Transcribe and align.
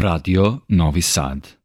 Radio 0.00 0.64
Novi 0.66 1.00
Sad. 1.00 1.63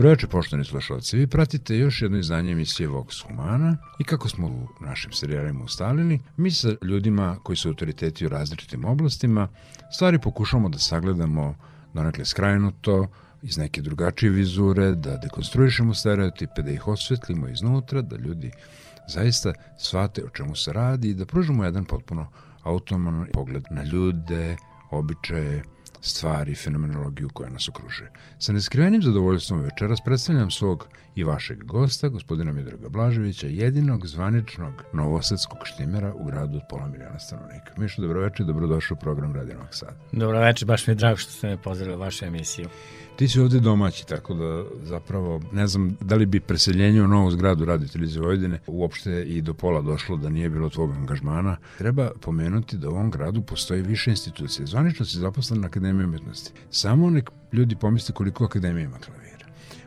Dobroveče, 0.00 0.26
poštovani 0.26 0.64
slušalci. 0.64 1.16
Vi 1.16 1.26
pratite 1.26 1.76
još 1.76 2.02
jedno 2.02 2.18
izdanje 2.18 2.52
emisije 2.52 2.88
Vox 2.88 3.26
Humana 3.26 3.76
i 3.98 4.04
kako 4.04 4.28
smo 4.28 4.46
u 4.46 4.68
našim 4.80 5.12
serijalima 5.12 5.64
ustalili, 5.64 6.20
mi 6.36 6.50
sa 6.50 6.68
ljudima 6.82 7.36
koji 7.42 7.56
su 7.56 7.68
autoriteti 7.68 8.26
u 8.26 8.28
različitim 8.28 8.84
oblastima 8.84 9.48
stvari 9.92 10.18
pokušamo 10.18 10.68
da 10.68 10.78
sagledamo 10.78 11.54
donekle 11.94 12.24
skrajnuto, 12.24 13.06
iz 13.42 13.58
neke 13.58 13.82
drugačije 13.82 14.30
vizure, 14.30 14.94
da 14.94 15.16
dekonstruišemo 15.16 15.94
stereotipe, 15.94 16.62
da 16.62 16.70
ih 16.70 16.88
osvetlimo 16.88 17.48
iznutra, 17.48 18.02
da 18.02 18.16
ljudi 18.16 18.50
zaista 19.08 19.52
shvate 19.78 20.24
o 20.24 20.28
čemu 20.28 20.56
se 20.56 20.72
radi 20.72 21.08
i 21.08 21.14
da 21.14 21.26
pružimo 21.26 21.64
jedan 21.64 21.84
potpuno 21.84 22.26
autonoman 22.62 23.26
pogled 23.32 23.64
na 23.70 23.84
ljude, 23.84 24.56
običaje, 24.90 25.62
stvari, 26.00 26.54
fenomenologiju 26.54 27.28
koja 27.28 27.50
nas 27.50 27.68
okružuje. 27.68 28.10
Sa 28.38 28.52
neskrivenim 28.52 29.02
zadovoljstvom 29.02 29.60
večeras 29.60 30.00
predstavljam 30.04 30.50
svog 30.50 30.88
i 31.14 31.24
vašeg 31.24 31.64
gosta, 31.64 32.08
gospodina 32.08 32.52
Midraga 32.52 32.88
Blaževića, 32.88 33.46
jedinog 33.46 34.06
zvaničnog 34.06 34.84
novosadskog 34.92 35.58
štimera 35.64 36.14
u 36.14 36.24
gradu 36.24 36.56
od 36.56 36.62
pola 36.70 36.86
miliona 36.86 37.18
stanovnika. 37.18 37.72
Mišo, 37.76 38.02
dobroveče, 38.02 38.44
dobrodošao 38.44 38.96
u 38.96 39.00
program 39.00 39.34
Radio 39.34 39.54
Novog 39.54 39.74
Sada. 39.74 39.96
Dobroveče, 40.12 40.66
baš 40.66 40.86
mi 40.86 40.90
je 40.90 40.94
drago 40.94 41.16
što 41.16 41.32
ste 41.32 41.48
me 41.48 41.62
pozdravili 41.62 41.96
u 41.96 42.00
vašu 42.00 42.24
emisiju. 42.24 42.68
Ti 43.20 43.28
si 43.28 43.40
ovde 43.40 43.60
domaći, 43.60 44.06
tako 44.06 44.34
da 44.34 44.64
zapravo 44.82 45.40
ne 45.52 45.66
znam 45.66 45.96
da 46.00 46.14
li 46.14 46.26
bi 46.26 46.40
preseljenje 46.40 47.02
u 47.02 47.08
novu 47.08 47.30
zgradu 47.30 47.64
Radio 47.64 47.88
Televizije 47.88 48.22
Vojvodine 48.22 48.60
uopšte 48.66 49.22
i 49.22 49.42
do 49.42 49.54
pola 49.54 49.82
došlo 49.82 50.16
da 50.16 50.28
nije 50.28 50.50
bilo 50.50 50.68
tvog 50.68 50.90
angažmana. 50.90 51.56
Treba 51.78 52.10
pomenuti 52.20 52.78
da 52.78 52.88
u 52.88 52.92
ovom 52.92 53.10
gradu 53.10 53.42
postoji 53.42 53.82
više 53.82 54.10
institucije. 54.10 54.66
Zvanično 54.66 55.06
si 55.06 55.18
zaposlen 55.18 55.60
na 55.60 55.66
Akademiji 55.66 56.04
umetnosti. 56.04 56.52
Samo 56.70 57.10
nek 57.10 57.30
ljudi 57.52 57.76
pomisle 57.76 58.14
koliko 58.14 58.44
Akademija 58.44 58.84
ima 58.84 58.98
klavira. 58.98 59.46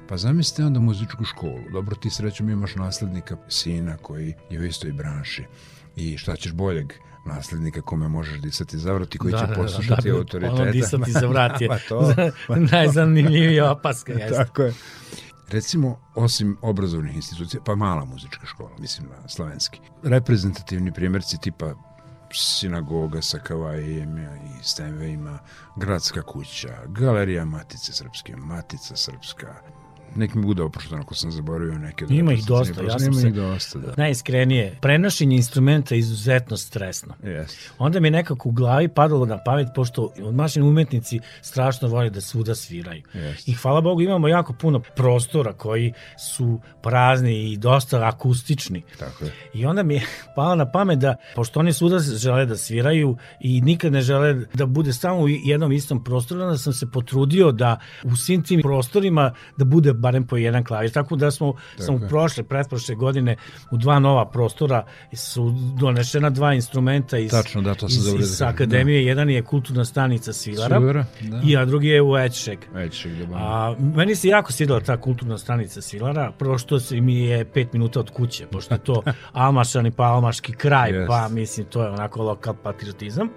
Pa 0.10 0.18
zamislite 0.18 0.66
onda 0.66 0.80
muzičku 0.80 1.24
školu. 1.24 1.64
Dobro, 1.72 1.96
ti 1.96 2.10
srećom 2.10 2.50
imaš 2.50 2.76
naslednika 2.76 3.38
sina 3.50 3.98
koji 3.98 4.34
je 4.50 4.60
u 4.60 4.64
istoj 4.66 4.92
branši. 4.92 5.44
I 5.96 6.18
šta 6.18 6.36
ćeš 6.36 6.54
boljeg 6.54 6.94
naslednika 7.26 7.82
kome 7.82 8.08
možeš 8.08 8.40
disati 8.42 8.78
za 8.78 8.94
vrat 8.94 9.16
i 9.16 9.18
koji 9.18 9.32
da, 9.32 9.38
će 9.38 9.46
da, 9.46 9.54
da 9.54 9.62
poslušati 9.62 10.08
da, 10.08 10.14
da, 10.14 10.18
autoriteta. 10.18 10.62
Ono 10.62 10.72
disati 10.72 11.12
za 11.12 11.28
vrat 11.28 11.62
je 11.62 11.70
to, 11.90 12.16
najzanimljivija 12.72 13.72
opaska. 13.72 14.14
Jeste. 14.20 14.36
Tako 14.36 14.62
je. 14.62 14.74
Recimo, 15.50 16.00
osim 16.16 16.58
obrazovnih 16.62 17.16
institucija, 17.16 17.62
pa 17.66 17.76
mala 17.76 18.06
muzička 18.06 18.46
škola, 18.46 18.72
mislim 18.80 19.08
na 19.22 19.30
slovenski, 19.30 19.80
reprezentativni 20.04 20.94
primjerci 20.94 21.38
tipa 21.42 21.74
sinagoga 22.34 23.22
sa 23.22 23.40
kavajem 23.40 24.18
i 24.18 24.64
stenvejima, 24.64 25.40
gradska 25.76 26.22
kuća, 26.22 26.78
galerija 26.88 27.46
Matice 27.46 27.94
Srpske, 27.94 28.36
Matica 28.36 28.96
Srpska, 28.96 29.56
nek 30.16 30.36
mi 30.36 30.46
bude 30.46 30.64
oprošteno 30.64 31.02
ako 31.02 31.16
sam 31.16 31.32
zaboravio 31.32 31.78
neke. 31.78 32.06
Ima 32.10 32.34
ih 32.34 32.46
dosta, 32.46 32.82
ja 32.84 33.00
sam 33.00 33.14
se 33.14 33.28
ih 33.28 33.34
dosta, 33.34 33.80
da. 33.80 33.94
najiskrenije. 33.98 34.78
Prenošenje 34.82 35.36
instrumenta 35.36 35.96
je 35.96 36.00
izuzetno 36.00 36.58
stresno. 36.58 37.14
Yes. 37.24 37.70
Onda 37.78 38.00
mi 38.00 38.08
je 38.08 38.12
nekako 38.12 38.50
u 38.50 38.52
glavi 38.52 38.88
padalo 38.88 39.26
na 39.26 39.44
pamet, 39.44 39.68
pošto 39.76 40.14
odmašeni 40.24 40.68
umetnici 40.68 41.20
strašno 41.42 41.88
vole 41.88 42.10
da 42.10 42.22
svuda 42.22 42.56
sviraju. 42.56 43.04
Yes. 43.14 43.44
I 43.46 43.54
hvala 43.54 43.82
Bogu 43.82 44.02
imamo 44.02 44.28
jako 44.28 44.54
puno 44.54 44.80
prostora 44.96 45.54
koji 45.54 45.94
su 46.34 46.60
prazni 46.82 47.52
i 47.52 47.58
dosta 47.58 48.08
akustični. 48.08 48.84
Tako 49.00 49.26
je. 49.26 49.32
I 49.54 49.66
onda 49.66 49.84
mi 49.84 49.94
je 49.94 50.06
palo 50.36 50.56
na 50.56 50.72
pamet 50.72 51.00
da, 51.00 51.16
pošto 51.36 51.60
oni 51.60 51.74
svuda 51.74 52.00
žele 52.00 52.46
da 52.46 52.58
sviraju 52.58 53.18
i 53.40 53.62
nikad 53.62 53.94
ne 53.94 54.02
žele 54.02 54.34
da 54.54 54.66
bude 54.66 54.94
samo 54.94 55.20
u 55.20 55.28
jednom 55.30 55.72
istom 55.72 56.04
prostoru, 56.04 56.42
onda 56.42 56.58
sam 56.58 56.74
se 56.74 56.92
potrudio 56.92 57.52
da 57.52 57.80
u 58.04 58.16
svim 58.16 58.44
tim 58.44 58.62
prostorima 58.62 59.34
da 59.58 59.66
bude 59.66 59.94
barem 60.04 60.28
po 60.28 60.38
jedan 60.38 60.64
klavir. 60.64 60.92
Tako 60.92 61.16
da 61.16 61.32
smo, 61.32 61.54
Tako 61.54 61.84
sam 61.84 61.96
u 61.96 62.00
prošle, 62.10 62.44
pretprošle 62.44 62.96
godine 62.96 63.36
u 63.72 63.78
dva 63.78 64.00
nova 64.00 64.26
prostora 64.26 64.84
su 65.14 65.54
donešena 65.80 66.30
dva 66.30 66.54
instrumenta 66.54 67.18
iz, 67.18 67.32
Tačno, 67.32 67.62
da, 67.62 67.76
to 67.76 67.86
iz, 67.86 68.08
iz 68.20 68.42
akademije. 68.42 69.04
Da. 69.04 69.10
Jedan 69.10 69.30
je 69.30 69.42
kulturna 69.42 69.86
stanica 69.86 70.34
Svilara, 70.34 70.78
Svilara 70.78 71.06
da. 71.22 71.42
i 71.46 71.58
a 71.58 71.66
drugi 71.66 71.88
je 71.88 72.02
u 72.02 72.18
Ečšeg. 72.18 72.60
Ečšeg, 72.76 73.12
da. 73.12 73.36
A, 73.36 73.76
meni 73.96 74.16
se 74.16 74.28
jako 74.28 74.52
svidela 74.52 74.80
ta 74.80 74.98
kulturna 74.98 75.38
stanica 75.38 75.82
Svilara, 75.82 76.32
prvo 76.40 76.58
što 76.58 76.80
se 76.80 77.02
mi 77.02 77.20
je 77.20 77.46
pet 77.46 77.74
minuta 77.74 78.00
od 78.00 78.10
kuće, 78.10 78.48
pošto 78.48 78.76
je 78.76 78.80
to 78.80 79.04
Almašani 79.44 79.92
pa 79.92 80.04
Almaški 80.04 80.54
kraj, 80.54 80.92
yes. 80.92 81.08
pa 81.08 81.28
mislim 81.30 81.66
to 81.66 81.84
je 81.84 81.90
onako 81.90 82.24
lokal 82.24 82.54
patriotizam 82.64 83.30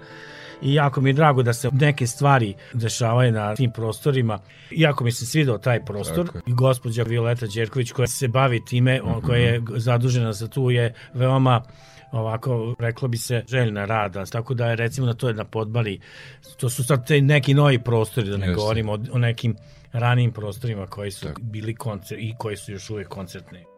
i 0.61 0.73
jako 0.73 1.01
mi 1.01 1.09
je 1.09 1.13
drago 1.13 1.43
da 1.43 1.53
se 1.53 1.69
neke 1.71 2.07
stvari 2.07 2.53
dešavaju 2.73 3.31
na 3.31 3.55
tim 3.55 3.71
prostorima. 3.71 4.39
Iako 4.71 5.03
mi 5.03 5.11
se 5.11 5.25
svidao 5.25 5.57
taj 5.57 5.85
prostor 5.85 6.29
i 6.45 6.53
gospođa 6.53 7.03
Violeta 7.03 7.47
Đerković 7.47 7.91
koja 7.91 8.07
se 8.07 8.27
bavi 8.27 8.65
time, 8.65 8.99
mm 8.99 9.05
-hmm. 9.05 9.25
koja 9.25 9.39
je 9.39 9.61
zadužena 9.77 10.33
za 10.33 10.47
tu 10.47 10.71
je 10.71 10.93
veoma 11.13 11.61
ovako, 12.11 12.75
reklo 12.79 13.07
bi 13.07 13.17
se, 13.17 13.43
željna 13.47 13.85
rada, 13.85 14.25
tako 14.25 14.53
da 14.53 14.67
je 14.67 14.75
recimo 14.75 15.07
na 15.07 15.13
to 15.13 15.27
je 15.27 15.33
na 15.33 15.43
podbali, 15.43 15.99
to 16.57 16.69
su 16.69 16.83
sad 16.83 17.07
te 17.07 17.21
neki 17.21 17.53
novi 17.53 17.79
prostori, 17.79 18.29
da 18.29 18.37
ne 18.37 18.47
Jeste. 18.47 18.55
govorimo 18.55 18.93
o, 18.93 18.99
o 19.11 19.17
nekim 19.17 19.55
ranijim 19.91 20.31
prostorima 20.31 20.87
koji 20.87 21.11
su 21.11 21.27
tako. 21.27 21.41
bili 21.41 21.75
koncert 21.75 22.21
i 22.21 22.33
koji 22.37 22.57
su 22.57 22.71
još 22.71 22.89
uvek 22.89 23.07
koncertni. 23.07 23.76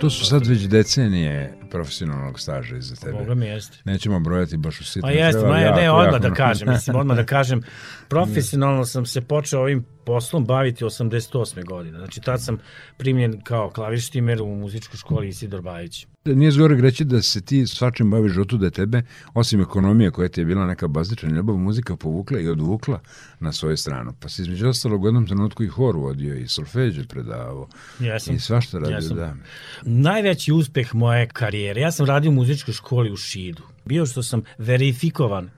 To 0.00 0.10
su 0.10 0.26
sad 0.26 0.46
već 0.46 0.68
decenije 0.68 1.54
profesionalnog 1.70 2.40
staža 2.40 2.76
iza 2.76 2.96
tebe. 2.96 3.12
Boga 3.12 3.34
mi 3.34 3.46
jeste. 3.46 3.78
Nećemo 3.84 4.20
brojati 4.20 4.56
baš 4.56 4.80
u 4.80 4.84
sitno. 4.84 5.08
Pa 5.08 5.10
jeste, 5.10 5.46
ma, 5.46 5.58
ja, 5.58 5.76
ne, 5.76 5.90
odmah 5.90 6.20
da 6.20 6.34
kažem, 6.34 6.68
mislim, 6.68 6.96
odmah 6.96 7.16
da 7.16 7.24
kažem, 7.24 7.62
profesionalno 8.08 8.84
sam 8.84 9.06
se 9.06 9.20
počeo 9.20 9.60
ovim 9.60 9.84
poslom 10.04 10.44
baviti 10.44 10.84
88. 10.84 11.64
godine. 11.64 11.98
Znači, 11.98 12.20
tad 12.20 12.42
sam 12.42 12.58
primljen 12.96 13.40
kao 13.40 13.70
klavištimer 13.70 14.42
u 14.42 14.46
muzičkoj 14.46 14.96
školi 14.96 15.28
Isidor 15.28 15.62
Bajić. 15.62 16.06
Nije 16.24 16.50
zgore 16.50 16.76
reći 16.80 17.04
da 17.04 17.22
se 17.22 17.40
ti 17.40 17.66
svačim 17.66 18.10
baviš 18.10 18.36
od 18.36 18.46
tuda 18.46 18.70
tebe, 18.70 19.02
osim 19.34 19.60
ekonomije 19.60 20.10
koja 20.10 20.28
ti 20.28 20.40
je 20.40 20.44
bila 20.44 20.66
neka 20.66 20.88
bazična 20.88 21.28
ljubav, 21.28 21.56
muzika 21.56 21.96
povukla 21.96 22.40
i 22.40 22.48
odvukla 22.48 23.00
na 23.40 23.52
svoju 23.52 23.76
stranu. 23.76 24.12
Pa 24.20 24.28
si 24.28 24.42
između 24.42 24.68
ostalog 24.68 25.02
u 25.02 25.06
jednom 25.06 25.26
trenutku 25.26 25.62
i 25.62 25.66
hor 25.66 25.96
vodio 25.96 26.34
i 26.34 26.48
solfeđe 26.48 27.04
predavao. 27.04 27.68
Jesam. 28.00 28.34
I 28.34 28.38
svašta 28.38 28.78
radio, 28.78 28.94
Jesam. 28.94 29.16
da. 29.16 29.34
Najveći 29.82 30.52
uspeh 30.52 30.94
moje 30.94 31.28
karijere, 31.28 31.59
ja 31.60 31.92
sam 31.92 32.06
radio 32.06 32.30
u 32.30 32.34
muzičkoj 32.34 32.74
školi 32.74 33.12
u 33.12 33.16
Šidu. 33.16 33.62
Bio 33.84 34.06
što 34.06 34.22
sam 34.22 34.42
verifikovan 34.58 35.50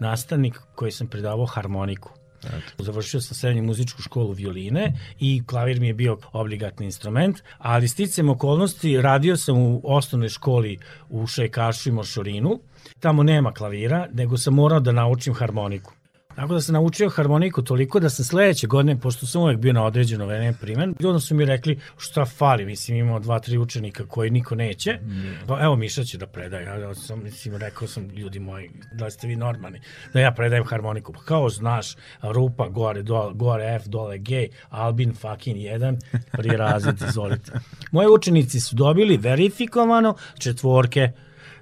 nastavnik 0.00 0.60
koji 0.74 0.92
sam 0.92 1.06
predavao 1.06 1.46
harmoniku. 1.46 2.10
Eto. 2.44 2.84
Završio 2.84 3.20
sam 3.20 3.34
srednju 3.34 3.62
muzičku 3.62 4.02
školu 4.02 4.32
violine 4.32 4.92
i 5.20 5.42
klavir 5.46 5.80
mi 5.80 5.86
je 5.86 5.94
bio 5.94 6.18
obligatni 6.32 6.86
instrument, 6.86 7.36
ali 7.58 7.88
sticam 7.88 8.28
okolnosti 8.28 9.00
radio 9.02 9.36
sam 9.36 9.58
u 9.58 9.80
osnovnoj 9.84 10.28
školi 10.28 10.78
u 11.08 11.26
Šejkašu 11.26 11.88
i 11.88 11.92
Mošorinu. 11.92 12.60
Tamo 13.00 13.22
nema 13.22 13.52
klavira, 13.52 14.08
nego 14.12 14.38
sam 14.38 14.54
morao 14.54 14.80
da 14.80 14.92
naučim 14.92 15.34
harmoniku. 15.34 15.92
Tako 16.36 16.54
da 16.54 16.60
sam 16.60 16.72
naučio 16.72 17.08
harmoniku 17.08 17.62
toliko 17.62 18.00
da 18.00 18.10
sam 18.10 18.24
sledeće 18.24 18.66
godine, 18.66 19.00
pošto 19.00 19.26
sam 19.26 19.42
uvek 19.42 19.58
bio 19.58 19.72
na 19.72 19.84
određeno 19.84 20.26
vreme 20.26 20.52
primen, 20.60 20.94
onda 21.04 21.20
su 21.20 21.34
mi 21.34 21.44
rekli 21.44 21.78
šta 21.98 22.24
fali, 22.24 22.64
mislim 22.64 22.98
imamo 22.98 23.20
dva, 23.20 23.38
tri 23.38 23.58
učenika 23.58 24.06
koji 24.06 24.30
niko 24.30 24.54
neće, 24.54 24.98
pa 25.46 25.62
evo 25.62 25.76
Miša 25.76 26.04
će 26.04 26.18
da 26.18 26.26
predaje, 26.26 26.64
ja 26.80 26.94
sam, 26.94 27.22
mislim, 27.22 27.56
rekao 27.56 27.88
sam 27.88 28.08
ljudi 28.08 28.38
moji, 28.38 28.70
da 28.92 29.10
ste 29.10 29.26
vi 29.26 29.36
normalni, 29.36 29.80
da 30.12 30.20
ja 30.20 30.30
predajem 30.30 30.64
harmoniku, 30.64 31.12
pa 31.12 31.20
kao 31.20 31.48
znaš, 31.48 31.96
rupa, 32.22 32.68
gore, 32.68 33.02
dole, 33.02 33.34
gore 33.34 33.74
F, 33.74 33.84
dole 33.86 34.18
G, 34.18 34.48
Albin 34.68 35.14
fucking 35.14 35.56
1, 35.56 35.96
prvi 36.32 36.56
razred, 36.56 37.02
izvolite. 37.08 37.52
Moji 37.92 38.08
učenici 38.08 38.60
su 38.60 38.76
dobili 38.76 39.16
verifikovano 39.16 40.14
četvorke 40.38 41.12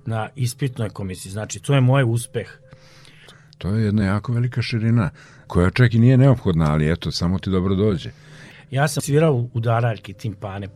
na 0.06 0.29
ispitnoj 0.37 0.88
komisiji, 0.88 1.32
znači 1.32 1.61
to 1.61 1.75
je 1.75 1.81
moj 1.81 2.05
uspeh 2.06 2.59
To 3.59 3.69
je 3.69 3.85
jedna 3.85 4.05
jako 4.05 4.33
velika 4.33 4.62
širina, 4.62 5.11
koja 5.47 5.71
čak 5.71 5.95
i 5.95 5.99
nije 5.99 6.17
neophodna, 6.17 6.73
ali 6.73 6.93
eto, 6.93 7.11
samo 7.11 7.39
ti 7.39 7.51
dobro 7.51 7.75
dođe. 7.75 8.11
Ja 8.71 8.89
sam 8.89 9.01
svirao 9.01 9.49
u 9.55 9.61
daraljki 9.61 10.12
timpane. 10.12 10.69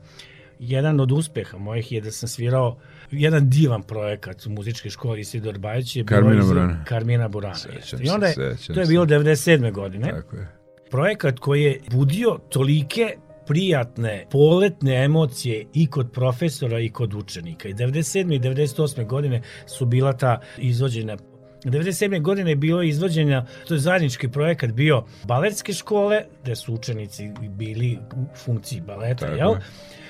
Jedan 0.58 1.00
od 1.00 1.12
uspeha 1.12 1.58
mojih 1.58 1.92
je 1.92 2.00
da 2.00 2.10
sam 2.10 2.28
svirao 2.28 2.78
jedan 3.10 3.50
divan 3.50 3.82
projekat 3.82 4.46
u 4.46 4.50
muzičkoj 4.50 4.90
školi 4.90 5.20
Isidor 5.20 5.58
Bajić 5.58 5.96
je 5.96 6.04
Karmina 6.04 6.44
Burana. 6.44 6.84
Karmina 6.84 7.28
Burana. 7.28 7.54
Sećam 7.54 8.02
I 8.02 8.10
onda 8.10 8.26
je, 8.26 8.56
se, 8.56 8.72
to 8.74 8.80
je 8.80 8.86
bilo 8.86 9.06
97. 9.06 9.72
godine. 9.72 10.10
Tako 10.10 10.36
je. 10.36 10.48
Projekat 10.90 11.38
koji 11.38 11.62
je 11.62 11.80
budio 11.90 12.38
tolike 12.48 13.16
prijatne, 13.46 14.26
poletne 14.30 15.04
emocije 15.04 15.64
i 15.74 15.86
kod 15.86 16.12
profesora 16.12 16.80
i 16.80 16.88
kod 16.88 17.14
učenika. 17.14 17.68
I 17.68 17.74
97. 17.74 18.34
i 18.34 18.40
98. 18.40 19.06
godine 19.06 19.42
su 19.66 19.86
bila 19.86 20.12
ta 20.12 20.40
izvođenja 20.58 21.16
97. 21.64 22.22
godine 22.22 22.50
je 22.50 22.56
bilo 22.56 22.82
izvođenja, 22.82 23.46
to 23.68 23.74
je 23.74 23.80
zajednički 23.80 24.28
projekat 24.28 24.70
bio 24.70 25.04
baletske 25.24 25.72
škole, 25.72 26.24
gde 26.42 26.56
su 26.56 26.74
učenici 26.74 27.30
bili 27.48 27.98
u 28.16 28.36
funkciji 28.36 28.80
baleta, 28.80 29.26
Tako. 29.26 29.36
jel? 29.36 29.54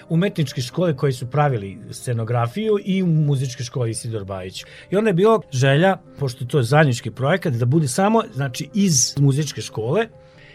umetničke 0.08 0.60
škole 0.60 0.96
koji 0.96 1.12
su 1.12 1.30
pravili 1.30 1.78
scenografiju 1.90 2.78
i 2.84 3.02
u 3.02 3.06
muzičke 3.06 3.64
škole 3.64 3.90
Isidor 3.90 4.24
Bajić. 4.24 4.64
I 4.90 4.96
onda 4.96 5.10
je 5.10 5.14
bilo 5.14 5.40
želja, 5.52 5.96
pošto 6.18 6.44
to 6.44 6.58
je 6.58 6.64
zajednički 6.64 7.10
projekat, 7.10 7.52
da 7.52 7.64
bude 7.64 7.88
samo 7.88 8.22
znači, 8.34 8.68
iz 8.74 9.14
muzičke 9.18 9.60
škole 9.60 10.06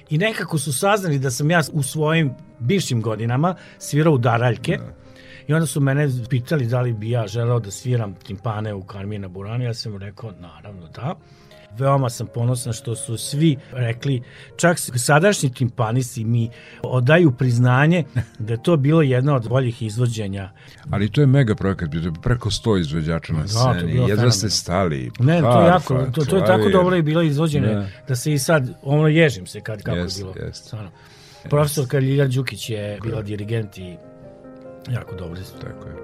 i 0.10 0.18
nekako 0.18 0.57
su 0.57 0.74
saznali 0.74 1.19
da 1.19 1.31
sam 1.31 1.51
ja 1.51 1.62
u 1.72 1.84
svojim 1.84 2.34
bivšim 2.60 3.01
godinama 3.01 3.56
svirao 3.78 4.13
u 4.13 4.18
daraljke. 4.18 4.78
Da 4.78 5.02
I 5.48 5.54
onda 5.54 5.66
su 5.66 5.81
mene 5.81 6.10
pitali 6.30 6.66
da 6.66 6.81
li 6.81 6.94
bi 6.94 7.10
ja 7.10 7.28
želeo 7.28 7.60
da 7.60 7.72
sviram 7.72 8.13
timpane 8.13 8.74
u 8.74 8.84
Karmina 8.84 9.28
Burani, 9.28 9.66
ja 9.66 9.74
sam 9.74 9.98
rekao 9.98 10.31
naravno 10.31 10.88
da. 10.88 11.16
Veoma 11.78 12.10
sam 12.10 12.28
ponosan 12.34 12.74
što 12.74 12.95
su 12.95 13.18
svi 13.18 13.57
rekli, 13.72 14.22
čak 14.56 14.78
sadašnji 14.80 15.54
timpanisti 15.54 16.25
mi 16.25 16.50
odaju 16.84 17.31
priznanje 17.31 18.04
da 18.40 18.54
je 18.54 18.63
to 18.63 18.78
bilo 18.78 19.01
jedna 19.01 19.36
od 19.36 19.50
boljih 19.50 19.81
izvođenja. 19.81 20.51
Ali 20.90 21.10
to 21.10 21.22
je 21.22 21.28
mega 21.28 21.56
projekat, 21.56 21.89
bio 21.89 22.13
preko 22.22 22.50
100 22.50 22.80
izvođača 22.80 23.34
na 23.34 23.42
da, 23.42 23.48
sceni, 23.48 24.10
jedva 24.10 24.31
ste 24.31 24.50
stali. 24.50 25.12
Ne, 25.19 25.42
to 25.42 25.62
je 25.62 25.68
jako, 25.68 26.06
to, 26.13 26.25
to 26.25 26.38
je 26.38 26.46
tako 26.46 26.69
dobro 26.69 26.96
i 26.96 27.01
bilo 27.01 27.22
izvođene, 27.22 27.68
ne. 27.68 27.74
Da. 27.74 27.88
da 28.07 28.16
se 28.16 28.34
i 28.34 28.39
sad, 28.39 28.69
ono 28.81 29.07
ježim 29.07 29.48
se 29.48 29.62
kad, 29.62 29.81
kako 29.81 29.98
jest, 29.98 30.19
je 30.19 30.24
bilo. 30.24 30.46
Jest. 30.46 30.75
Profesor 31.50 31.88
Kaljilja 31.88 32.28
Đukić 32.28 32.69
je 32.69 33.00
bila 33.04 33.22
dirigent 33.22 33.78
i 33.78 33.98
Jako 34.89 35.15
dobro. 35.15 35.39
Tako 35.62 35.88
je. 35.88 36.02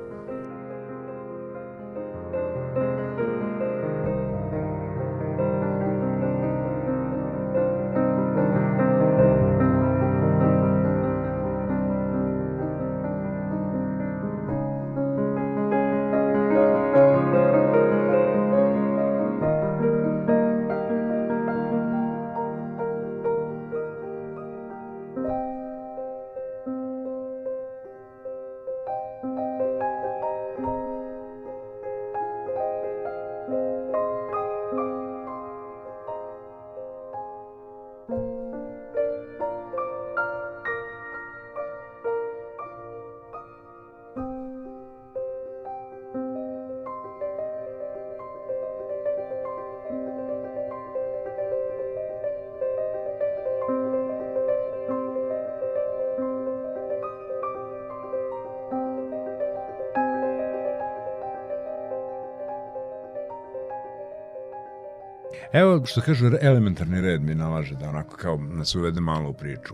Evo 65.53 65.85
što 65.85 66.01
kažu 66.01 66.31
elementarni 66.41 67.01
red 67.01 67.21
mi 67.21 67.35
nalaže 67.35 67.75
da 67.75 67.89
onako 67.89 68.17
kao 68.17 68.37
nas 68.37 68.75
uvede 68.75 69.01
malo 69.01 69.29
u 69.29 69.33
priču. 69.33 69.73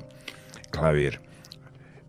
Klavir. 0.72 1.20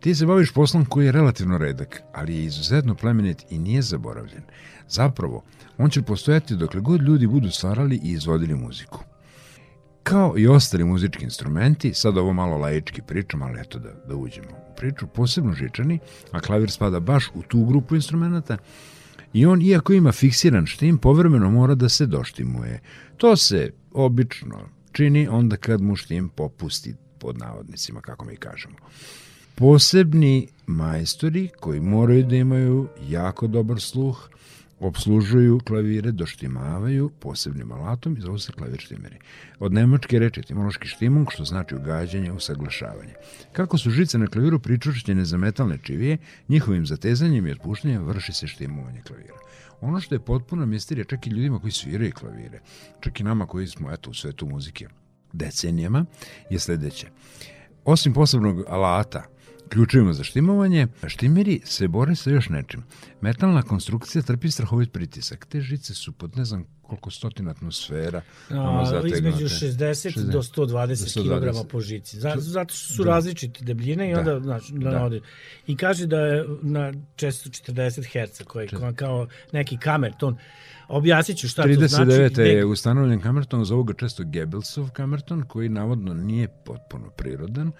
Ti 0.00 0.14
se 0.14 0.26
baviš 0.26 0.52
poslom 0.52 0.84
koji 0.84 1.06
je 1.06 1.12
relativno 1.12 1.58
redak, 1.58 2.02
ali 2.12 2.36
je 2.36 2.44
izuzetno 2.44 2.94
plemenit 2.94 3.44
i 3.50 3.58
nije 3.58 3.82
zaboravljen. 3.82 4.42
Zapravo, 4.88 5.44
on 5.78 5.90
će 5.90 6.02
postojati 6.02 6.56
dokle 6.56 6.80
god 6.80 7.02
ljudi 7.02 7.26
budu 7.26 7.50
stvarali 7.50 8.00
i 8.02 8.10
izvodili 8.10 8.54
muziku. 8.54 9.04
Kao 10.02 10.34
i 10.38 10.46
ostali 10.46 10.84
muzički 10.84 11.24
instrumenti, 11.24 11.94
sad 11.94 12.18
ovo 12.18 12.32
malo 12.32 12.56
laički 12.56 13.02
pričam, 13.02 13.42
ali 13.42 13.60
eto 13.60 13.78
da, 13.78 13.92
da 14.08 14.16
uđemo 14.16 14.50
u 14.50 14.76
priču, 14.76 15.06
posebno 15.06 15.52
žičani, 15.52 15.98
a 16.30 16.40
klavir 16.40 16.70
spada 16.70 17.00
baš 17.00 17.30
u 17.34 17.42
tu 17.42 17.64
grupu 17.64 17.94
instrumenta, 17.94 18.56
i 19.32 19.46
on, 19.46 19.62
iako 19.62 19.92
ima 19.92 20.12
fiksiran 20.12 20.66
štim, 20.66 20.98
povremeno 20.98 21.50
mora 21.50 21.74
da 21.74 21.88
se 21.88 22.06
doštimuje. 22.06 22.80
To 23.16 23.36
se 23.36 23.70
obično 23.92 24.68
čini 24.92 25.28
onda 25.28 25.56
kad 25.56 25.80
mu 25.80 25.96
štim 25.96 26.28
popusti 26.28 26.94
pod 27.18 27.38
navodnicima, 27.38 28.00
kako 28.00 28.24
mi 28.24 28.36
kažemo. 28.36 28.76
Posebni 29.54 30.48
majstori 30.66 31.48
koji 31.60 31.80
moraju 31.80 32.22
da 32.22 32.36
imaju 32.36 32.88
jako 33.08 33.46
dobar 33.46 33.80
sluh, 33.80 34.28
obslužuju 34.80 35.60
klavire, 35.66 36.12
doštimavaju 36.12 37.10
posebnim 37.20 37.72
alatom 37.72 38.16
i 38.16 38.20
zovu 38.20 38.38
se 38.38 38.52
klavir 38.52 38.80
štimeri. 38.80 39.18
Od 39.58 39.72
nemačke 39.72 40.18
reči 40.18 40.40
etimološki 40.40 40.88
štimung, 40.88 41.28
što 41.30 41.44
znači 41.44 41.74
ugađanje, 41.74 42.32
usaglašavanje. 42.32 43.14
Kako 43.52 43.78
su 43.78 43.90
žice 43.90 44.18
na 44.18 44.26
klaviru 44.26 44.58
pričušćene 44.58 45.24
za 45.24 45.36
metalne 45.36 45.78
čivije, 45.82 46.18
njihovim 46.48 46.86
zatezanjem 46.86 47.46
i 47.46 47.50
otpuštanjem 47.50 48.04
vrši 48.04 48.32
se 48.32 48.46
štimovanje 48.46 49.02
klavira. 49.06 49.34
Ono 49.80 50.00
što 50.00 50.14
je 50.14 50.24
potpuno 50.24 50.66
misterija 50.66 51.04
čak 51.04 51.26
i 51.26 51.30
ljudima 51.30 51.58
koji 51.58 51.72
sviraju 51.72 52.12
klavire, 52.12 52.60
čak 53.00 53.20
i 53.20 53.24
nama 53.24 53.46
koji 53.46 53.66
smo 53.66 53.92
eto, 53.92 54.10
u 54.10 54.14
svetu 54.14 54.46
muzike 54.46 54.88
decenijama, 55.32 56.04
je 56.50 56.58
sledeće. 56.58 57.08
Osim 57.84 58.12
posebnog 58.12 58.64
alata, 58.68 59.24
ključevima 59.68 60.12
za 60.12 60.24
štimovanje, 60.24 60.86
štimeri 61.06 61.60
se 61.64 61.88
bore 61.88 62.16
sa 62.16 62.30
još 62.30 62.48
nečim. 62.48 62.82
Metalna 63.20 63.62
konstrukcija 63.62 64.22
trpi 64.22 64.50
strahovit 64.50 64.92
pritisak. 64.92 65.46
Te 65.46 65.60
žice 65.60 65.94
su 65.94 66.12
pod 66.12 66.36
ne 66.36 66.44
znam 66.44 66.64
koliko 66.82 67.10
stotina 67.10 67.50
atmosfera. 67.50 68.22
A, 68.50 69.02
između 69.06 69.46
60, 69.46 69.72
60 69.76 70.30
do 70.30 70.42
120, 70.42 71.20
120 71.20 71.64
kg 71.64 71.70
po 71.70 71.80
žici. 71.80 72.20
Zato, 72.20 72.40
zato 72.40 72.74
što 72.74 72.94
su 72.94 73.04
da. 73.04 73.10
različite 73.10 73.64
debljine 73.64 74.10
i 74.10 74.12
da. 74.12 74.18
onda 74.18 74.40
znači, 74.40 74.72
da. 74.72 75.08
da. 75.08 75.18
I 75.66 75.76
kaže 75.76 76.06
da 76.06 76.18
je 76.18 76.44
na 76.62 76.92
440 77.16 78.26
Hz 78.26 78.42
koji 78.44 78.68
Čest. 78.68 78.82
kao 78.96 79.26
neki 79.52 79.78
kamer 79.78 80.12
ton. 80.18 80.36
Objasnit 80.88 81.38
ću 81.38 81.48
šta 81.48 81.62
39. 81.62 81.80
to 81.80 81.88
znači. 81.88 82.10
39. 82.10 82.40
je 82.40 82.64
ustanovljen 82.64 83.20
kamerton, 83.20 83.64
zovu 83.64 83.84
ga 83.84 83.94
često 83.94 84.24
Gebelsov 84.24 84.90
kamerton, 84.90 85.42
koji 85.42 85.68
navodno 85.68 86.14
nije 86.14 86.48
potpuno 86.64 87.10
prirodan 87.10 87.72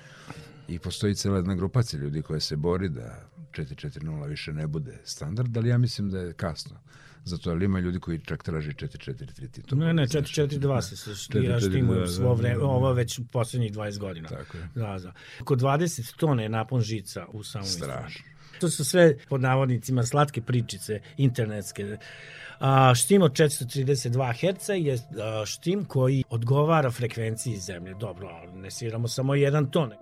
I 0.68 0.78
postoji 0.78 1.14
cela 1.14 1.36
jedna 1.36 1.54
grupacija 1.54 2.00
ljudi 2.00 2.22
koja 2.22 2.40
se 2.40 2.56
bori 2.56 2.88
da 2.88 3.28
4.4.0 3.52 4.28
više 4.28 4.52
ne 4.52 4.66
bude 4.66 4.98
standard, 5.04 5.56
ali 5.56 5.68
ja 5.68 5.78
mislim 5.78 6.10
da 6.10 6.18
je 6.18 6.32
kasno. 6.32 6.80
Zato 7.24 7.50
ali 7.50 7.64
ima 7.64 7.80
ljudi 7.80 8.00
koji 8.00 8.18
čak 8.18 8.42
traži 8.42 8.70
4.4.3 8.70 9.50
ti 9.50 9.62
to. 9.62 9.76
Ne, 9.76 9.94
ne, 9.94 10.02
4.4.2 10.02 10.80
se 10.80 10.96
se 10.96 11.14
štira 11.24 11.60
štimuju 11.60 12.06
svo 12.06 12.34
vreme, 12.34 12.62
ovo 12.62 12.92
već 12.92 13.20
poslednjih 13.32 13.72
20 13.72 13.98
godina. 13.98 14.28
Tako 14.28 14.56
je. 14.56 14.68
Da, 14.74 14.98
da. 14.98 15.12
Oko 15.40 15.56
20 15.56 16.16
tone 16.16 16.42
je 16.42 16.48
napon 16.48 16.80
žica 16.80 17.26
u 17.32 17.42
samom 17.42 17.66
Strašno. 17.66 18.24
To 18.60 18.70
su 18.70 18.84
sve, 18.84 19.16
pod 19.28 19.40
navodnicima, 19.40 20.02
slatke 20.02 20.42
pričice, 20.42 21.00
internetske. 21.16 21.98
A, 22.58 22.94
štim 22.94 23.22
od 23.22 23.32
432 23.32 24.32
Hz 24.32 24.68
je 24.68 24.94
a, 24.94 25.46
štim 25.46 25.84
koji 25.84 26.24
odgovara 26.30 26.90
frekvenciji 26.90 27.56
zemlje. 27.56 27.94
Dobro, 27.94 28.28
ne 28.54 28.70
sviramo 28.70 29.08
samo 29.08 29.34
jedan 29.34 29.70
ton. 29.70 29.92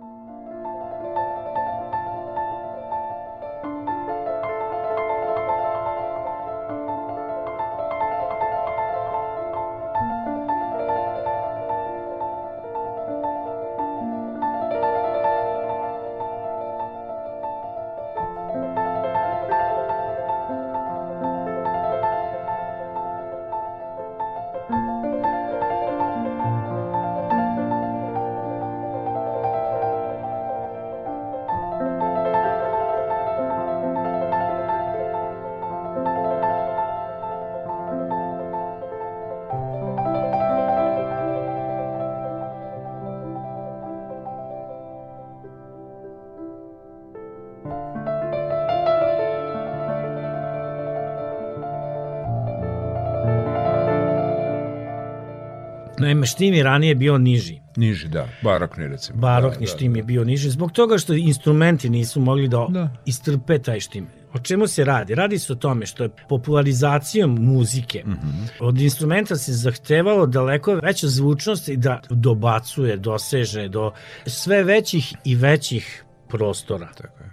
Štim 56.24 56.54
je 56.54 56.62
ranije 56.62 56.94
bio 56.94 57.18
niži. 57.18 57.60
Niži, 57.76 58.08
da. 58.08 58.28
Barokni, 58.42 58.86
recimo. 58.86 59.18
Barokni 59.18 59.66
da, 59.66 59.72
štim 59.72 59.92
da, 59.92 59.98
je 59.98 60.02
bio 60.02 60.24
niži, 60.24 60.50
zbog 60.50 60.72
toga 60.72 60.98
što 60.98 61.14
instrumenti 61.14 61.90
nisu 61.90 62.20
mogli 62.20 62.48
da, 62.48 62.66
da. 62.68 62.90
istrpe 63.06 63.58
taj 63.58 63.80
štim. 63.80 64.06
O 64.34 64.38
čemu 64.38 64.66
se 64.66 64.84
radi? 64.84 65.14
Radi 65.14 65.38
se 65.38 65.52
o 65.52 65.56
tome 65.56 65.86
što 65.86 66.02
je 66.02 66.10
popularizacijom 66.28 67.38
muzike 67.40 68.02
mm 68.06 68.10
-hmm. 68.10 68.48
od 68.60 68.80
instrumenta 68.80 69.36
se 69.36 69.52
zahtevalo 69.52 70.26
daleko 70.26 70.74
veća 70.74 71.08
zvučnost 71.08 71.68
i 71.68 71.76
da 71.76 72.00
dobacuje, 72.10 72.96
doseže 72.96 73.68
do 73.68 73.92
sve 74.26 74.64
većih 74.64 75.14
i 75.24 75.34
većih 75.34 76.04
prostora. 76.28 76.88
Tako 76.96 77.22
je. 77.22 77.32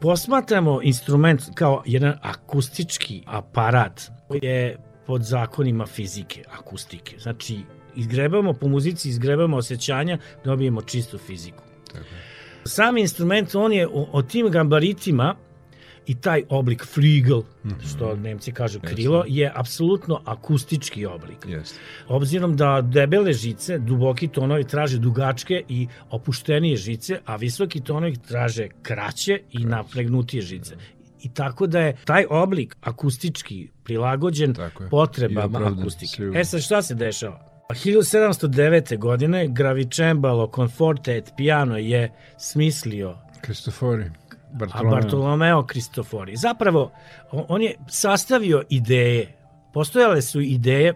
Posmatramo 0.00 0.80
instrument 0.82 1.42
kao 1.54 1.82
jedan 1.86 2.14
akustički 2.22 3.22
aparat 3.26 4.10
koji 4.28 4.40
je 4.42 4.76
pod 5.06 5.22
zakonima 5.22 5.86
fizike, 5.86 6.44
akustike. 6.58 7.18
Znači, 7.18 7.60
izgrebamo 7.96 8.52
po 8.52 8.68
muzici, 8.68 9.08
izgrebamo 9.08 9.56
osjećanja, 9.56 10.18
dobijemo 10.44 10.82
čistu 10.82 11.18
fiziku. 11.18 11.62
Tako. 11.92 12.04
Sam 12.64 12.96
instrument, 12.96 13.54
on 13.54 13.72
je 13.72 13.88
o, 13.88 14.08
o 14.12 14.22
tim 14.22 14.50
gambaritima 14.50 15.34
i 16.06 16.14
taj 16.14 16.42
oblik 16.48 16.86
flügel, 16.86 17.42
mm 17.64 17.68
-hmm. 17.68 17.94
što 17.94 18.16
Nemci 18.16 18.52
kažu 18.52 18.80
krilo, 18.80 19.24
je 19.28 19.52
apsolutno 19.54 20.20
akustički 20.24 21.06
oblik. 21.06 21.46
Yes. 21.46 21.74
Obzirom 22.08 22.56
da 22.56 22.80
debele 22.80 23.32
žice, 23.32 23.78
duboki 23.78 24.28
tonovi 24.28 24.64
traže 24.64 24.98
dugačke 24.98 25.62
i 25.68 25.88
opuštenije 26.10 26.76
žice, 26.76 27.20
a 27.24 27.36
visoki 27.36 27.80
tonovi 27.80 28.16
traže 28.16 28.68
kraće 28.82 29.40
i 29.50 29.64
napregnutije 29.64 30.42
žice. 30.42 30.76
I 31.22 31.34
tako 31.34 31.66
da 31.66 31.80
je 31.80 31.96
taj 32.04 32.24
oblik 32.30 32.76
akustički 32.80 33.68
prilagođen 33.84 34.54
potrebama 34.90 35.72
akustike. 35.78 36.22
E 36.34 36.44
sad 36.44 36.60
šta 36.60 36.82
se 36.82 36.94
dešava? 36.94 37.51
1709. 37.74 38.98
godine 38.98 39.48
Gravicembalo 39.48 40.50
Conforte 40.54 41.16
et 41.16 41.32
Piano 41.36 41.76
je 41.76 42.12
smislio 42.38 43.18
Cristofori. 43.44 44.04
Bartolomeo. 44.52 44.92
A 44.92 45.00
Bartolomeo 45.00 45.66
Cristofori. 45.72 46.36
Zapravo, 46.36 46.92
on 47.30 47.62
je 47.62 47.74
sastavio 47.88 48.62
ideje. 48.68 49.34
Postojale 49.72 50.22
su 50.22 50.40
ideje 50.40 50.94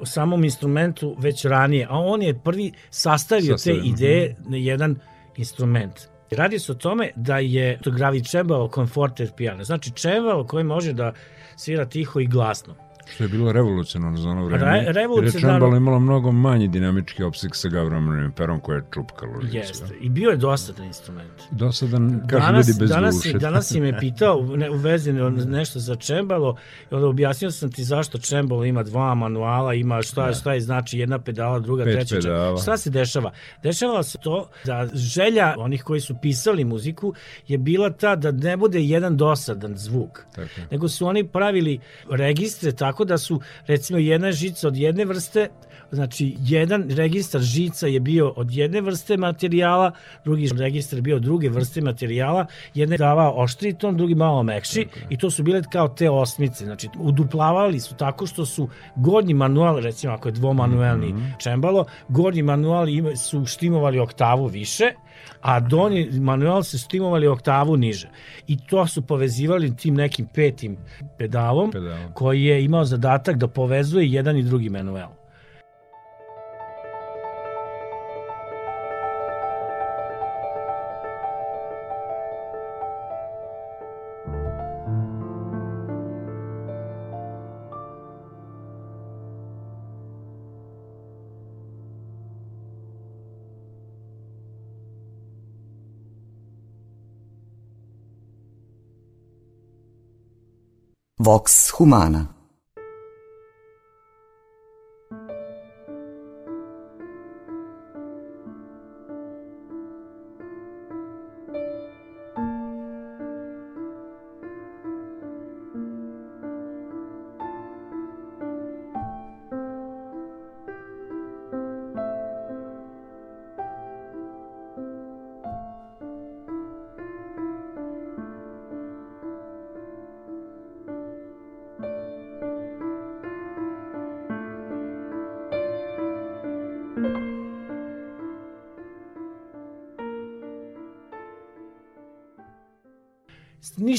o 0.00 0.06
samom 0.06 0.44
instrumentu 0.44 1.16
već 1.18 1.44
ranije, 1.44 1.86
a 1.90 1.98
on 1.98 2.22
je 2.22 2.38
prvi 2.38 2.72
sastavio 2.90 3.58
Sastavim. 3.58 3.82
te 3.82 3.88
ideje 3.88 4.36
na 4.48 4.56
jedan 4.56 4.96
instrument. 5.36 6.00
Radi 6.30 6.58
se 6.58 6.72
o 6.72 6.74
tome 6.74 7.10
da 7.16 7.38
je 7.38 7.78
to 7.82 7.90
Gravicembalo 7.90 8.70
Conforte 8.74 9.24
et 9.24 9.32
Piano. 9.36 9.64
Znači, 9.64 9.90
čembalo 9.90 10.46
koji 10.46 10.64
može 10.64 10.92
da 10.92 11.12
svira 11.56 11.84
tiho 11.84 12.20
i 12.20 12.26
glasno. 12.26 12.74
Što 13.10 13.24
je 13.24 13.28
bilo 13.28 13.52
revolucionarno 13.52 14.18
za 14.18 14.28
ono 14.28 14.44
vreme. 14.44 14.64
Re, 14.64 14.92
revolucionarno. 14.92 15.66
Jer 15.66 15.74
je 15.74 15.76
imalo 15.76 16.00
mnogo 16.00 16.32
manji 16.32 16.68
dinamički 16.68 17.22
opsik 17.22 17.54
sa 17.54 17.68
Gavrom 17.68 18.32
Perom 18.36 18.60
koja 18.60 18.76
je 18.76 18.84
čupkalo. 18.94 19.32
Jeste. 19.52 19.94
I 20.00 20.08
bio 20.08 20.30
je 20.30 20.36
dosadan 20.36 20.86
instrument. 20.86 21.32
Dosadan, 21.50 22.20
kažu 22.26 22.46
danas, 22.46 22.68
ljudi 22.68 22.80
bez 22.80 22.90
danas, 22.90 23.14
duše. 23.14 23.38
Danas 23.46 23.68
si 23.68 23.80
me 23.80 23.98
pitao 23.98 24.42
ne, 24.56 24.70
u 24.70 24.76
vezi 24.76 25.12
nešto 25.12 25.78
za 25.78 25.96
čembalo 25.96 26.56
i 26.90 26.94
onda 26.94 27.06
objasnio 27.06 27.50
sam 27.50 27.72
ti 27.72 27.84
zašto 27.84 28.18
čembalo 28.18 28.64
ima 28.64 28.82
dva 28.82 29.14
manuala, 29.14 29.74
ima 29.74 30.02
šta, 30.02 30.26
da. 30.26 30.34
šta 30.34 30.52
je 30.52 30.60
znači 30.60 30.98
jedna 30.98 31.18
pedala, 31.18 31.58
druga, 31.58 31.84
Pet 31.84 31.94
treća. 31.94 32.14
Pedala. 32.14 32.58
Šta 32.58 32.76
se 32.76 32.90
dešava? 32.90 33.32
Dešava 33.62 34.02
se 34.02 34.18
to 34.18 34.48
da 34.64 34.88
želja 34.94 35.54
onih 35.58 35.82
koji 35.82 36.00
su 36.00 36.14
pisali 36.22 36.64
muziku 36.64 37.14
je 37.48 37.58
bila 37.58 37.90
ta 37.90 38.16
da 38.16 38.30
ne 38.30 38.56
bude 38.56 38.80
jedan 38.80 39.16
dosadan 39.16 39.76
zvuk. 39.76 40.20
Tako. 40.34 40.48
Nego 40.70 40.88
su 40.88 41.06
oni 41.06 41.28
pravili 41.28 41.78
registre 42.10 42.72
tako 42.72 42.91
tako 42.92 43.04
da 43.04 43.18
su 43.18 43.40
recimo 43.66 43.98
jedna 43.98 44.32
žica 44.32 44.68
od 44.68 44.76
jedne 44.76 45.04
vrste 45.04 45.48
znači 45.92 46.36
jedan 46.40 46.90
registar 46.90 47.40
žica 47.40 47.86
je 47.86 48.00
bio 48.00 48.32
od 48.36 48.52
jedne 48.52 48.80
vrste 48.80 49.16
materijala, 49.16 49.92
drugi 50.24 50.48
registar 50.58 51.00
bio 51.00 51.16
od 51.16 51.22
druge 51.22 51.48
vrste 51.48 51.80
materijala, 51.80 52.46
jedan 52.74 52.92
je 52.92 52.98
davao 52.98 53.34
oštri 53.36 53.74
ton, 53.74 53.96
drugi 53.96 54.14
malo 54.14 54.42
mekši 54.42 54.86
i 55.10 55.18
to 55.18 55.30
su 55.30 55.42
bile 55.42 55.62
kao 55.72 55.88
te 55.88 56.10
osmice, 56.10 56.64
znači 56.64 56.88
uduplavali 56.98 57.80
su 57.80 57.94
tako 57.94 58.26
što 58.26 58.46
su 58.46 58.68
gornji 58.96 59.34
manual, 59.34 59.80
recimo 59.80 60.12
ako 60.12 60.28
je 60.28 60.32
dvomanuelni 60.32 61.12
mm 61.12 61.16
-hmm. 61.16 61.42
čembalo, 61.42 61.84
gornji 62.08 62.42
manual 62.42 62.86
su 63.16 63.46
štimovali 63.46 63.98
oktavu 63.98 64.46
više, 64.46 64.92
a 65.40 65.60
donji 65.60 66.10
manual 66.20 66.62
se 66.62 66.78
stimovali 66.78 67.26
oktavu 67.26 67.76
niže. 67.76 68.08
I 68.46 68.56
to 68.66 68.86
su 68.86 69.02
povezivali 69.02 69.76
tim 69.76 69.94
nekim 69.94 70.26
petim 70.34 70.76
pedalom, 71.18 71.70
pedalom. 71.70 72.12
koji 72.14 72.44
je 72.44 72.64
imao 72.64 72.84
zadatak 72.84 73.36
da 73.36 73.48
povezuje 73.48 74.12
jedan 74.12 74.36
i 74.36 74.42
drugi 74.42 74.68
manual. 74.68 75.21
Vox 101.24 101.70
Humana 101.78 102.26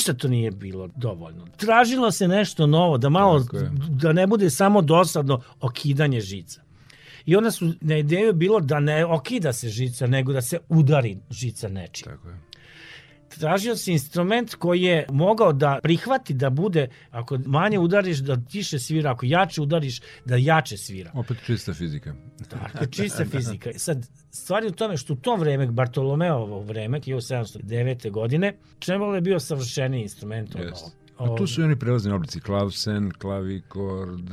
ništa 0.03 0.13
to 0.13 0.27
nije 0.27 0.51
bilo 0.51 0.89
dovoljno. 0.95 1.47
Tražilo 1.57 2.11
se 2.11 2.27
nešto 2.27 2.67
novo, 2.67 2.97
da 2.97 3.09
malo, 3.09 3.45
da 3.89 4.13
ne 4.13 4.27
bude 4.27 4.49
samo 4.49 4.81
dosadno 4.81 5.41
okidanje 5.61 6.21
žica. 6.21 6.61
I 7.25 7.35
onda 7.35 7.51
su 7.51 7.73
na 7.81 7.97
ideju 7.97 8.33
bilo 8.33 8.59
da 8.59 8.79
ne 8.79 9.05
okida 9.05 9.53
se 9.53 9.69
žica, 9.69 10.07
nego 10.07 10.33
da 10.33 10.41
se 10.41 10.59
udari 10.69 11.17
žica 11.29 11.69
nečim. 11.69 12.05
Tako 12.05 12.29
je 12.29 12.42
tražio 13.39 13.75
se 13.75 13.91
instrument 13.91 14.55
koji 14.55 14.81
je 14.81 15.05
mogao 15.11 15.53
da 15.53 15.79
prihvati 15.83 16.33
da 16.33 16.49
bude, 16.49 16.87
ako 17.11 17.37
manje 17.45 17.79
udariš 17.79 18.17
da 18.17 18.37
tiše 18.51 18.79
svira, 18.79 19.11
ako 19.11 19.25
jače 19.25 19.61
udariš 19.61 20.01
da 20.25 20.35
jače 20.35 20.77
svira. 20.77 21.11
Opet 21.13 21.37
čista 21.45 21.73
fizika. 21.73 22.13
Dakle, 22.49 22.91
čista 22.91 23.25
fizika. 23.25 23.69
Sad, 23.77 24.07
stvari 24.31 24.67
u 24.67 24.71
tome 24.71 24.97
što 24.97 25.13
u 25.13 25.15
tom 25.15 25.39
vreme, 25.39 25.67
Bartolomeovo 25.67 26.59
vreme, 26.59 26.99
1709. 26.99 28.11
godine, 28.11 28.53
Čembalo 28.79 29.15
je 29.15 29.21
bio 29.21 29.39
savršeniji 29.39 30.01
instrument 30.01 30.55
od 30.55 30.61
yes. 30.61 31.03
A 31.17 31.35
tu 31.35 31.47
su 31.47 31.61
i 31.61 31.63
oni 31.63 31.79
prelazni 31.79 32.11
oblici, 32.11 32.39
klavsen, 32.39 33.11
klavikord. 33.11 34.29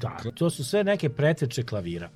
Da, 0.00 0.18
to 0.34 0.50
su 0.50 0.64
sve 0.64 0.84
neke 0.84 1.08
preteče 1.08 1.62
klavira. 1.62 2.10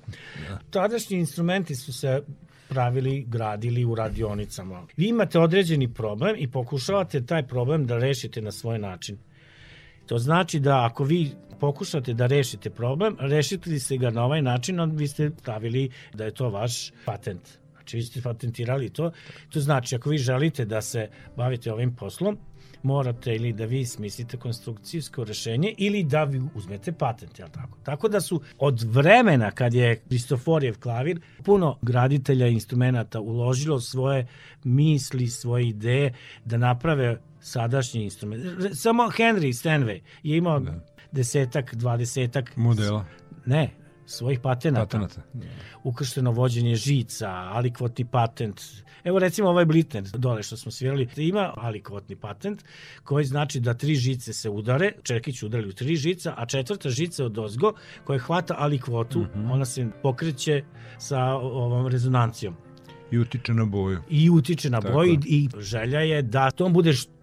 Da. 0.49 0.59
Tadašnji 0.71 1.19
instrumenti 1.19 1.75
su 1.75 1.93
se 1.93 2.23
pravili, 2.69 3.25
gradili 3.29 3.85
u 3.85 3.95
radionicama. 3.95 4.87
Vi 4.97 5.09
imate 5.09 5.39
određeni 5.39 5.95
problem 5.95 6.37
i 6.39 6.49
pokušavate 6.49 7.27
taj 7.27 7.47
problem 7.47 7.87
da 7.87 7.99
rešite 7.99 8.41
na 8.41 8.53
svoj 8.53 8.79
način. 8.79 9.19
To 10.07 10.19
znači 10.19 10.61
da 10.61 10.85
ako 10.85 11.05
vi 11.05 11.31
pokušate 11.61 12.15
da 12.15 12.27
rešite 12.27 12.71
problem, 12.71 13.17
rešite 13.21 13.71
li 13.71 13.81
se 13.81 13.97
ga 13.97 14.11
na 14.11 14.25
ovaj 14.25 14.43
način, 14.43 14.81
onda 14.81 14.97
vi 14.97 15.09
ste 15.09 15.31
stavili 15.39 15.91
da 16.15 16.25
je 16.25 16.31
to 16.31 16.51
vaš 16.51 16.93
patent. 17.05 17.59
Znači 17.73 17.97
vi 17.97 18.03
ste 18.03 18.23
patentirali 18.23 18.91
to. 18.91 19.11
To 19.51 19.61
znači 19.61 19.97
ako 19.97 20.11
vi 20.11 20.19
želite 20.19 20.65
da 20.65 20.83
se 20.83 21.09
bavite 21.37 21.73
ovim 21.73 21.97
poslom, 21.97 22.39
morate 22.87 23.35
ili 23.35 23.53
da 23.53 23.65
vi 23.65 23.85
smislite 23.87 24.37
konstrukcijsko 24.37 25.25
rešenje 25.25 25.75
ili 25.79 26.03
da 26.03 26.25
vi 26.25 26.43
uzmete 26.55 26.93
patent, 26.93 27.39
jel 27.39 27.49
tako? 27.49 27.79
Tako 27.83 28.09
da 28.09 28.21
su 28.21 28.41
od 28.59 28.83
vremena 28.83 29.51
kad 29.51 29.75
je 29.75 29.97
Kristoforijev 30.09 30.79
klavir 30.81 31.21
puno 31.45 31.79
graditelja 31.83 32.47
instrumenta 32.47 33.21
uložilo 33.21 33.81
svoje 33.81 34.27
misli, 34.65 35.29
svoje 35.29 35.69
ideje 35.69 36.15
da 36.45 36.57
naprave 36.57 37.21
sadašnji 37.41 38.05
instrument. 38.05 38.45
Samo 38.75 39.03
Henry 39.03 39.53
Stanway 39.53 40.01
je 40.23 40.37
imao 40.37 40.61
da. 40.61 40.75
desetak, 41.13 41.75
dvadesetak 41.75 42.57
modela. 42.57 43.05
Ne, 43.47 43.71
svojih 44.07 44.41
patenata. 44.41 44.99
patenata. 44.99 45.23
Ukršteno 45.85 46.31
vođenje 46.31 46.75
žica, 46.77 47.29
alikvotni 47.29 48.05
patent. 48.05 48.61
Evo 49.05 49.19
recimo 49.19 49.49
ovaj 49.49 49.65
Blitner 49.65 50.05
dole 50.05 50.43
što 50.43 50.57
smo 50.57 50.73
svirali, 50.73 51.09
ima 51.17 51.53
alikvotni 51.57 52.17
patent 52.17 52.65
koji 53.05 53.25
znači 53.25 53.61
da 53.61 53.75
tri 53.75 53.95
žice 53.95 54.33
se 54.33 54.51
udare, 54.51 54.93
čekić 55.03 55.43
udari 55.43 55.69
u 55.69 55.73
tri 55.73 55.97
žica, 55.97 56.35
a 56.37 56.47
četvrta 56.47 56.91
žica 56.91 57.25
od 57.25 57.39
ozgo 57.39 57.73
koja 58.05 58.19
hvata 58.19 58.55
alikvotu, 58.59 59.19
mm 59.19 59.29
-hmm. 59.35 59.53
ona 59.53 59.65
se 59.65 59.87
pokreće 60.03 60.65
sa 60.99 61.25
ovom 61.35 61.87
rezonancijom. 61.87 62.57
I 63.11 63.19
utiče 63.19 63.55
na 63.55 63.65
boju. 63.65 64.01
I 64.11 64.31
utiče 64.31 64.71
na 64.71 64.81
boju 64.81 65.13
i, 65.13 65.19
i 65.27 65.49
želja 65.59 66.01
je 66.01 66.23
da 66.23 66.51
to 66.51 66.69
bude 66.69 66.93
što 66.93 67.16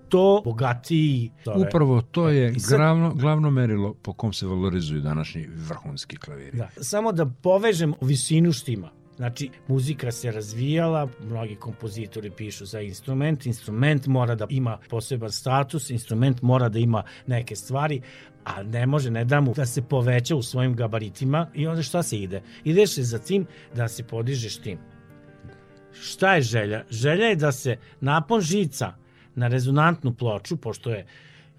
bogatiji. 0.43 1.31
Zove. 1.45 1.67
Upravo 1.67 2.01
to 2.01 2.29
je 2.29 2.59
sad, 2.59 2.77
glavno, 2.77 3.13
glavno 3.13 3.51
merilo 3.51 3.93
po 3.93 4.13
kom 4.13 4.33
se 4.33 4.47
valorizuju 4.47 5.01
današnji 5.01 5.47
vrhunski 5.69 6.17
klaviri. 6.17 6.57
Da. 6.57 6.69
Samo 6.81 7.11
da 7.11 7.25
povežem 7.25 7.93
visinu 8.01 8.51
štima. 8.51 8.89
Znači, 9.15 9.49
muzika 9.67 10.11
se 10.11 10.31
razvijala, 10.31 11.07
mnogi 11.27 11.55
kompozitori 11.55 12.31
pišu 12.31 12.65
za 12.65 12.81
instrument, 12.81 13.45
instrument 13.45 14.07
mora 14.07 14.35
da 14.35 14.45
ima 14.49 14.77
poseban 14.89 15.31
status, 15.31 15.89
instrument 15.89 16.41
mora 16.41 16.69
da 16.69 16.79
ima 16.79 17.03
neke 17.27 17.55
stvari, 17.55 18.01
a 18.43 18.63
ne 18.63 18.85
može, 18.85 19.11
ne 19.11 19.25
da 19.25 19.41
mu 19.41 19.53
da 19.53 19.65
se 19.65 19.81
poveća 19.81 20.35
u 20.35 20.41
svojim 20.41 20.75
gabaritima 20.75 21.47
i 21.53 21.67
onda 21.67 21.81
šta 21.81 22.03
se 22.03 22.17
ide? 22.17 22.41
Ideš 22.63 22.95
se 22.95 23.03
za 23.03 23.19
tim 23.19 23.45
da 23.75 23.87
se 23.87 24.03
podiže 24.03 24.49
štim. 24.49 24.77
Šta 26.01 26.35
je 26.35 26.41
želja? 26.41 26.83
Želja 26.89 27.25
je 27.25 27.35
da 27.35 27.51
se 27.51 27.77
napon 28.01 28.41
žica 28.41 28.93
na 29.35 29.47
rezonantnu 29.47 30.13
ploču, 30.13 30.57
pošto 30.57 30.89
je 30.89 31.05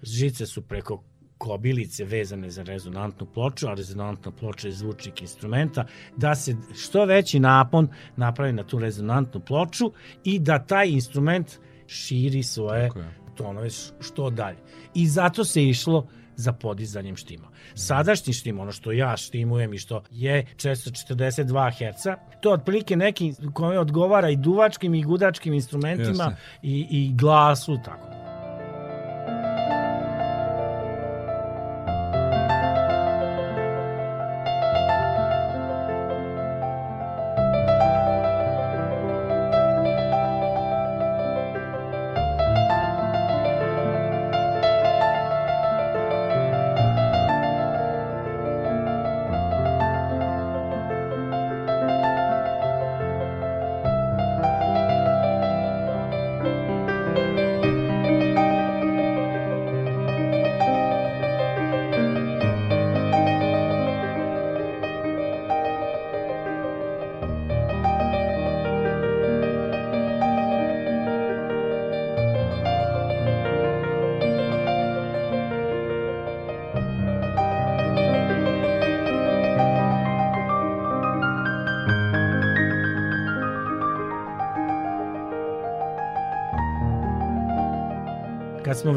žice 0.03 0.45
su 0.45 0.61
preko 0.61 1.03
kobilice 1.37 2.05
vezane 2.05 2.49
za 2.49 2.63
rezonantnu 2.63 3.27
ploču, 3.33 3.67
a 3.67 3.73
rezonantna 3.73 4.31
ploča 4.31 4.67
je 4.67 4.73
zvučnik 4.73 5.21
instrumenta, 5.21 5.85
da 6.17 6.35
se 6.35 6.55
što 6.75 7.05
veći 7.05 7.39
napon 7.39 7.87
napravi 8.15 8.53
na 8.53 8.63
tu 8.63 8.79
rezonantnu 8.79 9.39
ploču 9.39 9.91
i 10.23 10.39
da 10.39 10.59
taj 10.59 10.89
instrument 10.89 11.51
širi 11.87 12.43
svoje 12.43 12.89
tonove 13.35 13.69
što 13.99 14.29
dalje. 14.29 14.57
I 14.93 15.07
zato 15.07 15.45
se 15.45 15.63
išlo 15.63 16.07
za 16.35 16.53
podizanjem 16.53 17.15
štima. 17.15 17.47
Sadašnji 17.75 18.33
štim, 18.33 18.59
ono 18.59 18.71
što 18.71 18.91
ja 18.91 19.17
štimujem 19.17 19.73
i 19.73 19.77
što 19.77 20.03
je 20.11 20.45
442 20.55 21.71
Hz, 21.71 22.07
to 22.41 22.51
otprilike 22.51 22.95
neki 22.95 23.33
koji 23.53 23.77
odgovara 23.77 24.29
i 24.29 24.35
duvačkim 24.35 24.95
i 24.95 25.03
gudačkim 25.03 25.53
instrumentima 25.53 26.35
i, 26.61 26.87
i 26.89 27.11
glasu, 27.15 27.77
tako. 27.85 28.24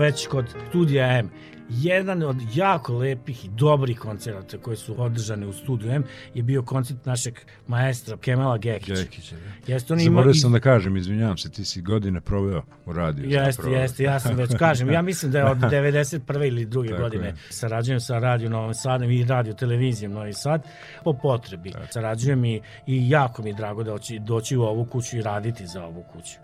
Već 0.08 0.26
kod 0.26 0.54
studija 0.68 1.18
M, 1.18 1.30
jedan 1.68 2.22
od 2.22 2.36
jako 2.54 2.98
lepih 2.98 3.44
i 3.44 3.48
dobrih 3.48 3.98
koncerta 3.98 4.58
koji 4.58 4.76
su 4.76 5.02
održane 5.02 5.46
u 5.46 5.52
studiju 5.52 5.90
M 5.90 6.04
je 6.34 6.42
bio 6.42 6.62
koncert 6.62 7.06
našeg 7.06 7.34
maestra 7.66 8.16
Kemala 8.16 8.58
Gekića. 8.58 8.94
Gekića, 8.94 9.36
da. 9.36 9.72
Jeste 9.72 9.92
on 9.92 9.98
Zaboravio 9.98 10.34
sam 10.34 10.52
da 10.52 10.60
kažem, 10.60 10.96
izvinjavam 10.96 11.38
se, 11.38 11.50
ti 11.50 11.64
si 11.64 11.82
godine 11.82 12.20
proveo 12.20 12.62
u 12.86 12.92
radiju. 12.92 13.30
Jeste, 13.30 13.52
zapravo. 13.52 13.76
jeste, 13.76 14.04
ja 14.04 14.20
sam 14.20 14.36
već 14.36 14.50
kažem. 14.58 14.90
Ja 14.90 15.02
mislim 15.02 15.32
da 15.32 15.38
je 15.38 15.44
od 15.44 15.58
91. 15.78 16.46
ili 16.46 16.64
druge 16.66 16.88
Tako 16.88 17.02
godine 17.02 17.26
je. 17.26 17.34
sarađujem 17.50 18.00
sa 18.00 18.18
Radio 18.18 18.50
Novom 18.50 18.74
Sadom 18.74 19.10
i 19.10 19.24
Radio 19.24 19.52
Televizijom 19.52 20.12
Novi 20.12 20.32
Sad 20.32 20.62
po 21.04 21.12
potrebi. 21.12 21.70
Tako. 21.70 21.86
Sarađujem 21.90 22.44
i, 22.44 22.60
i 22.86 23.10
jako 23.10 23.42
mi 23.42 23.50
je 23.50 23.54
drago 23.54 23.82
da 23.82 23.90
doći, 23.90 24.18
doći 24.18 24.56
u 24.56 24.62
ovu 24.62 24.84
kuću 24.84 25.16
i 25.16 25.22
raditi 25.22 25.66
za 25.66 25.84
ovu 25.84 26.04
kuću. 26.12 26.38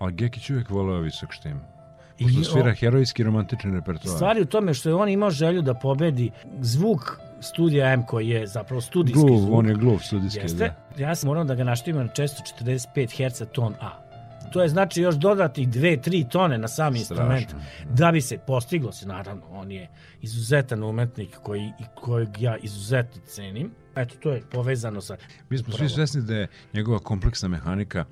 A 0.00 0.10
Gekić 0.10 0.50
uvijek 0.50 0.70
voleo 0.70 1.00
visok 1.00 1.32
štim. 1.32 1.77
Pošto 2.22 2.44
svira 2.44 2.74
herojski 2.74 3.22
romantični 3.22 3.72
repertoar. 3.72 4.16
Stvari 4.16 4.42
u 4.42 4.46
tome 4.46 4.74
što 4.74 4.88
je 4.88 4.94
on 4.94 5.08
imao 5.08 5.30
želju 5.30 5.62
da 5.62 5.74
pobedi 5.74 6.30
zvuk 6.60 7.18
studija 7.40 7.92
M 7.92 8.06
koji 8.06 8.28
je 8.28 8.46
zapravo 8.46 8.80
studijski 8.80 9.26
Gluv, 9.26 9.38
zvuk. 9.40 9.58
on 9.58 9.68
je 9.68 9.74
gluv 9.74 9.98
studijski, 9.98 10.40
Jeste, 10.40 10.74
da. 10.96 11.02
Ja 11.02 11.14
sam 11.14 11.26
morao 11.26 11.44
da 11.44 11.54
ga 11.54 11.64
naštimam 11.64 12.06
na 12.06 12.12
445 12.12 13.28
Hz 13.28 13.42
ton 13.52 13.74
A. 13.80 14.08
To 14.52 14.62
je 14.62 14.68
znači 14.68 15.02
još 15.02 15.14
dodati 15.14 15.66
2-3 15.66 16.28
tone 16.28 16.58
na 16.58 16.68
sam 16.68 16.96
instrument 16.96 17.54
da 17.90 18.12
bi 18.12 18.20
se 18.20 18.38
postiglo 18.38 18.92
se 18.92 19.06
naravno. 19.06 19.42
On 19.50 19.72
je 19.72 19.88
izuzetan 20.20 20.82
umetnik 20.82 21.36
koji, 21.42 21.72
kojeg 21.94 22.28
ja 22.42 22.56
izuzetno 22.56 23.22
cenim 23.26 23.70
Eto, 23.98 24.14
to 24.20 24.30
je 24.30 24.42
povezano 24.50 25.00
sa... 25.00 25.16
Mi 25.50 25.58
smo 25.58 25.74
svi 25.74 25.88
svesni 25.88 26.22
da 26.22 26.34
je 26.34 26.48
njegova 26.72 26.98
kompleksna 26.98 27.48
mehanika 27.48 28.04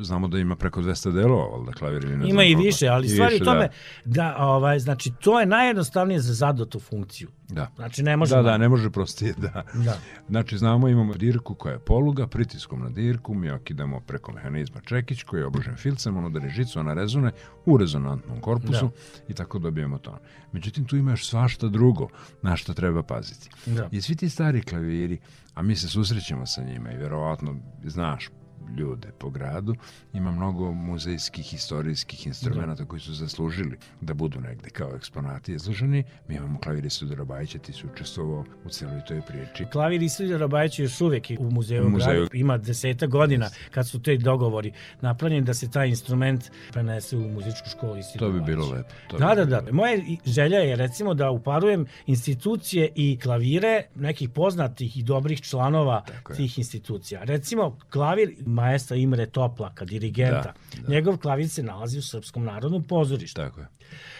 znamo 0.00 0.28
da 0.28 0.38
ima 0.38 0.56
preko 0.56 0.82
200 0.82 1.12
delova, 1.12 1.64
da 1.66 1.72
klavir 1.72 2.04
ili 2.04 2.16
ne 2.16 2.28
Ima 2.28 2.44
i 2.44 2.54
više, 2.54 2.88
ali 2.88 3.08
stvari 3.08 3.36
u 3.42 3.44
tome 3.44 3.68
da. 4.04 4.22
da, 4.22 4.36
ovaj, 4.38 4.78
znači, 4.78 5.12
to 5.20 5.40
je 5.40 5.46
najjednostavnije 5.46 6.20
za 6.20 6.34
zadatu 6.34 6.80
funkciju. 6.80 7.28
Da. 7.48 7.70
Znači, 7.76 8.02
ne 8.02 8.16
može... 8.16 8.34
Da, 8.34 8.42
da, 8.42 8.58
ne 8.58 8.68
može 8.68 8.90
prostije, 8.90 9.34
da. 9.36 9.64
da. 9.74 9.98
Znači, 10.28 10.58
znamo, 10.58 10.88
imamo 10.88 11.14
dirku 11.14 11.54
koja 11.54 11.72
je 11.72 11.78
poluga, 11.78 12.26
pritiskom 12.26 12.82
na 12.82 12.88
dirku, 12.88 13.34
mi 13.34 13.50
okidamo 13.50 14.00
preko 14.00 14.32
mehanizma 14.32 14.80
čekić 14.80 15.22
koji 15.22 15.40
je 15.40 15.46
obložen 15.46 15.76
filcem, 15.76 16.16
ono 16.16 16.30
da 16.30 16.48
žicu, 16.48 16.80
ona 16.80 16.94
rezone 16.94 17.30
u 17.66 17.76
rezonantnom 17.76 18.40
korpusu 18.40 18.86
da. 18.86 19.24
i 19.28 19.34
tako 19.34 19.58
dobijemo 19.58 19.98
to. 19.98 20.18
Međutim, 20.52 20.84
tu 20.84 20.96
ima 20.96 21.10
još 21.10 21.28
svašta 21.28 21.68
drugo 21.68 22.08
na 22.42 22.56
što 22.56 22.74
treba 22.74 23.02
paziti. 23.02 23.50
Da. 23.66 23.88
I 23.92 24.00
svi 24.00 24.16
ti 24.16 24.28
stari 24.28 24.62
klaviri, 24.62 25.18
a 25.54 25.62
mi 25.62 25.76
se 25.76 25.88
susrećemo 25.88 26.46
sa 26.46 26.62
njima 26.62 26.92
i 26.92 26.96
verovatno, 26.96 27.56
znaš, 27.84 28.30
ljude 28.76 29.08
po 29.18 29.30
gradu. 29.30 29.74
Ima 30.12 30.32
mnogo 30.32 30.72
muzejskih, 30.72 31.54
istorijskih 31.54 32.26
instrumenta 32.26 32.74
da. 32.74 32.84
koji 32.84 33.00
su 33.00 33.12
zaslužili 33.12 33.76
da 34.00 34.14
budu 34.14 34.40
negde 34.40 34.70
kao 34.70 34.96
eksponati 34.96 35.52
izloženi. 35.52 36.04
Mi 36.28 36.34
imamo 36.34 36.58
klavir 36.60 36.84
Isudora 36.84 37.24
Bajića, 37.24 37.58
ti 37.58 37.72
su 37.72 37.86
učestvovao 37.94 38.44
u 38.64 38.68
celoj 38.68 39.00
toj 39.08 39.20
priči. 39.20 39.70
Klavir 39.72 40.02
Isudora 40.02 40.48
Bajića 40.48 40.82
još 40.82 41.00
uvek 41.00 41.24
u 41.38 41.50
muzeju, 41.50 41.86
u 41.86 41.90
muzeju. 41.90 42.20
gradu. 42.20 42.30
Ima 42.32 42.58
deseta 42.58 43.06
godina 43.06 43.50
kad 43.70 43.88
su 43.88 44.02
te 44.02 44.16
dogovori 44.16 44.72
napravljeni 45.00 45.46
da 45.46 45.54
se 45.54 45.70
taj 45.70 45.88
instrument 45.88 46.50
prenese 46.72 47.16
u 47.16 47.28
muzičku 47.28 47.68
školu 47.68 47.96
Isidora 47.96 48.32
To 48.32 48.38
bi 48.38 48.44
bilo 48.44 48.70
lepo. 48.70 48.90
To 49.08 49.18
da, 49.18 49.34
da, 49.34 49.44
da. 49.44 49.72
Moja 49.72 49.98
želja 50.26 50.58
je 50.58 50.76
recimo 50.76 51.14
da 51.14 51.30
uparujem 51.30 51.86
institucije 52.06 52.92
i 52.94 53.18
klavire 53.22 53.82
nekih 53.94 54.28
poznatih 54.28 54.96
i 54.96 55.02
dobrih 55.02 55.40
članova 55.40 56.04
tih 56.36 56.58
institucija. 56.58 57.24
Recimo, 57.24 57.78
klavir 57.90 58.34
maestra 58.54 58.96
Imre 58.96 59.26
Toplaka, 59.26 59.84
dirigenta. 59.84 60.54
Da, 60.74 60.82
da. 60.82 60.92
Njegov 60.92 61.18
klavir 61.18 61.48
se 61.48 61.62
nalazi 61.62 61.98
u 61.98 62.02
Srpskom 62.02 62.44
narodnom 62.44 62.84
pozorištu. 62.84 63.40
Tako 63.40 63.60
je. 63.60 63.66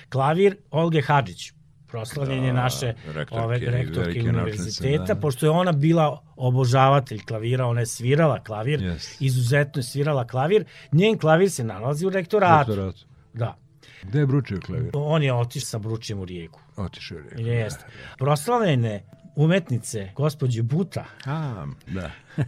Klavir 0.08 0.56
Olge 0.70 1.02
Hadžić, 1.02 1.52
proslavljenje 1.86 2.52
da, 2.52 2.52
naše 2.52 2.94
rektorke, 3.06 3.44
ove 3.44 3.58
rektorke 3.58 4.22
univerziteta, 4.22 5.14
da. 5.14 5.20
pošto 5.20 5.46
je 5.46 5.50
ona 5.50 5.72
bila 5.72 6.22
obožavatelj 6.36 7.24
klavira, 7.24 7.66
ona 7.66 7.80
je 7.80 7.86
svirala 7.86 8.40
klavir, 8.44 8.80
yes. 8.80 9.16
izuzetno 9.20 9.78
je 9.78 9.82
svirala 9.82 10.26
klavir, 10.26 10.64
njen 10.92 11.18
klavir 11.18 11.50
se 11.50 11.64
nalazi 11.64 12.06
u 12.06 12.10
rektoratu. 12.10 12.70
rektoratu. 12.70 13.06
Da. 13.32 13.56
Gde 14.02 14.18
je 14.18 14.26
Bručio 14.26 14.60
klavir? 14.60 14.90
On 14.94 15.22
je 15.22 15.32
otišao 15.32 15.66
sa 15.66 15.78
Bručijem 15.78 16.20
u 16.20 16.24
Rijeku. 16.24 16.60
Otišao 16.76 17.18
u 17.18 17.20
Rijeku. 17.20 17.40
Jeste. 17.40 17.84
Da, 17.84 18.10
da. 18.10 18.16
Proslavljene 18.16 19.04
umetnice, 19.36 20.10
gospođe 20.16 20.62
Buta. 20.62 21.04
A, 21.24 21.66
da. 21.86 22.10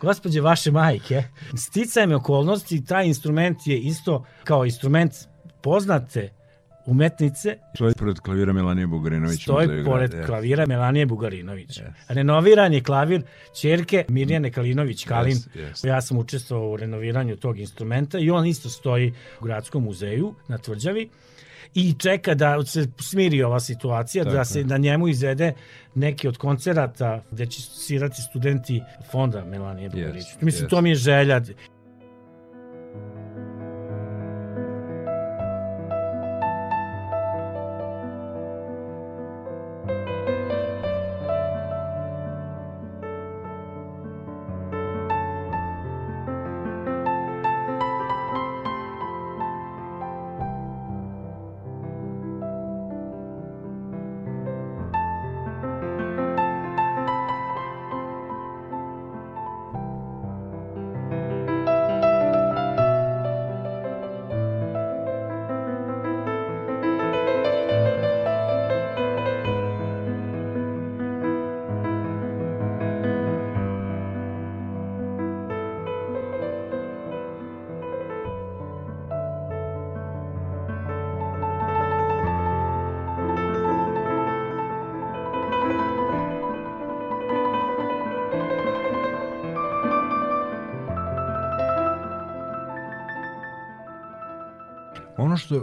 gospođe 0.00 0.40
vaše 0.40 0.70
majke. 0.70 1.22
Sticajem 1.56 2.12
okolnosti, 2.12 2.84
taj 2.84 3.06
instrument 3.06 3.66
je 3.66 3.78
isto 3.78 4.24
kao 4.44 4.64
instrument 4.64 5.12
poznate 5.62 6.30
umetnice. 6.86 7.56
Stoji 7.74 7.94
pored 7.94 8.20
klavira 8.20 8.52
Melanije 8.52 8.86
Bugarinović. 8.86 9.42
Stoji 9.42 9.84
pored 9.84 10.10
grad, 10.10 10.26
klavira 10.26 10.66
Melanije 10.66 11.06
Bugarinović. 11.06 11.80
Yes. 11.80 11.92
Renoviran 12.08 12.72
je 12.72 12.82
klavir 12.82 13.22
čerke 13.60 14.04
Mirjane 14.08 14.52
Kalinović 14.52 15.04
Kalin. 15.04 15.36
Yes, 15.36 15.48
yes. 15.54 15.86
Ja 15.86 16.00
sam 16.00 16.18
učestvovao 16.18 16.70
u 16.70 16.76
renoviranju 16.76 17.36
tog 17.36 17.58
instrumenta 17.58 18.18
i 18.18 18.30
on 18.30 18.46
isto 18.46 18.68
stoji 18.68 19.14
u 19.40 19.44
Gradskom 19.44 19.84
muzeju 19.84 20.34
na 20.48 20.58
Tvrđavi 20.58 21.10
i 21.74 21.94
čeka 21.98 22.34
da 22.34 22.64
se 22.64 22.86
smiri 23.00 23.42
ova 23.42 23.60
situacija, 23.60 24.24
da 24.24 24.30
Tako. 24.30 24.38
da 24.38 24.44
se 24.44 24.64
na 24.64 24.76
njemu 24.76 25.08
izvede 25.08 25.52
neki 25.94 26.28
od 26.28 26.36
koncerata 26.36 27.24
gde 27.30 27.46
će 27.46 27.62
svirati 27.62 28.22
studenti 28.22 28.82
fonda 29.10 29.44
Melanije 29.44 29.88
Bogarić. 29.88 30.24
Yes, 30.24 30.36
Mislim, 30.40 30.66
yes. 30.66 30.70
to 30.70 30.80
mi 30.80 30.88
je 30.88 30.94
želja. 30.94 31.40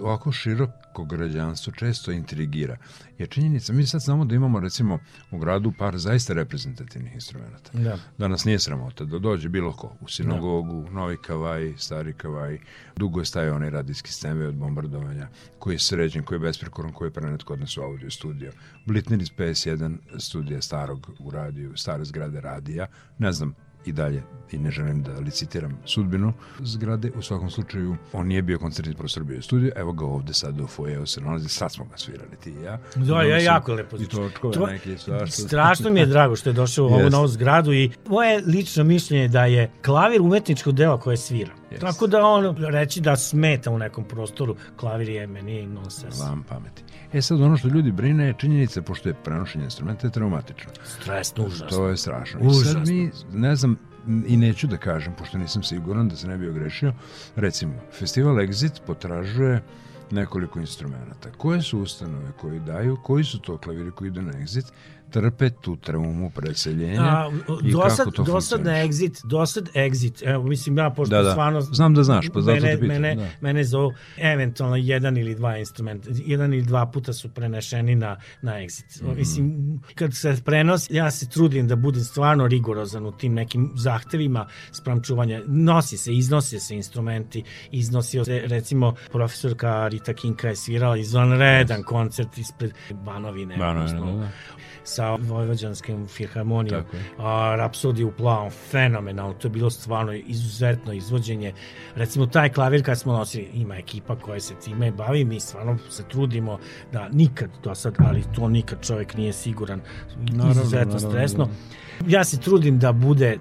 Ovako 0.01 0.31
široko 0.31 1.05
građanstvo 1.05 1.73
često 1.73 2.11
intrigira 2.11 2.77
je 3.17 3.27
činjenica, 3.27 3.73
mi 3.73 3.85
sad 3.85 4.01
znamo 4.01 4.25
da 4.25 4.35
imamo 4.35 4.59
recimo 4.59 4.99
u 5.31 5.37
gradu 5.37 5.73
par 5.77 5.97
zaista 5.97 6.33
reprezentativnih 6.33 7.13
instrumenta. 7.13 7.71
Da. 7.73 7.97
Da 8.17 8.27
nas 8.27 8.45
nije 8.45 8.59
sramota, 8.59 9.05
da 9.05 9.19
dođe 9.19 9.49
bilo 9.49 9.73
ko 9.73 9.95
u 10.01 10.07
sinagogu, 10.07 10.83
da. 10.83 10.89
Novi 10.89 11.17
Kavaj, 11.17 11.73
Stari 11.77 12.13
Kavaj, 12.13 12.59
dugo 12.95 13.19
je 13.19 13.25
stajao 13.25 13.55
onaj 13.55 13.69
radijski 13.69 14.11
steme 14.11 14.47
od 14.47 14.55
bombardovanja, 14.55 15.27
koji 15.59 15.75
je 15.75 15.79
sređen, 15.79 16.23
koji 16.23 16.35
je 16.35 16.39
besprekoran, 16.39 16.93
koji 16.93 17.07
je 17.07 17.13
prenet 17.13 17.43
kod 17.43 17.59
nas 17.59 17.77
u 17.77 17.81
audio 17.81 18.11
studio. 18.11 18.51
Blitner 18.85 19.21
iz 19.21 19.29
PS1 19.37 19.97
studija 20.19 20.61
starog 20.61 21.09
u 21.19 21.31
radiju, 21.31 21.77
stare 21.77 22.05
zgrade 22.05 22.41
radija, 22.41 22.87
ne 23.17 23.31
znam 23.31 23.55
i 23.85 23.91
dalje 23.91 24.23
i 24.51 24.57
ne 24.57 24.71
želim 24.71 25.03
da 25.03 25.11
licitiram 25.11 25.77
sudbinu 25.85 26.33
zgrade. 26.59 27.11
U 27.15 27.21
svakom 27.21 27.49
slučaju, 27.49 27.95
on 28.13 28.27
nije 28.27 28.41
bio 28.41 28.59
koncertni 28.59 28.93
profesor, 28.93 29.23
bio 29.23 29.35
je 29.35 29.41
studio. 29.41 29.71
Evo 29.75 29.91
ga 29.93 30.05
ovde 30.05 30.33
sad 30.33 30.59
u 30.59 30.67
fojeu 30.67 31.05
se 31.05 31.21
nalazi, 31.21 31.49
sad 31.49 31.71
smo 31.71 31.85
ga 31.85 31.97
svirali 31.97 32.37
ti 32.43 32.51
i 32.51 32.63
ja. 32.63 32.79
Da, 32.95 33.21
ja 33.21 33.37
jako 33.37 33.73
lepo. 33.73 33.97
I 33.97 34.05
točkove 34.05 34.53
to, 34.53 34.67
neki, 34.67 34.97
svašta. 34.97 35.41
Strašno 35.41 35.89
mi 35.89 35.99
je 35.99 36.05
drago 36.05 36.35
što 36.35 36.49
je 36.49 36.53
došao 36.53 36.85
u 36.85 36.89
ovu 36.89 37.09
novu 37.09 37.27
zgradu 37.27 37.73
i 37.73 37.91
moje 38.07 38.41
lično 38.45 38.83
mišljenje 38.83 39.27
da 39.27 39.45
je 39.45 39.71
klavir 39.85 40.21
umetničko 40.21 40.71
delo 40.71 40.97
koje 40.97 41.17
svira. 41.17 41.53
Yes. 41.71 41.79
Tako 41.79 42.07
da 42.07 42.25
on 42.25 42.55
reći 42.57 43.01
da 43.01 43.15
smeta 43.15 43.71
u 43.71 43.77
nekom 43.77 44.03
prostoru, 44.03 44.55
klavir 44.75 45.09
je 45.09 45.27
meni 45.27 45.65
nonsens. 45.65 46.19
Vam 46.19 46.43
pameti. 46.49 46.83
E 47.13 47.21
sad 47.21 47.41
ono 47.41 47.57
što 47.57 47.67
ljudi 47.67 47.91
brine 47.91 48.25
je 48.25 48.33
činjenica, 48.37 48.81
pošto 48.81 49.09
je 49.09 49.15
prenošenje 49.23 49.65
instrumenta 49.65 50.07
je 50.07 50.11
traumatično. 50.11 50.71
Stresno, 50.83 51.45
užasno. 51.45 51.77
To 51.77 51.87
je 51.87 51.97
strašno. 51.97 52.39
Užasno. 52.43 52.61
I 52.61 52.73
sad 52.73 52.87
mi, 52.87 53.11
ne 53.39 53.55
znam, 53.55 53.77
i 54.27 54.37
neću 54.37 54.67
da 54.67 54.77
kažem, 54.77 55.13
pošto 55.17 55.37
nisam 55.37 55.63
siguran 55.63 56.09
da 56.09 56.15
se 56.15 56.27
ne 56.27 56.37
bi 56.37 56.49
ogrešio, 56.49 56.93
recimo, 57.35 57.73
festival 57.99 58.35
Exit 58.35 58.81
potražuje 58.87 59.61
nekoliko 60.11 60.59
instrumenta. 60.59 61.31
Koje 61.37 61.61
su 61.61 61.79
ustanove 61.79 62.31
koji 62.41 62.59
daju, 62.59 62.97
koji 63.03 63.23
su 63.23 63.39
to 63.39 63.57
klaviri 63.57 63.91
koji 63.91 64.07
idu 64.07 64.21
na 64.21 64.31
Exit, 64.31 64.71
trpe 65.11 65.49
tu 65.49 65.75
traumu 65.75 66.29
preseljenja 66.29 67.01
A, 67.01 67.31
i 67.63 67.71
dosad, 67.71 67.97
kako 67.97 68.11
to 68.11 68.23
dosad 68.23 68.65
na 68.65 68.71
exit, 68.71 69.25
dosad 69.25 69.69
exit, 69.73 70.21
evo 70.25 70.43
mislim 70.43 70.77
ja 70.77 70.89
pošto 70.89 71.15
da, 71.15 71.23
da. 71.23 71.31
stvarno 71.31 71.61
znam 71.61 71.93
da 71.93 72.03
znaš, 72.03 72.29
pa 72.33 72.41
zato 72.41 72.55
mene, 72.55 72.71
te 72.71 72.79
pitam. 72.81 73.01
Mene, 73.01 73.15
da. 73.15 73.27
mene 73.41 73.63
zovu 73.63 73.93
eventualno 74.17 74.75
jedan 74.75 75.17
ili 75.17 75.35
dva 75.35 75.57
instrumenta, 75.57 76.09
jedan 76.25 76.53
ili 76.53 76.63
dva 76.63 76.85
puta 76.85 77.13
su 77.13 77.29
prenešeni 77.29 77.95
na, 77.95 78.17
na 78.41 78.51
exit. 78.51 79.01
Mm 79.01 79.07
-hmm. 79.07 79.15
Mislim, 79.17 79.79
kad 79.95 80.13
se 80.13 80.37
prenos, 80.45 80.87
ja 80.89 81.11
se 81.11 81.29
trudim 81.29 81.67
da 81.67 81.75
budem 81.75 82.03
stvarno 82.03 82.47
rigorozan 82.47 83.05
u 83.05 83.11
tim 83.11 83.33
nekim 83.33 83.71
zahtevima 83.75 84.47
sprem 84.71 85.03
čuvanja. 85.03 85.41
Nosi 85.47 85.97
se, 85.97 86.13
iznose 86.13 86.59
se 86.59 86.75
instrumenti, 86.75 87.43
iznosio 87.71 88.25
se, 88.25 88.41
recimo, 88.45 88.95
profesorka 89.11 89.87
Rita 89.87 90.13
Kinka 90.13 90.47
je 90.47 90.55
svirala 90.55 90.97
izvanredan 90.97 91.83
koncert 91.83 92.37
ispred 92.37 92.71
Banovine. 93.05 93.57
Banovine, 93.57 93.99
da, 93.99 94.05
da 94.05 94.29
sa 94.83 95.00
Vojvođanskim 95.09 96.07
filharmonijom, 96.07 96.83
a, 97.17 97.55
Rapsodiju 97.55 98.07
u 98.07 98.11
plavom, 98.11 98.49
fenomenalno, 98.49 99.33
to 99.33 99.47
je 99.47 99.51
bilo 99.51 99.69
stvarno 99.69 100.13
izuzetno 100.13 100.93
izvođenje. 100.93 101.53
Recimo, 101.95 102.25
taj 102.25 102.49
klavir 102.49 102.85
kad 102.85 102.99
smo 102.99 103.13
nosili, 103.13 103.49
ima 103.53 103.77
ekipa 103.77 104.15
koja 104.15 104.39
se 104.39 104.55
time 104.55 104.91
bavi, 104.91 105.25
mi 105.25 105.39
stvarno 105.39 105.77
se 105.89 106.03
trudimo 106.07 106.59
da 106.91 107.09
nikad 107.09 107.49
do 107.63 107.75
sad, 107.75 107.95
ali 107.99 108.23
to 108.35 108.49
nikad 108.49 108.85
čovjek 108.85 109.13
nije 109.13 109.33
siguran, 109.33 109.81
naravno, 110.17 110.51
izuzetno 110.51 110.93
naravno, 110.93 111.09
stresno. 111.09 111.49
Ja 112.07 112.23
se 112.23 112.39
trudim 112.39 112.79
da 112.79 112.91
bude 112.91 113.37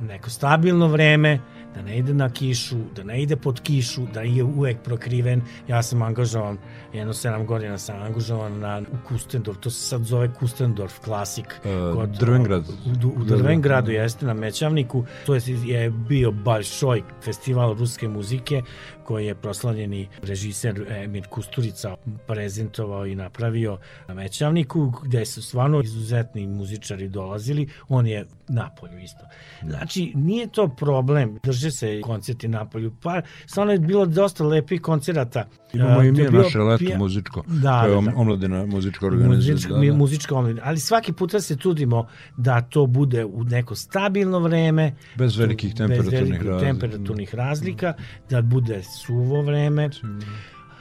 neko 0.00 0.30
stabilno 0.30 0.88
vreme, 0.88 1.40
da 1.76 1.82
ne 1.82 1.98
ide 1.98 2.14
na 2.14 2.30
kišu, 2.30 2.76
da 2.96 3.04
ne 3.04 3.22
ide 3.22 3.36
pod 3.36 3.60
kišu, 3.60 4.06
da 4.14 4.20
je 4.20 4.44
uvek 4.44 4.78
prokriven. 4.84 5.42
Ja 5.68 5.82
sam 5.82 6.02
angažovan, 6.02 6.58
jedno 6.92 7.12
7 7.12 7.46
godina 7.46 7.78
sam 7.78 8.02
angažovan 8.02 8.58
na, 8.58 8.82
u 8.92 9.08
Kustendorf, 9.08 9.58
to 9.60 9.70
se 9.70 9.88
sad 9.88 10.02
zove 10.02 10.32
Kustendorf 10.34 10.98
klasik. 11.04 11.60
Uh, 11.64 11.94
kod, 11.94 12.10
Drvengrad. 12.10 12.68
U, 13.04 13.08
u 13.20 13.24
Drvengradu 13.24 13.90
jeste, 13.90 14.26
na 14.26 14.34
Mećavniku. 14.34 15.04
To 15.26 15.34
je, 15.34 15.40
je 15.64 15.90
bio 15.90 16.30
Balšoj 16.30 17.02
festival 17.24 17.74
ruske 17.74 18.08
muzike 18.08 18.62
koji 19.06 19.26
je 19.26 19.34
proslavljeni 19.34 20.08
režiser 20.22 20.84
Emir 20.88 21.26
Kusturica 21.28 21.96
prezentovao 22.26 23.06
i 23.06 23.14
napravio 23.14 23.78
na 24.08 24.14
Mećavniku, 24.14 24.92
gde 25.04 25.24
su 25.24 25.42
stvarno 25.42 25.80
izuzetni 25.80 26.46
muzičari 26.46 27.08
dolazili. 27.08 27.68
On 27.88 28.06
je 28.06 28.26
Napolju 28.48 28.98
isto. 28.98 29.24
Znači, 29.62 30.12
nije 30.14 30.46
to 30.46 30.68
problem, 30.68 31.38
drže 31.42 31.70
se 31.70 32.00
koncerti 32.00 32.48
Napolju. 32.48 32.92
Pa, 33.02 33.20
stvarno 33.46 33.72
je 33.72 33.78
bilo 33.78 34.06
dosta 34.06 34.44
lepih 34.44 34.80
koncerata. 34.80 35.46
Imamo 35.72 36.02
i 36.02 36.12
mi 36.12 36.22
naše 36.22 36.58
leto 36.58 36.78
pija... 36.78 36.98
muzičko, 36.98 37.44
da, 37.46 37.82
to 37.82 37.88
je 37.88 37.94
da, 37.94 38.10
da. 38.10 38.16
omladina 38.16 38.66
muzička 38.66 39.06
organizacija. 39.06 39.54
Muzička, 39.54 39.74
da, 39.74 39.80
da. 39.80 39.92
muzička 39.92 40.34
omladina, 40.34 40.62
ali 40.64 40.78
svaki 40.78 41.12
puta 41.12 41.40
se 41.40 41.56
trudimo 41.56 42.06
da 42.36 42.60
to 42.60 42.86
bude 42.86 43.24
u 43.24 43.44
neko 43.44 43.74
stabilno 43.74 44.38
vreme. 44.38 44.94
Bez 45.16 45.36
velikih 45.36 45.74
temperaturnih, 45.74 46.20
bez 46.20 46.30
velikih 46.30 46.60
temperaturnih 46.60 47.34
razlika, 47.34 47.94
da 48.30 48.42
bude 48.42 48.82
suvo 48.96 49.42
vreme. 49.42 49.90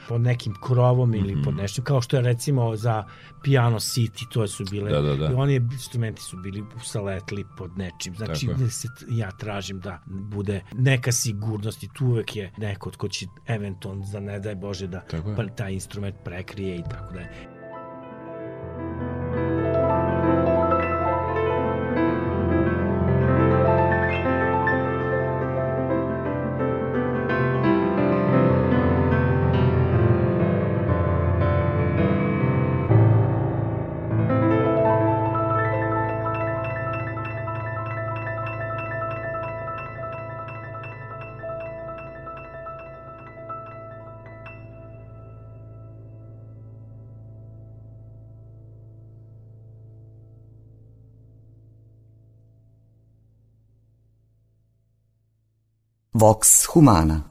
pod 0.08 0.21
nekim 0.21 0.54
krovom 0.62 1.15
ili 1.15 1.36
mm 1.36 1.39
-hmm. 1.39 1.43
pod 1.43 1.56
nešto, 1.56 1.82
kao 1.82 2.01
što 2.01 2.17
je 2.17 2.21
recimo 2.21 2.75
za 2.75 3.04
Piano 3.43 3.80
City, 3.80 4.34
to 4.34 4.47
su 4.47 4.65
bile, 4.71 4.91
da, 4.91 5.01
da, 5.01 5.15
da. 5.15 5.38
oni 5.38 5.56
instrumenti 5.56 6.21
su 6.21 6.38
bili 6.38 6.63
usaletli 6.75 7.45
pod 7.58 7.78
nečim, 7.78 8.15
znači 8.15 8.47
da 8.58 8.69
se, 8.69 8.88
ja 9.10 9.32
tražim 9.32 9.80
da 9.80 10.01
bude 10.06 10.62
neka 10.73 11.12
sigurnost 11.12 11.84
i 11.84 11.89
tu 11.93 12.06
uvek 12.06 12.36
je 12.36 12.51
neko 12.58 12.91
ko 12.97 13.08
će 13.08 13.25
eventualno, 13.47 14.06
za 14.06 14.19
ne 14.19 14.39
daj 14.39 14.56
Bože, 14.56 14.88
da 14.88 15.01
pa, 15.36 15.47
taj 15.47 15.73
instrument 15.73 16.15
prekrije 16.23 16.78
i 16.78 16.84
tako 16.89 17.13
da 17.13 17.19
je. 17.19 17.55
Vox 56.17 56.67
Humana 56.73 57.25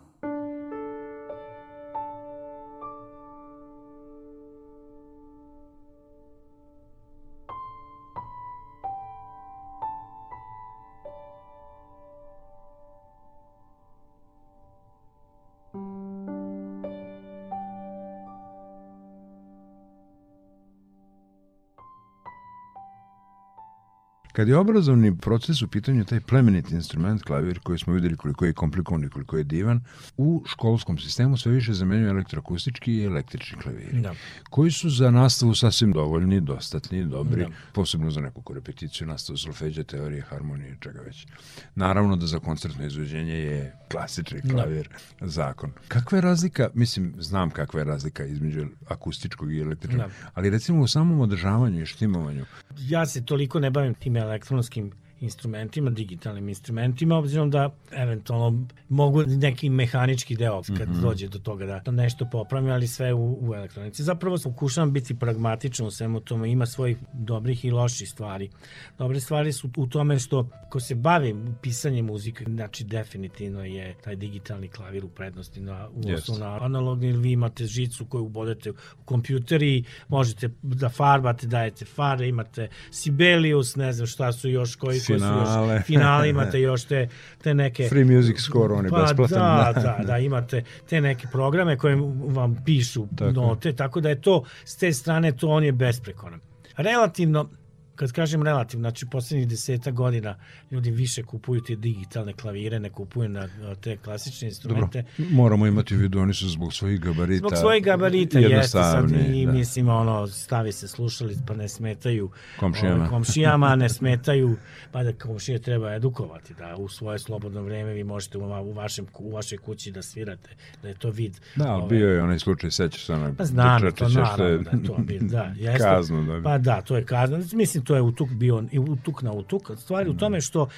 Kad 24.34 24.48
je 24.48 24.56
obrazovni 24.56 25.18
proces 25.18 25.62
u 25.62 25.68
pitanju 25.68 26.04
taj 26.04 26.20
plemeniti 26.20 26.74
instrument, 26.74 27.22
klavir, 27.22 27.58
koji 27.62 27.78
smo 27.78 27.92
videli 27.92 28.16
koliko 28.16 28.44
je 28.44 28.52
komplikovan 28.52 29.04
i 29.04 29.08
koliko 29.08 29.36
je 29.36 29.44
divan, 29.44 29.80
u 30.16 30.42
školskom 30.46 30.98
sistemu 30.98 31.36
sve 31.36 31.52
više 31.52 31.72
zamenjuju 31.72 32.08
elektroakustički 32.08 32.92
i 32.92 33.04
električni 33.04 33.58
klaviri, 33.58 34.00
da. 34.00 34.14
koji 34.50 34.70
su 34.70 34.90
za 34.90 35.10
nastavu 35.10 35.54
sasvim 35.54 35.92
dovoljni, 35.92 36.40
dostatni, 36.40 37.04
dobri, 37.04 37.42
da. 37.42 37.50
posebno 37.72 38.10
za 38.10 38.20
neku 38.20 38.54
repeticiju, 38.54 39.06
nastavu 39.06 39.36
solfeđa, 39.36 39.84
teorije, 39.84 40.22
harmonije, 40.22 40.76
čega 40.80 41.00
već. 41.00 41.26
Naravno 41.74 42.16
da 42.16 42.26
za 42.26 42.38
koncertno 42.38 42.86
izvođenje 42.86 43.34
je 43.34 43.76
klasični 43.90 44.40
da. 44.44 44.54
klavir 44.54 44.88
da. 45.20 45.28
zakon. 45.28 45.70
Kakva 45.88 46.18
je 46.18 46.22
razlika, 46.22 46.68
mislim, 46.74 47.14
znam 47.18 47.50
kakva 47.50 47.80
je 47.80 47.84
razlika 47.84 48.24
između 48.24 48.66
akustičkog 48.88 49.52
i 49.52 49.60
električnog, 49.60 50.10
da. 50.10 50.30
ali 50.34 50.50
recimo 50.50 50.80
u 50.80 50.88
samom 50.88 51.20
održavanju 51.20 51.82
i 51.82 51.86
štimovanju. 51.86 52.44
Ja 52.78 53.06
se 53.06 53.24
toliko 53.24 53.60
ne 53.60 53.70
bavim 53.70 53.94
time 53.94 54.20
elektronskim 54.20 54.92
instrumentima, 55.24 55.90
digitalnim 55.90 56.48
instrumentima, 56.48 57.18
obzirom 57.18 57.50
da 57.50 57.70
eventualno 57.90 58.66
mogu 58.88 59.22
neki 59.26 59.70
mehanički 59.70 60.36
deo 60.36 60.62
kad 60.78 60.88
mm 60.88 60.92
-hmm. 60.92 61.00
dođe 61.00 61.28
do 61.28 61.38
toga 61.38 61.80
da 61.84 61.90
nešto 61.90 62.28
popravim, 62.32 62.70
ali 62.70 62.86
sve 62.86 63.12
u, 63.12 63.38
u 63.40 63.54
elektronici. 63.54 64.02
Zapravo 64.02 64.36
pokušavam 64.44 64.92
biti 64.92 65.14
pragmatičan 65.14 65.86
u 65.86 65.90
svemu 65.90 66.20
tome, 66.20 66.50
ima 66.50 66.66
svojih 66.66 66.96
dobrih 67.12 67.64
i 67.64 67.70
loših 67.70 68.08
stvari. 68.08 68.50
Dobre 68.98 69.20
stvari 69.20 69.52
su 69.52 69.70
u 69.76 69.86
tome 69.86 70.18
što 70.18 70.48
ko 70.68 70.80
se 70.80 70.94
bavi 70.94 71.34
pisanjem 71.62 72.06
muzike, 72.06 72.44
znači 72.44 72.84
definitivno 72.84 73.64
je 73.64 73.94
taj 74.04 74.16
digitalni 74.16 74.68
klavir 74.68 75.04
u 75.04 75.08
prednosti 75.08 75.60
na, 75.60 75.88
u 75.88 76.02
yes. 76.02 76.38
na 76.38 76.64
analogni, 76.64 77.08
ili 77.08 77.18
vi 77.18 77.32
imate 77.32 77.66
žicu 77.66 78.06
koju 78.06 78.24
ubodete 78.24 78.70
u 78.70 78.74
kompjuter 79.04 79.62
i 79.62 79.84
možete 80.08 80.50
da 80.62 80.88
farbate, 80.88 81.46
dajete 81.46 81.84
fare, 81.84 82.28
imate 82.28 82.68
Sibelius, 82.90 83.76
ne 83.76 83.92
znam 83.92 84.06
šta 84.06 84.32
su 84.32 84.48
još 84.48 84.76
koji 84.76 85.00
finale. 85.14 85.68
Su 85.68 85.74
još, 85.80 85.86
finale 85.86 86.28
imate 86.28 86.60
još 86.60 86.84
te, 86.84 87.08
te 87.42 87.54
neke... 87.54 87.88
Free 87.88 88.04
music 88.04 88.40
score, 88.40 88.74
on 88.74 88.84
je 88.84 88.90
pa, 88.90 89.02
besplatan. 89.02 89.38
Da, 89.38 89.72
da, 89.98 90.04
da, 90.04 90.18
imate 90.18 90.64
te 90.88 91.00
neke 91.00 91.26
programe 91.32 91.78
koje 91.78 91.96
vam 92.26 92.56
pišu 92.64 93.06
tako. 93.16 93.32
note, 93.32 93.72
tako 93.72 94.00
da 94.00 94.08
je 94.08 94.20
to, 94.20 94.44
s 94.64 94.76
te 94.76 94.92
strane, 94.92 95.32
to 95.32 95.48
on 95.48 95.64
je 95.64 95.72
besprekoran. 95.72 96.40
Relativno, 96.76 97.48
kad 97.96 98.12
kažem 98.12 98.42
relativno, 98.42 98.90
znači 98.90 99.06
poslednjih 99.06 99.48
deseta 99.48 99.90
godina 99.90 100.36
ljudi 100.70 100.90
više 100.90 101.22
kupuju 101.22 101.60
te 101.60 101.76
digitalne 101.76 102.32
klavire, 102.32 102.80
ne 102.80 102.90
kupuju 102.90 103.28
na 103.28 103.48
te 103.80 103.96
klasične 103.96 104.48
instrumente. 104.48 105.04
Dobro, 105.18 105.34
moramo 105.34 105.66
imati 105.66 105.94
u 105.96 105.98
vidu, 105.98 106.18
oni 106.18 106.34
su 106.34 106.48
zbog 106.48 106.72
svojih 106.72 107.00
gabarita 107.00 107.38
Zbog 107.38 107.52
svojih 107.56 107.84
gabarita, 107.84 108.38
jeste 108.38 108.68
sad 108.68 109.10
i 109.34 109.46
da. 109.46 109.52
mislim, 109.52 109.88
ono, 109.88 110.26
stavi 110.26 110.72
se 110.72 110.88
slušali 110.88 111.36
pa 111.46 111.54
ne 111.54 111.68
smetaju 111.68 112.30
komšijama, 112.60 112.96
ovaj, 112.96 113.08
komšijama 113.08 113.76
ne 113.76 113.88
smetaju, 113.98 114.56
pa 114.92 115.02
da 115.02 115.12
komšije 115.12 115.58
treba 115.58 115.94
edukovati, 115.94 116.54
da 116.54 116.76
u 116.76 116.88
svoje 116.88 117.18
slobodno 117.18 117.62
vreme 117.62 117.92
vi 117.92 118.04
možete 118.04 118.38
u, 118.38 118.72
vašem, 118.72 119.06
u 119.18 119.32
vašoj 119.32 119.58
kući 119.58 119.90
da 119.90 120.02
svirate, 120.02 120.50
da 120.82 120.88
je 120.88 120.94
to 120.94 121.10
vid. 121.10 121.40
Da, 121.56 121.74
ove, 121.74 121.88
bio 121.88 122.08
je 122.08 122.22
onaj 122.22 122.38
slučaj, 122.38 122.70
sećaš 122.70 123.06
se 123.06 123.12
onog 123.12 123.36
pa 123.36 123.44
znam, 123.44 123.92
to 123.92 124.08
naravno 124.08 124.58
da 124.58 124.70
je 124.70 124.82
to 124.82 124.96
vid, 125.06 125.22
da, 125.22 125.44
jeste, 125.58 125.84
kaznu, 125.84 126.24
da. 126.24 126.42
Pa 126.42 126.58
da, 126.58 126.80
to 126.80 126.96
je 126.96 127.04
kazno, 127.04 127.38
mislim, 127.52 127.83
to 127.84 127.94
je 127.94 128.02
utuk 128.02 128.30
bio 128.30 128.64
i 128.72 128.78
utuk 128.78 129.22
na 129.22 129.32
utuk. 129.32 129.70
Stvari 129.76 130.10
u 130.10 130.12
da. 130.12 130.18
tome 130.18 130.40
što 130.40 130.68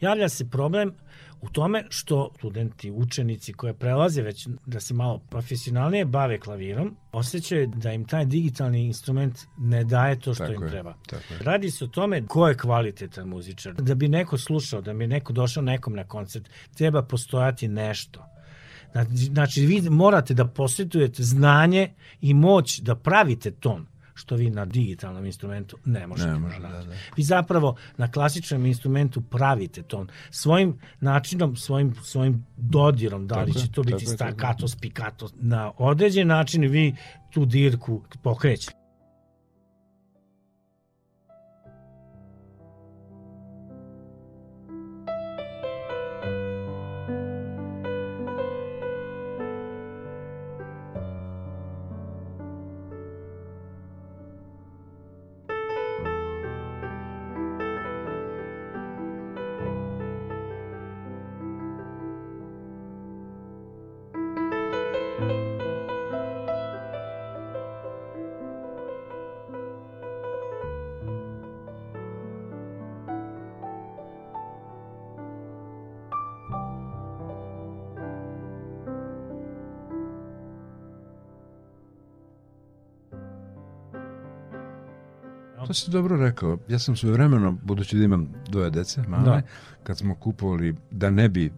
javlja 0.00 0.28
se 0.28 0.50
problem 0.50 0.94
u 1.42 1.48
tome 1.48 1.84
što 1.88 2.30
studenti, 2.38 2.90
učenici 2.90 3.52
koje 3.52 3.74
prelaze 3.74 4.22
već 4.22 4.48
da 4.66 4.80
se 4.80 4.94
malo 4.94 5.18
profesionalnije 5.18 6.04
bave 6.04 6.40
klavirom, 6.40 6.96
osjećaju 7.12 7.72
da 7.76 7.92
im 7.92 8.04
taj 8.04 8.24
digitalni 8.24 8.84
instrument 8.84 9.38
ne 9.58 9.84
daje 9.84 10.20
to 10.20 10.34
što 10.34 10.44
tako 10.44 10.54
im 10.54 10.62
je, 10.62 10.70
treba. 10.70 10.94
Tako 11.06 11.34
je. 11.34 11.38
Radi 11.38 11.70
se 11.70 11.84
o 11.84 11.86
tome 11.86 12.26
ko 12.26 12.48
je 12.48 12.56
kvalitetan 12.56 13.28
muzičar. 13.28 13.74
Da 13.74 13.94
bi 13.94 14.08
neko 14.08 14.38
slušao, 14.38 14.80
da 14.80 14.92
bi 14.92 15.06
neko 15.06 15.32
došao 15.32 15.62
nekom 15.62 15.94
na 15.94 16.04
koncert, 16.04 16.50
treba 16.74 17.02
postojati 17.02 17.68
nešto. 17.68 18.28
Znači, 18.92 19.10
znači 19.10 19.66
vi 19.66 19.90
morate 19.90 20.34
da 20.34 20.46
posjetujete 20.46 21.22
znanje 21.22 21.94
i 22.20 22.34
moć 22.34 22.80
da 22.80 22.94
pravite 22.94 23.50
ton 23.50 23.86
što 24.14 24.36
vi 24.36 24.50
na 24.50 24.64
digitalnom 24.64 25.26
instrumentu 25.26 25.78
ne 25.84 26.06
možete 26.06 26.30
ne 26.30 26.38
može, 26.38 26.60
da, 26.60 26.68
da. 26.68 26.94
Vi 27.16 27.22
zapravo 27.22 27.76
na 27.96 28.10
klasičnom 28.10 28.66
instrumentu 28.66 29.20
pravite 29.20 29.82
ton 29.82 30.08
svojim 30.30 30.78
načinom, 31.00 31.56
svojim, 31.56 31.94
svojim 32.02 32.46
dodirom, 32.56 33.26
da 33.26 33.42
li 33.42 33.54
će 33.54 33.72
to 33.72 33.82
biti 33.82 34.06
staccato, 34.06 34.68
spiccato, 34.68 35.28
na 35.34 35.72
određen 35.78 36.28
način 36.28 36.62
vi 36.62 36.94
tu 37.30 37.44
dirku 37.44 38.02
pokrećete. 38.22 38.81
To 85.72 85.76
si 85.76 85.90
dobro 85.90 86.16
rekao. 86.16 86.58
Ja 86.68 86.78
sam 86.78 86.96
svoje 86.96 87.12
vremeno, 87.12 87.56
budući 87.62 87.96
da 87.96 88.04
imam 88.04 88.28
dvoje 88.48 88.70
dece, 88.70 89.02
male, 89.08 89.24
da. 89.24 89.42
kad 89.82 89.98
smo 89.98 90.14
kupovali, 90.14 90.74
da 90.90 91.10
ne 91.10 91.28
bi 91.28 91.52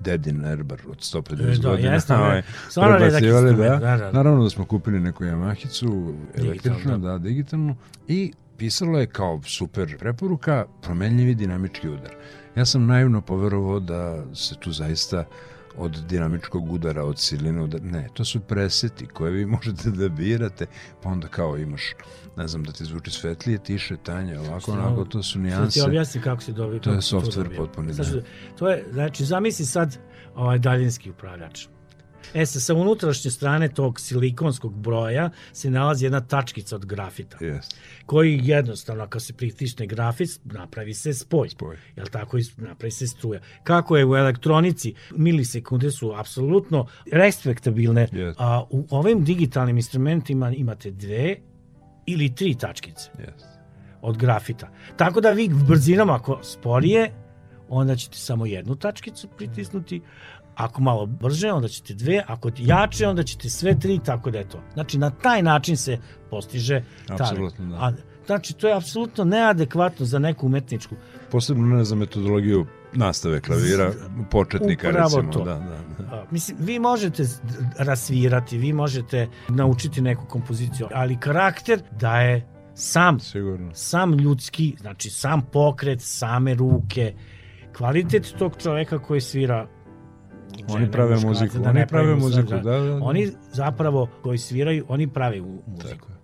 dedin 0.00 0.44
Erbar 0.44 0.80
od 0.88 0.98
150 0.98 1.62
da, 1.62 1.68
godina. 1.68 1.92
Jeste, 1.92 2.14
ovaj, 2.14 2.42
prebacivali, 2.74 3.56
da, 3.56 3.68
da, 3.68 3.96
da. 3.96 4.12
Naravno 4.12 4.42
da 4.44 4.50
smo 4.50 4.64
kupili 4.64 5.00
neku 5.00 5.24
Yamahicu, 5.24 6.14
električnu, 6.34 6.98
da. 6.98 7.08
da, 7.08 7.18
digitalnu, 7.18 7.76
i 8.08 8.32
pisalo 8.56 8.98
je 8.98 9.06
kao 9.06 9.40
super 9.42 9.98
preporuka 9.98 10.66
promenljivi 10.82 11.34
dinamički 11.34 11.88
udar. 11.88 12.14
Ja 12.56 12.64
sam 12.64 12.86
naivno 12.86 13.20
poverovao 13.20 13.80
da 13.80 14.34
se 14.34 14.54
tu 14.60 14.72
zaista 14.72 15.24
od 15.76 16.04
dinamičkog 16.08 16.72
udara, 16.72 17.04
od 17.04 17.18
siline 17.18 17.62
udara. 17.62 17.84
Ne, 17.84 18.08
to 18.14 18.24
su 18.24 18.40
preseti 18.40 19.06
koje 19.06 19.32
vi 19.32 19.46
možete 19.56 19.90
da 19.90 20.08
birate, 20.08 20.66
pa 21.02 21.08
onda 21.08 21.28
kao 21.28 21.58
imaš, 21.58 21.94
ne 22.36 22.48
znam, 22.48 22.64
da 22.64 22.72
ti 22.72 22.84
zvuči 22.84 23.10
svetlije, 23.10 23.58
tiše, 23.58 23.96
tanje, 23.96 24.38
ovako, 24.38 24.72
onako, 24.72 25.04
to 25.04 25.22
su 25.22 25.38
nijanse. 25.38 25.80
Ti 25.80 25.86
objasni 25.86 26.20
kako 26.20 26.42
se 26.42 26.52
dobije. 26.52 26.80
To 26.80 26.90
je 26.90 27.00
software 27.00 27.56
potpuno. 27.56 27.92
Da. 27.92 28.04
To 28.58 28.68
je, 28.68 28.84
znači, 28.92 29.24
zamisli 29.24 29.66
sad 29.66 29.98
ovaj 30.34 30.58
daljinski 30.58 31.10
upravljač. 31.10 31.66
E, 32.34 32.46
sa, 32.46 32.60
sa 32.60 32.74
unutrašnje 32.74 33.30
strane 33.30 33.68
tog 33.68 34.00
silikonskog 34.00 34.78
broja 34.78 35.30
se 35.52 35.70
nalazi 35.70 36.04
jedna 36.04 36.20
tačkica 36.20 36.76
od 36.76 36.86
grafita. 36.86 37.38
Yes. 37.40 37.74
Koji 38.06 38.40
jednostavno, 38.42 39.06
kad 39.06 39.22
se 39.22 39.32
pritisne 39.32 39.86
grafit, 39.86 40.40
napravi 40.44 40.94
se 40.94 41.14
spoj. 41.14 41.48
spoj. 41.48 41.76
Jel 41.96 42.06
tako? 42.06 42.38
Napravi 42.56 42.90
se 42.90 43.06
struja. 43.06 43.40
Kako 43.64 43.96
je 43.96 44.06
u 44.06 44.16
elektronici, 44.16 44.94
milisekunde 45.16 45.90
su 45.90 46.12
apsolutno 46.16 46.86
respektabilne, 47.12 48.08
yes. 48.12 48.34
a 48.38 48.64
u 48.70 48.86
ovim 48.90 49.24
digitalnim 49.24 49.76
instrumentima 49.76 50.50
imate 50.50 50.90
dve 50.90 51.36
ili 52.06 52.34
tri 52.34 52.54
tačkice. 52.54 53.10
Yes. 53.18 53.44
Od 54.02 54.16
grafita. 54.16 54.70
Tako 54.96 55.20
da 55.20 55.30
vi 55.30 55.48
brzinom, 55.68 56.10
ako 56.10 56.40
sporije, 56.42 57.12
onda 57.68 57.96
ćete 57.96 58.18
samo 58.18 58.46
jednu 58.46 58.76
tačkicu 58.76 59.28
pritisnuti, 59.36 60.00
Ako 60.54 60.82
malo 60.82 61.06
brže, 61.06 61.52
onda 61.52 61.68
ćete 61.68 61.94
dve, 61.94 62.24
ako 62.26 62.50
jače, 62.58 63.08
onda 63.08 63.22
ćete 63.22 63.48
sve 63.48 63.78
tri, 63.78 64.00
tako 64.04 64.30
da 64.30 64.38
je 64.38 64.48
to. 64.48 64.60
Znači, 64.74 64.98
na 64.98 65.10
taj 65.10 65.42
način 65.42 65.76
se 65.76 65.98
postiže 66.30 66.82
Apsolutno, 67.08 67.66
da. 67.66 67.76
A, 67.76 67.92
znači, 68.26 68.54
to 68.54 68.68
je 68.68 68.76
apsolutno 68.76 69.24
neadekvatno 69.24 70.06
za 70.06 70.18
neku 70.18 70.46
umetničku. 70.46 70.94
Posebno 71.30 71.76
ne 71.76 71.84
za 71.84 71.94
metodologiju 71.94 72.66
nastave 72.94 73.40
klavira 73.40 73.92
početnika 74.30 74.88
Upravo 74.88 75.16
recimo 75.16 75.32
to. 75.32 75.44
da, 75.44 75.54
da, 75.54 76.04
da. 76.04 76.26
Mislim 76.30 76.56
vi 76.60 76.78
možete 76.78 77.24
rasvirati, 77.78 78.58
vi 78.58 78.72
možete 78.72 79.28
naučiti 79.48 80.00
neku 80.00 80.26
kompoziciju, 80.26 80.88
ali 80.92 81.20
karakter 81.20 81.82
daje 82.00 82.48
sam 82.74 83.20
Sigurno. 83.20 83.74
sam 83.74 84.12
ljudski, 84.18 84.76
znači 84.80 85.10
sam 85.10 85.42
pokret, 85.52 86.00
same 86.02 86.54
ruke, 86.54 87.14
kvalitet 87.76 88.34
tog 88.38 88.52
čoveka 88.62 88.98
koji 88.98 89.20
svira 89.20 89.68
Oni 90.68 90.90
prave 90.90 91.16
muziku, 91.16 91.58
da 91.58 91.70
oni 91.70 91.86
prave 91.86 92.14
muziku, 92.14 92.48
da, 92.48 92.60
da, 92.60 92.78
da. 92.78 92.98
Oni 93.02 93.30
zapravo 93.52 94.08
koji 94.22 94.38
sviraju, 94.38 94.84
oni 94.88 95.08
prave 95.08 95.40
muziku. 95.40 95.88
Tako 95.88 96.23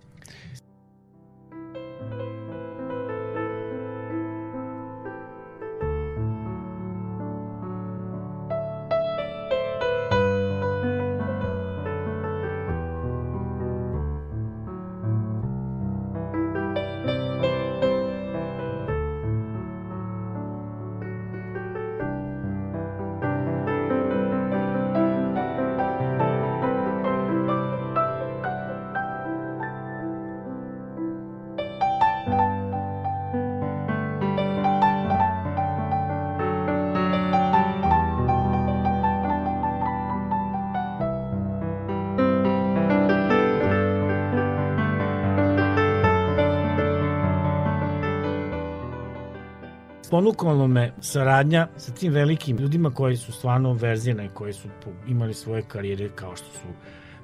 ponukalo 50.11 50.67
me 50.67 50.93
saradnja 51.01 51.67
sa 51.77 51.91
tim 51.91 52.13
velikim 52.13 52.57
ljudima 52.57 52.91
koji 52.91 53.17
su 53.17 53.31
stvarno 53.31 53.73
verzijene, 53.73 54.29
koji 54.33 54.53
su 54.53 54.67
imali 55.07 55.33
svoje 55.33 55.61
karijere 55.61 56.09
kao 56.15 56.35
što 56.35 56.45
su 56.45 56.67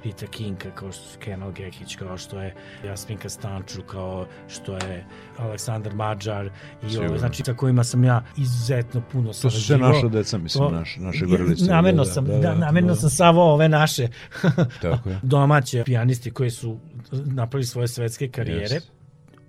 Rita 0.03 0.27
Kinka, 0.27 0.71
kao 0.71 0.91
što 0.91 1.03
su 1.03 1.19
Kemal 1.19 1.51
Gekić, 1.51 1.95
kao 1.95 2.17
što 2.17 2.41
je 2.41 2.55
Jasminka 2.85 3.29
Stanču, 3.29 3.81
kao 3.81 4.27
što 4.47 4.73
je 4.73 5.05
Aleksandar 5.37 5.95
Mađar 5.95 6.49
i 6.91 6.97
ove, 6.97 7.19
znači 7.19 7.43
sa 7.45 7.53
kojima 7.53 7.83
sam 7.83 8.03
ja 8.03 8.23
izuzetno 8.37 9.01
puno 9.11 9.33
sarađivao. 9.33 9.51
To 9.51 9.59
su 9.59 9.65
sve 9.65 9.77
naša 9.77 10.07
deca, 10.07 10.37
mislim, 10.37 10.63
to, 10.63 10.71
naše, 10.71 10.99
naše 10.99 11.25
gorilice. 11.25 11.65
Namerno 11.65 12.03
da, 12.03 12.11
sam, 12.11 12.25
da, 12.25 12.33
da, 12.33 12.39
da, 12.39 12.55
namerno 12.55 12.89
da. 12.89 12.95
sam 12.95 13.09
savao 13.09 13.53
ove 13.53 13.69
naše 13.69 14.07
Tako 14.81 15.09
je. 15.09 15.19
domaće 15.23 15.83
pijanisti 15.83 16.31
koji 16.31 16.49
su 16.49 16.79
napravili 17.11 17.65
svoje 17.65 17.87
svetske 17.87 18.27
karijere. 18.27 18.75
Yes. 18.75 18.89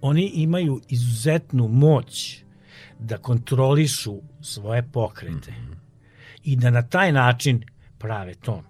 Oni 0.01 0.27
imaju 0.35 0.81
izuzetnu 0.89 1.69
moć 1.69 2.45
da 2.99 3.19
kontrolišu 3.19 4.21
svoje 4.41 4.83
pokrete 4.93 5.51
mm 5.51 5.55
-hmm. 5.55 5.77
i 6.45 6.57
da 6.57 6.71
na 6.71 6.83
taj 6.83 7.13
način 7.13 7.65
prave 7.99 8.35
ton. 8.35 8.63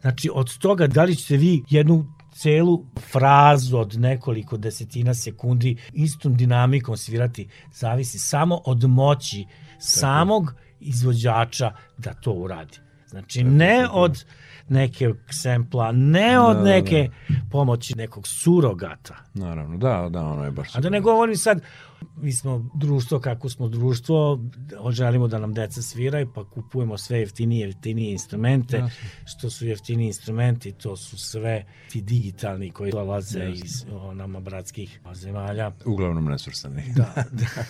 Znači, 0.00 0.30
od 0.34 0.58
toga 0.58 0.86
da 0.86 1.04
li 1.04 1.16
ćete 1.16 1.36
vi 1.36 1.62
jednu 1.70 2.06
celu 2.34 2.84
frazu 3.10 3.78
od 3.78 4.00
nekoliko 4.00 4.56
desetina 4.56 5.14
sekundi 5.14 5.76
istom 5.92 6.36
dinamikom 6.36 6.96
svirati, 6.96 7.48
zavisi 7.72 8.18
samo 8.18 8.60
od 8.64 8.84
moći 8.84 9.46
samog 9.80 10.54
izvođača 10.80 11.72
da 11.98 12.14
to 12.14 12.32
uradi. 12.32 12.78
Znači, 13.06 13.44
ne 13.44 13.88
od 13.92 14.24
neke 14.68 15.14
sempla, 15.30 15.92
ne 15.92 16.40
od 16.40 16.56
da, 16.56 16.62
neke 16.62 17.08
da, 17.28 17.34
da. 17.34 17.40
pomoći 17.50 17.96
nekog 17.96 18.28
surogata. 18.28 19.16
Naravno, 19.34 19.76
da, 19.76 20.08
da, 20.10 20.20
ono 20.20 20.44
je 20.44 20.50
baš... 20.50 20.76
A 20.76 20.80
da 20.80 20.90
ne 20.90 21.00
govorim 21.00 21.36
sad, 21.36 21.62
mi 22.16 22.32
smo 22.32 22.70
društvo 22.74 23.20
kako 23.20 23.48
smo 23.48 23.68
društvo, 23.68 24.40
želimo 24.90 25.28
da 25.28 25.38
nam 25.38 25.54
deca 25.54 25.82
sviraju, 25.82 26.32
pa 26.34 26.44
kupujemo 26.44 26.98
sve 26.98 27.18
jeftinije, 27.18 27.66
jeftinije 27.66 28.12
instrumente, 28.12 28.76
Jasne. 28.76 29.10
što 29.24 29.50
su 29.50 29.66
jeftini 29.66 30.06
instrumenti, 30.06 30.72
to 30.72 30.96
su 30.96 31.18
sve 31.18 31.64
ti 31.90 32.02
digitalni 32.02 32.70
koji 32.70 32.92
dolaze 32.92 33.38
Jasne. 33.38 33.54
iz 33.64 33.84
o, 33.92 34.14
nama 34.14 34.40
bratskih 34.40 35.00
zemalja. 35.14 35.72
Uglavnom 35.84 36.24
nesvrstani. 36.24 36.82
Da, 36.96 37.14
da. 37.32 37.64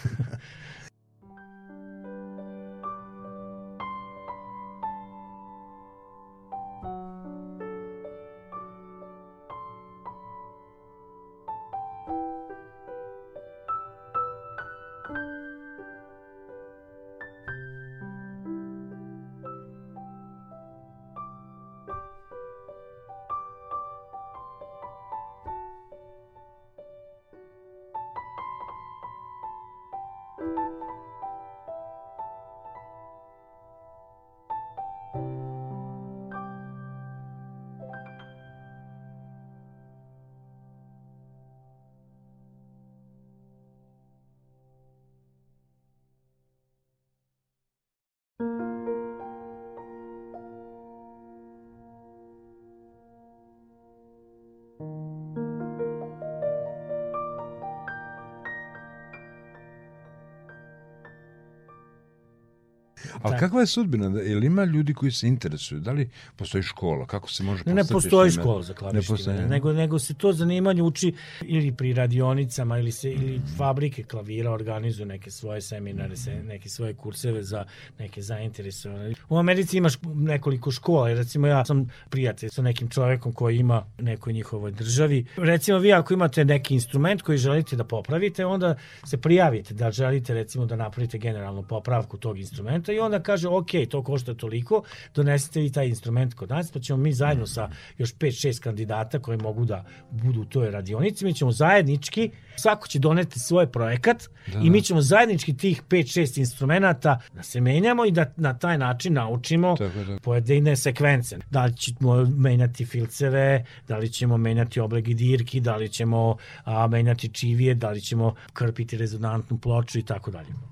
Ali 63.22 63.38
kakva 63.38 63.60
je 63.60 63.66
sudbina? 63.66 64.08
Da, 64.08 64.20
je 64.20 64.36
li 64.36 64.46
ima 64.46 64.64
ljudi 64.64 64.94
koji 64.94 65.12
se 65.12 65.28
interesuju? 65.28 65.80
Da 65.80 65.92
li 65.92 66.10
postoji 66.36 66.62
škola? 66.62 67.06
Kako 67.06 67.30
se 67.30 67.42
može 67.42 67.62
Ne, 67.66 67.74
ne 67.74 67.84
postoji 67.84 68.30
škola 68.30 68.62
za 68.62 68.74
klavištine, 68.74 69.34
ne 69.34 69.48
nego, 69.48 69.72
nego 69.72 69.98
se 69.98 70.14
to 70.14 70.32
zanimanje 70.32 70.82
uči 70.82 71.14
ili 71.42 71.72
pri 71.72 71.92
radionicama 71.92 72.78
ili 72.78 72.92
se 72.92 73.12
ili 73.12 73.38
mm. 73.38 73.56
fabrike 73.56 74.02
klavira 74.02 74.50
organizuju 74.50 75.06
neke 75.06 75.30
svoje 75.30 75.60
seminare, 75.60 76.16
se, 76.16 76.42
neke 76.42 76.68
svoje 76.68 76.94
kurseve 76.94 77.42
za 77.42 77.64
neke 77.98 78.22
zainteresovane. 78.22 79.14
U 79.28 79.38
Americi 79.38 79.76
imaš 79.76 79.94
nekoliko 80.14 80.70
škola, 80.70 81.08
recimo 81.08 81.46
ja 81.46 81.64
sam 81.64 81.88
prijatelj 82.10 82.50
sa 82.50 82.62
nekim 82.62 82.88
čovekom 82.88 83.32
koji 83.32 83.58
ima 83.58 83.84
nekoj 83.98 84.32
njihovoj 84.32 84.70
državi. 84.70 85.26
Recimo 85.36 85.78
vi 85.78 85.92
ako 85.92 86.14
imate 86.14 86.44
neki 86.44 86.74
instrument 86.74 87.22
koji 87.22 87.38
želite 87.38 87.76
da 87.76 87.84
popravite, 87.84 88.46
onda 88.46 88.74
se 89.04 89.16
prijavite 89.16 89.74
da 89.74 89.90
želite 89.90 90.34
recimo 90.34 90.66
da 90.66 90.76
napravite 90.76 91.18
generalnu 91.18 91.62
popravku 91.62 92.16
tog 92.16 92.38
instrumenta 92.38 92.92
i 92.92 92.98
onda 93.12 93.22
kaže 93.22 93.48
ok, 93.48 93.70
to 93.90 94.02
košta 94.02 94.34
toliko, 94.34 94.82
donesite 95.14 95.60
vi 95.60 95.72
taj 95.72 95.88
instrument 95.88 96.34
kod 96.34 96.50
nas, 96.50 96.70
pa 96.70 96.80
ćemo 96.80 96.96
mi 96.96 97.12
zajedno 97.12 97.46
sa 97.46 97.68
još 97.98 98.14
5-6 98.14 98.60
kandidata 98.60 99.18
koji 99.18 99.38
mogu 99.38 99.64
da 99.64 99.84
budu 100.10 100.40
u 100.40 100.44
toj 100.44 100.70
radionici, 100.70 101.24
mi 101.24 101.34
ćemo 101.34 101.52
zajednički, 101.52 102.30
svako 102.56 102.88
će 102.88 102.98
doneti 102.98 103.38
svoj 103.38 103.66
projekat 103.66 104.22
da. 104.46 104.58
i 104.58 104.70
mi 104.70 104.80
da. 104.80 104.84
ćemo 104.84 105.00
zajednički 105.00 105.56
tih 105.56 105.82
5-6 105.88 106.38
instrumenta 106.38 107.20
da 107.34 107.42
se 107.42 107.60
menjamo 107.60 108.04
i 108.04 108.10
da 108.10 108.32
na 108.36 108.58
taj 108.58 108.78
način 108.78 109.12
naučimo 109.12 109.76
tako, 109.76 110.04
tako. 110.06 110.20
pojedine 110.22 110.76
sekvence. 110.76 111.38
Da 111.50 111.64
li 111.64 111.76
ćemo 111.76 112.24
menjati 112.24 112.84
filceve, 112.84 113.64
da 113.88 113.98
li 113.98 114.08
ćemo 114.08 114.36
menjati 114.36 114.80
oblegi 114.80 115.14
dirki, 115.14 115.60
da 115.60 115.76
li 115.76 115.88
ćemo 115.88 116.36
a, 116.64 116.86
menjati 116.86 117.28
čivije, 117.28 117.74
da 117.74 117.90
li 117.90 118.00
ćemo 118.00 118.34
krpiti 118.52 118.96
rezonantnu 118.96 119.58
ploču 119.58 119.98
i 119.98 120.02
tako 120.02 120.30
dalje. 120.30 120.71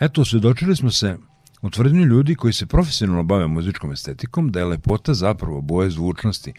Eto, 0.00 0.24
svedočili 0.24 0.76
smo 0.76 0.90
se 0.90 1.16
u 1.62 1.70
tvrdnju 1.70 2.04
ljudi 2.04 2.34
koji 2.34 2.52
se 2.52 2.66
profesionalno 2.66 3.22
bave 3.22 3.46
muzičkom 3.46 3.92
estetikom 3.92 4.52
da 4.52 4.58
je 4.58 4.66
lepota 4.66 5.14
zapravo 5.14 5.60
boje 5.60 5.90
zvučnosti 5.90 6.52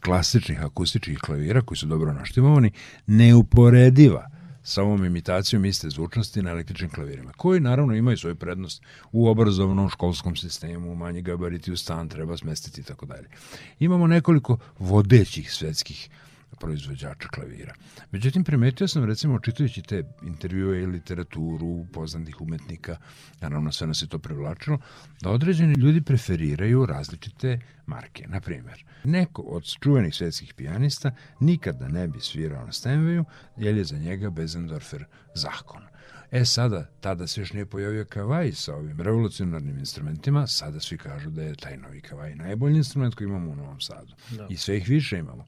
klasičnih 0.00 0.64
akustičnih 0.64 1.18
klavira 1.18 1.62
koji 1.62 1.78
su 1.78 1.86
dobro 1.86 2.12
naštimovani 2.12 2.70
neuporediva 3.06 4.30
sa 4.62 4.82
ovom 4.82 5.04
imitacijom 5.04 5.64
iste 5.64 5.90
zvučnosti 5.90 6.42
na 6.42 6.50
električnim 6.50 6.90
klavirima, 6.90 7.32
koji 7.32 7.60
naravno 7.60 7.94
imaju 7.94 8.16
svoju 8.16 8.36
prednost 8.36 8.82
u 9.12 9.28
obrazovnom 9.28 9.88
školskom 9.88 10.36
sistemu, 10.36 10.94
manji 10.94 11.22
gabariti 11.22 11.72
u 11.72 11.76
stan 11.76 12.08
treba 12.08 12.36
smestiti 12.36 12.80
i 12.80 12.84
tako 12.84 13.06
dalje. 13.06 13.28
Imamo 13.78 14.06
nekoliko 14.06 14.58
vodećih 14.78 15.52
svetskih 15.52 16.10
proizvođača 16.60 17.28
klavira. 17.28 17.74
Međutim, 18.10 18.44
primetio 18.44 18.88
sam, 18.88 19.04
recimo, 19.04 19.38
čitajući 19.38 19.82
te 19.82 20.02
intervjue 20.22 20.82
i 20.82 20.86
literaturu 20.86 21.86
poznatih 21.92 22.40
umetnika, 22.40 22.96
naravno 23.40 23.72
sve 23.72 23.86
nas 23.86 24.02
je 24.02 24.08
to 24.08 24.18
privlačilo, 24.18 24.78
da 25.20 25.30
određeni 25.30 25.74
ljudi 25.74 26.00
preferiraju 26.00 26.86
različite 26.86 27.60
marke. 27.86 28.26
Na 28.28 28.40
primjer, 28.40 28.84
neko 29.04 29.42
od 29.42 29.64
čuvenih 29.80 30.14
svetskih 30.14 30.54
pijanista 30.54 31.10
nikada 31.40 31.88
ne 31.88 32.08
bi 32.08 32.20
svirao 32.20 32.66
na 32.66 32.72
Steinwayu, 32.72 33.24
jer 33.56 33.76
je 33.76 33.84
za 33.84 33.98
njega 33.98 34.30
Bezendorfer 34.30 35.04
zakon. 35.34 35.82
E 36.30 36.44
sada, 36.44 36.86
tada 37.00 37.26
se 37.26 37.40
još 37.40 37.52
nije 37.52 37.66
pojavio 37.66 38.04
kavaj 38.04 38.52
sa 38.52 38.74
ovim 38.74 39.00
revolucionarnim 39.00 39.78
instrumentima, 39.78 40.46
sada 40.46 40.80
svi 40.80 40.98
kažu 40.98 41.30
da 41.30 41.42
je 41.42 41.54
taj 41.54 41.76
novi 41.76 42.00
kavaj 42.00 42.34
najbolji 42.34 42.76
instrument 42.76 43.14
koji 43.14 43.26
imamo 43.26 43.50
u 43.50 43.56
Novom 43.56 43.80
Sadu. 43.80 44.14
Da. 44.30 44.46
I 44.50 44.56
sve 44.56 44.76
ih 44.76 44.88
više 44.88 45.18
imamo. 45.18 45.46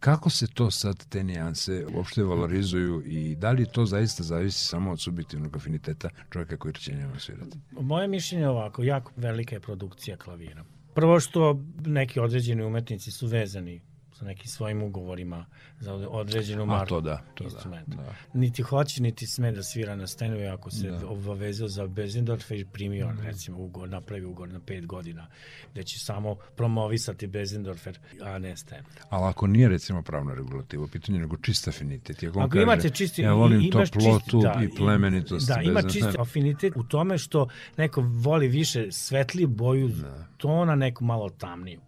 Kako 0.00 0.30
se 0.30 0.46
to 0.46 0.70
sad 0.70 1.08
te 1.08 1.24
nijanse 1.24 1.86
uopšte 1.94 2.22
valorizuju 2.22 3.02
i 3.06 3.36
da 3.36 3.50
li 3.50 3.66
to 3.72 3.86
zaista 3.86 4.22
zavisi 4.22 4.64
samo 4.66 4.92
od 4.92 5.00
subjektivnog 5.00 5.56
afiniteta 5.56 6.08
čovjeka 6.32 6.56
koji 6.56 6.74
će 6.74 6.92
njema 6.92 7.18
svirati? 7.18 7.58
Moje 7.70 8.08
mišljenje 8.08 8.44
je 8.44 8.48
ovako, 8.48 8.82
jako 8.82 9.12
velika 9.16 9.56
je 9.56 9.60
produkcija 9.60 10.16
klavira. 10.16 10.64
Prvo 10.94 11.20
što 11.20 11.64
neki 11.86 12.20
određeni 12.20 12.64
umetnici 12.64 13.10
su 13.10 13.26
vezani 13.26 13.80
sa 14.20 14.26
nekim 14.26 14.46
svojim 14.46 14.82
ugovorima 14.82 15.46
za 15.78 15.94
određenu 15.94 16.66
marku 16.66 16.88
to 16.88 17.00
da, 17.00 17.22
to 17.34 17.44
Da, 17.44 17.82
da. 17.86 18.14
Niti 18.34 18.62
hoće, 18.62 19.02
niti 19.02 19.26
sme 19.26 19.52
da 19.52 19.62
svira 19.62 19.96
na 19.96 20.06
stenovi 20.06 20.46
ako 20.46 20.70
se 20.70 20.90
da. 20.90 21.08
obavezao 21.08 21.68
za 21.68 21.86
Bezendorf 21.86 22.50
i 22.50 22.64
primio, 22.64 23.08
mm. 23.08 23.20
recimo, 23.22 23.58
ugor, 23.58 23.88
napravi 23.88 24.24
ugor 24.24 24.48
na 24.48 24.60
pet 24.60 24.86
godina, 24.86 25.26
gde 25.72 25.82
će 25.82 25.98
samo 25.98 26.34
promovisati 26.34 27.26
Bezendorfer, 27.26 27.98
a 28.22 28.38
ne 28.38 28.56
sten. 28.56 28.84
Ali 29.10 29.24
ako 29.24 29.46
nije, 29.46 29.68
recimo, 29.68 30.02
pravna 30.02 30.34
regulativa, 30.34 30.86
pitanje 30.86 31.18
nego 31.18 31.36
čista 31.36 31.70
afinitet. 31.70 32.22
Ako, 32.22 32.40
ako 32.40 32.58
imate 32.58 32.90
čisti... 32.90 33.22
Ja 33.22 33.32
volim 33.32 33.70
toplotu 33.70 34.20
čisti, 34.20 34.36
da, 34.42 34.60
i 34.64 34.68
plemenitost. 34.76 35.48
Da, 35.48 35.60
ima 35.62 35.82
čisti 35.82 36.16
afinitet 36.18 36.76
u 36.76 36.82
tome 36.82 37.18
što 37.18 37.48
neko 37.76 38.00
voli 38.00 38.48
više 38.48 38.92
svetliju 38.92 39.48
boju 39.48 39.88
da. 39.88 40.26
tona, 40.36 40.74
neko 40.74 41.04
malo 41.04 41.30
tamniju 41.30 41.80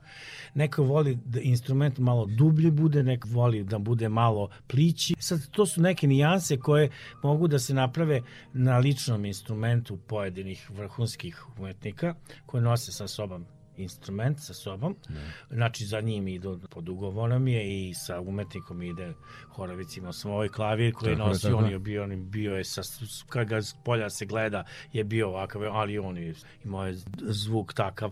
neko 0.55 0.83
voli 0.83 1.19
da 1.25 1.41
instrument 1.41 1.99
malo 1.99 2.27
dublje 2.27 2.71
bude, 2.71 3.03
neko 3.03 3.29
voli 3.29 3.65
da 3.65 3.79
bude 3.79 4.09
malo 4.09 4.49
plići. 4.67 5.15
Sad, 5.19 5.51
to 5.51 5.67
su 5.67 5.81
neke 5.81 6.07
nijanse 6.07 6.57
koje 6.57 6.91
mogu 7.23 7.49
da 7.49 7.59
se 7.59 7.75
naprave 7.75 8.21
na 8.53 8.79
ličnom 8.79 9.25
instrumentu 9.25 9.97
pojedinih 10.07 10.71
vrhunskih 10.71 11.45
umetnika 11.59 12.15
koje 12.47 12.63
nose 12.63 12.93
sa 12.93 13.09
sobom 13.09 13.47
instrument 13.77 14.41
sa 14.41 14.55
sobom. 14.55 14.97
Ne. 15.09 15.33
Znači 15.51 15.85
za 15.85 16.01
njim 16.01 16.29
idu 16.29 16.61
pod 16.71 16.89
ugovorom 16.89 17.49
je 17.49 17.89
i 17.89 17.95
sa 17.95 18.21
umetnikom 18.21 18.83
ide 18.83 19.13
Horovic 19.49 19.97
ima 19.97 20.13
svoj 20.13 20.49
klavir 20.49 20.93
koji 20.95 21.11
je 21.11 21.17
nosio, 21.17 21.57
on 21.57 21.71
je 21.71 21.79
bio, 21.79 22.03
on 22.03 22.31
bio 22.31 22.57
je 22.57 22.65
sa, 22.65 22.83
kada 23.29 23.45
ga 23.45 23.61
polja 23.85 24.11
se 24.11 24.27
gleda 24.27 24.65
je 24.93 25.05
bio 25.05 25.29
ovakav, 25.29 25.63
ali 25.63 25.99
on 25.99 26.19
je 26.19 26.35
imao 26.65 26.87
je 26.87 26.97
zvuk 27.21 27.73
takav 27.73 28.11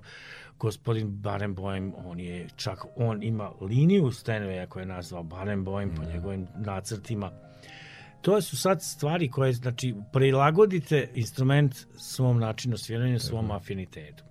gospodin 0.61 1.09
Barenboim, 1.09 1.95
on 1.97 2.21
je 2.21 2.49
čak, 2.57 2.85
on 2.97 3.23
ima 3.23 3.51
liniju 3.61 4.11
Stenveja 4.11 4.67
koja 4.67 4.81
je 4.81 4.87
nazvao 4.87 5.23
Barenboim 5.23 5.95
po 5.95 6.03
njegovim 6.05 6.47
nacrtima. 6.57 7.31
To 8.23 8.41
su 8.41 8.57
sad 8.57 8.83
stvari 8.83 9.31
koje, 9.31 9.53
znači, 9.53 9.95
prilagodite 10.13 11.09
instrument 11.15 11.75
svom 11.99 12.39
načinu 12.39 12.77
sviranja, 12.77 13.19
svom 13.19 13.51
afinitetu. 13.51 14.25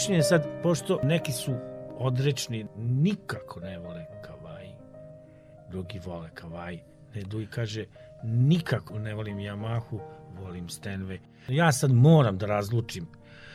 Mišljenje 0.00 0.22
sad, 0.22 0.46
pošto 0.62 0.98
neki 1.02 1.32
su 1.32 1.54
odrečni, 1.98 2.66
nikako 2.76 3.60
ne 3.60 3.78
vole 3.78 4.06
kavaj, 4.22 4.68
drugi 5.70 6.00
vole 6.04 6.30
kavaj, 6.34 6.78
Neduj 7.14 7.46
kaže, 7.50 7.84
nikako 8.24 8.98
ne 8.98 9.14
volim 9.14 9.36
Yamahu, 9.38 10.00
volim 10.40 10.68
Stenve. 10.68 11.18
Ja 11.48 11.72
sad 11.72 11.92
moram 11.92 12.38
da 12.38 12.46
razlučim 12.46 13.06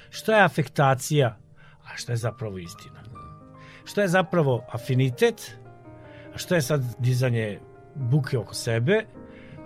šta 0.09 0.37
je 0.37 0.43
afektacija, 0.43 1.37
a 1.83 1.95
šta 1.95 2.13
je 2.13 2.17
zapravo 2.17 2.57
istina. 2.57 3.03
Šta 3.85 4.01
je 4.01 4.07
zapravo 4.07 4.65
afinitet, 4.71 5.57
a 6.35 6.37
šta 6.37 6.55
je 6.55 6.61
sad 6.61 6.83
dizanje 6.99 7.59
buke 7.95 8.37
oko 8.37 8.53
sebe, 8.53 9.05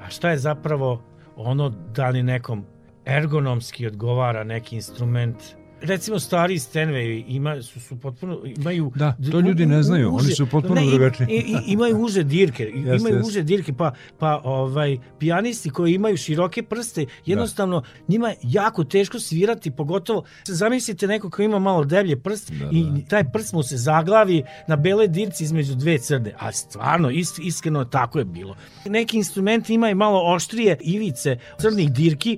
a 0.01 0.09
šta 0.09 0.29
je 0.29 0.37
zapravo 0.37 1.01
ono 1.35 1.69
da 1.69 2.09
li 2.09 2.23
nekom 2.23 2.65
ergonomski 3.05 3.87
odgovara 3.87 4.43
neki 4.43 4.75
instrument 4.75 5.58
recimo 5.81 6.19
stari 6.19 6.55
Stenway 6.55 7.23
ima 7.27 7.61
su, 7.61 7.79
su 7.79 7.99
potpuno 7.99 8.39
imaju 8.57 8.91
Da, 8.95 9.15
to 9.31 9.39
ljudi 9.39 9.65
ne 9.65 9.83
znaju, 9.83 10.09
uže, 10.09 10.25
oni 10.25 10.35
su 10.35 10.47
potpuno 10.47 10.81
drugačiji. 10.85 11.27
i, 11.29 11.35
i, 11.35 11.57
imaju 11.65 11.97
uže 11.97 12.23
dirke, 12.23 12.71
imaju 12.75 12.93
jeste. 12.93 13.21
uže 13.27 13.43
dirke 13.43 13.73
pa 13.73 13.91
pa 14.19 14.41
ovaj 14.43 14.97
pijanisti 15.19 15.69
koji 15.69 15.93
imaju 15.93 16.17
široke 16.17 16.63
prste, 16.63 17.05
jednostavno 17.25 17.83
njima 18.07 18.29
je 18.29 18.35
jako 18.43 18.83
teško 18.83 19.19
svirati, 19.19 19.71
pogotovo 19.71 20.23
zamislite 20.45 21.07
neko 21.07 21.29
ko 21.29 21.41
ima 21.41 21.59
malo 21.59 21.83
deblje 21.83 22.19
prst 22.19 22.51
Da, 22.51 22.69
i 22.71 22.83
da. 22.83 23.07
taj 23.07 23.31
prst 23.31 23.53
mu 23.53 23.63
se 23.63 23.77
zaglavi 23.77 24.43
na 24.67 24.75
bele 24.75 25.07
dirci 25.07 25.43
između 25.43 25.75
dve 25.75 25.97
crne, 25.99 26.33
a 26.39 26.51
stvarno 26.51 27.09
ist, 27.09 27.39
iskreno 27.39 27.85
tako 27.85 28.19
je 28.19 28.25
bilo. 28.25 28.55
Neki 28.85 29.17
instrumenti 29.17 29.73
imaju 29.73 29.95
malo 29.95 30.33
oštrije 30.35 30.77
ivice 30.81 31.37
crnih 31.59 31.91
dirki, 31.91 32.37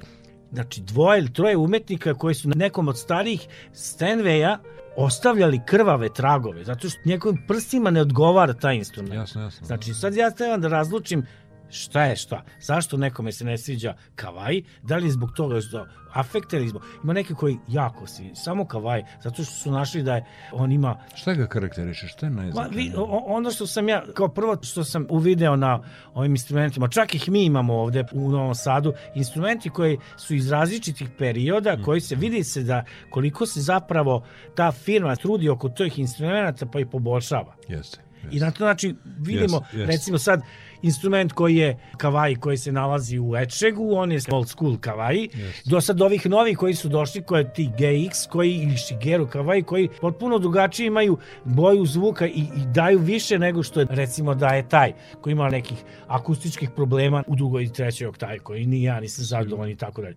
znači 0.52 0.82
dvoje 0.82 1.20
ili 1.20 1.34
troje 1.34 1.58
umetnika 1.58 2.14
koji 2.14 2.36
su 2.36 2.50
na 2.50 2.56
nekom 2.56 2.88
od 2.88 2.98
starijih 2.98 3.48
Stenveja 3.74 4.60
ostavljali 4.98 5.62
krvave 5.66 6.14
tragove, 6.14 6.64
zato 6.64 6.90
što 6.90 7.00
njegovim 7.06 7.44
prstima 7.48 7.92
ne 7.92 8.02
odgovara 8.02 8.54
taj 8.54 8.76
instrument. 8.76 9.14
Jasno, 9.14 9.42
jasno. 9.42 9.68
Znači, 9.68 9.94
sad 9.94 10.16
ja 10.16 10.32
trebam 10.32 10.62
da 10.62 10.68
razlučim 10.68 11.26
šta 11.72 12.04
je 12.04 12.16
šta. 12.16 12.44
Zašto 12.62 12.98
nekome 12.98 13.32
se 13.32 13.46
ne 13.46 13.58
sviđa 13.58 13.94
kavaj? 14.16 14.62
Da 14.84 14.98
li 14.98 15.12
zbog 15.12 15.32
toga 15.36 15.62
što 15.62 15.86
afekta 16.14 16.58
ili 16.58 16.68
zbog... 16.68 16.82
Ima 17.04 17.14
neki 17.14 17.34
koji 17.34 17.58
jako 17.68 18.08
si, 18.08 18.32
samo 18.36 18.66
kavaj, 18.66 19.04
zato 19.24 19.44
što 19.44 19.54
su 19.54 19.72
našli 19.72 20.04
da 20.04 20.16
je, 20.16 20.26
on 20.52 20.72
ima 20.72 20.98
Šta 21.16 21.34
ga 21.34 21.48
karakteriše? 21.48 22.08
Šta 22.08 22.26
je 22.26 22.30
najznačajnije? 22.30 22.94
o- 22.98 23.24
ono 23.28 23.52
što 23.52 23.68
sam 23.68 23.90
ja, 23.90 24.04
kao 24.14 24.28
prvo 24.28 24.58
što 24.64 24.84
sam 24.84 25.06
uvideo 25.10 25.56
na 25.56 25.84
ovim 26.14 26.32
instrumentima, 26.32 26.88
čak 26.88 27.16
ih 27.16 27.30
mi 27.30 27.46
imamo 27.46 27.74
ovde 27.74 28.06
u 28.12 28.32
Novom 28.32 28.56
Sadu, 28.56 28.94
instrumenti 29.16 29.70
koji 29.70 29.98
su 30.18 30.36
iz 30.36 30.52
različitih 30.52 31.10
perioda, 31.18 31.78
koji 31.84 32.02
se 32.02 32.16
vidi 32.16 32.44
se 32.44 32.64
da 32.64 32.84
koliko 33.10 33.46
se 33.46 33.62
zapravo 33.62 34.24
ta 34.56 34.72
firma 34.72 35.16
trudi 35.16 35.50
oko 35.50 35.70
tih 35.70 36.00
instrumenta 36.00 36.66
pa 36.66 36.80
i 36.80 36.86
poboljšava. 36.86 37.56
Jeste. 37.68 38.00
I 38.32 38.40
na 38.40 38.52
to 38.52 38.58
znači 38.58 38.96
vidimo, 39.20 39.58
Jeste, 39.58 39.78
jeste. 39.78 39.92
recimo 39.92 40.18
sad, 40.18 40.42
instrument 40.82 41.34
koji 41.34 41.56
je 41.56 41.78
kavaj 41.98 42.36
koji 42.36 42.58
se 42.58 42.72
nalazi 42.72 43.20
u 43.20 43.36
Etchegu, 43.36 43.94
on 43.94 44.12
je 44.12 44.20
old 44.32 44.50
school 44.50 44.78
kavaj. 44.78 45.28
Do 45.66 45.82
sad 45.82 46.02
ovih 46.02 46.26
novih 46.30 46.58
koji 46.58 46.74
su 46.74 46.90
došli, 46.90 47.22
koje 47.24 47.42
je 47.42 47.54
ti 47.54 47.70
GX, 47.78 48.30
koji 48.30 48.54
ili 48.54 48.78
Shigeru 48.78 49.28
kavaj, 49.28 49.64
koji 49.64 49.90
potpuno 50.02 50.40
drugačije 50.40 50.88
imaju 50.88 51.18
boju 51.44 51.86
zvuka 51.86 52.28
i, 52.28 52.40
i 52.40 52.66
daju 52.74 53.00
više 53.00 53.40
nego 53.40 53.64
što 53.64 53.80
je 53.80 53.88
recimo 53.90 54.36
da 54.36 54.48
je 54.48 54.70
taj 54.70 54.94
koji 55.22 55.32
ima 55.32 55.50
nekih 55.50 55.78
akustičkih 56.08 56.70
problema 56.76 57.24
u 57.28 57.36
drugoj 57.36 57.64
i 57.64 57.74
trećoj 57.74 58.08
oktavi, 58.08 58.40
koji 58.40 58.66
ni 58.66 58.84
ja 58.84 59.00
nisam 59.00 59.26
zadovoljan 59.26 59.72
i 59.72 59.78
tako 59.78 60.02
dalje. 60.02 60.16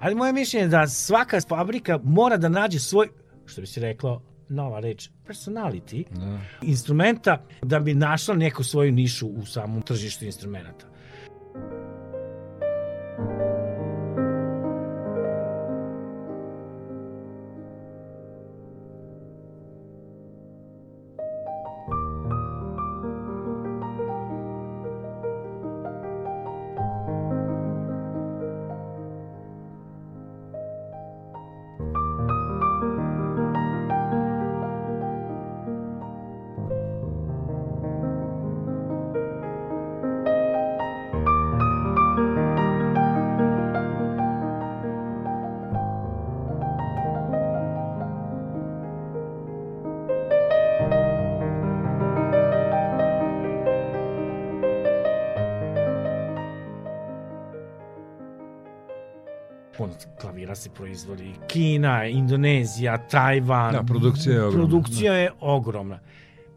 Ali 0.00 0.14
moje 0.14 0.32
mišljenje 0.32 0.64
je 0.64 0.68
da 0.68 0.86
svaka 0.86 1.40
fabrika 1.48 1.98
mora 2.04 2.36
da 2.36 2.48
nađe 2.48 2.78
svoj, 2.78 3.08
što 3.46 3.60
bi 3.60 3.66
se 3.66 3.80
reklo, 3.80 4.22
nova 4.52 4.80
reč, 4.80 5.10
personality, 5.26 6.04
Da. 6.10 6.38
instrumenta 6.62 7.42
da 7.62 7.80
bi 7.80 7.94
našla 7.94 8.34
neku 8.34 8.64
svoju 8.64 8.92
nišu 8.92 9.28
u 9.28 9.46
samom 9.46 9.82
tržištu 9.82 10.24
instrumenta. 10.24 10.86
Puno 13.16 13.51
klavira 60.42 60.54
se 60.54 60.70
proizvodi. 60.70 61.32
Kina, 61.48 62.06
Indonezija, 62.06 62.98
Tajvan. 63.08 63.72
Da, 63.72 63.82
produkcija 63.82 64.34
je 64.34 64.42
ogromna, 64.42 64.58
Produkcija 64.58 65.14
je 65.14 65.30
ogromna. 65.40 65.98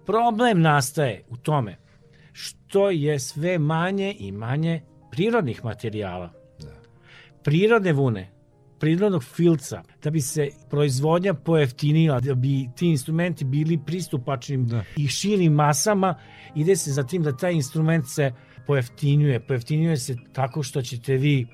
Problem 0.06 0.62
nastaje 0.62 1.24
u 1.30 1.38
tome 1.38 1.78
što 2.32 2.90
je 2.90 3.20
sve 3.20 3.60
manje 3.60 4.16
i 4.20 4.32
manje 4.32 4.82
prirodnih 5.12 5.66
materijala. 5.66 6.34
Prirodne 7.44 7.94
vune, 7.94 8.32
prirodnog 8.80 9.24
filca, 9.24 9.84
da 10.04 10.10
bi 10.10 10.22
se 10.22 10.50
proizvodnja 10.70 11.34
pojeftinila, 11.34 12.20
da 12.20 12.36
bi 12.36 12.70
ti 12.76 12.88
instrumenti 12.88 13.46
bili 13.46 13.80
pristupačnim 13.86 14.68
Da. 14.68 14.84
i 14.98 15.08
širim 15.08 15.54
masama, 15.54 16.16
ide 16.56 16.76
se 16.76 16.92
za 16.92 17.04
tim 17.04 17.24
da 17.24 17.38
taj 17.38 17.54
instrument 17.54 18.06
se 18.08 18.32
pojeftinjuje. 18.68 19.40
Pojeftinjuje 19.40 19.98
se 19.98 20.18
tako 20.34 20.64
što 20.64 20.82
ćete 20.82 21.18
vi 21.18 21.48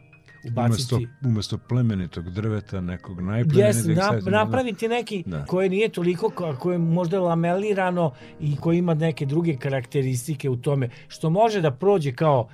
ubaciti... 0.46 0.96
Umesto, 0.96 1.12
umesto 1.24 1.58
plemenitog 1.60 2.30
drveta, 2.30 2.82
nekog 2.82 3.22
najplemenitog... 3.22 3.58
Jes, 3.88 3.98
na, 3.98 4.04
sad, 4.04 4.24
da. 4.24 4.32
napraviti 4.32 4.88
neki 4.88 5.24
Da. 5.26 5.46
koje 5.46 5.70
nije 5.70 5.90
toliko, 5.90 6.30
ko- 6.30 6.56
koje 6.56 6.74
je 6.74 6.80
možda 6.80 7.20
lamelirano 7.20 8.12
i 8.40 8.56
koji 8.56 8.78
ima 8.78 8.94
neke 8.94 9.26
druge 9.26 9.58
karakteristike 9.58 10.50
u 10.50 10.56
tome, 10.56 10.90
što 11.08 11.30
može 11.30 11.62
da 11.62 11.72
prođe 11.72 12.12
kao 12.12 12.48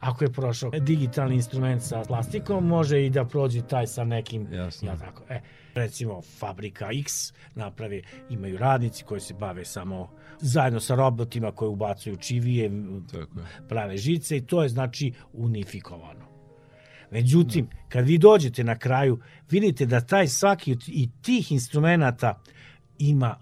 ako 0.00 0.24
je 0.24 0.32
prošao 0.32 0.70
digitalni 0.70 1.34
instrument 1.34 1.82
sa 1.82 2.02
plastikom, 2.08 2.66
može 2.66 3.06
i 3.06 3.10
da 3.10 3.24
prođe 3.24 3.62
taj 3.62 3.86
sa 3.86 4.04
nekim, 4.04 4.46
Jasno. 4.52 4.88
ja 4.88 4.96
tako, 4.96 5.22
e, 5.28 5.40
recimo 5.74 6.22
Fabrika 6.38 6.88
X 6.92 7.32
napravi, 7.54 8.02
imaju 8.30 8.58
radnici 8.58 9.04
koji 9.04 9.20
se 9.20 9.34
bave 9.34 9.64
samo 9.64 10.10
zajedno 10.38 10.80
sa 10.80 10.94
robotima 10.94 11.52
koji 11.52 11.68
ubacuju 11.68 12.16
čivije, 12.16 12.70
Tako 13.06 13.40
je. 13.40 13.46
prave 13.68 13.96
žice 13.96 14.36
i 14.36 14.40
to 14.40 14.62
je 14.62 14.68
znači 14.68 15.12
unifikovano. 15.32 16.29
Međutim, 17.10 17.68
kad 17.88 18.06
vi 18.06 18.18
dođete 18.18 18.64
na 18.64 18.78
kraju, 18.78 19.20
vidite 19.50 19.86
da 19.86 20.00
taj 20.00 20.28
svaki 20.28 20.72
od 20.72 20.84
i 20.86 21.08
tih 21.22 21.52
instrumenata 21.52 22.40
ima 22.98 23.36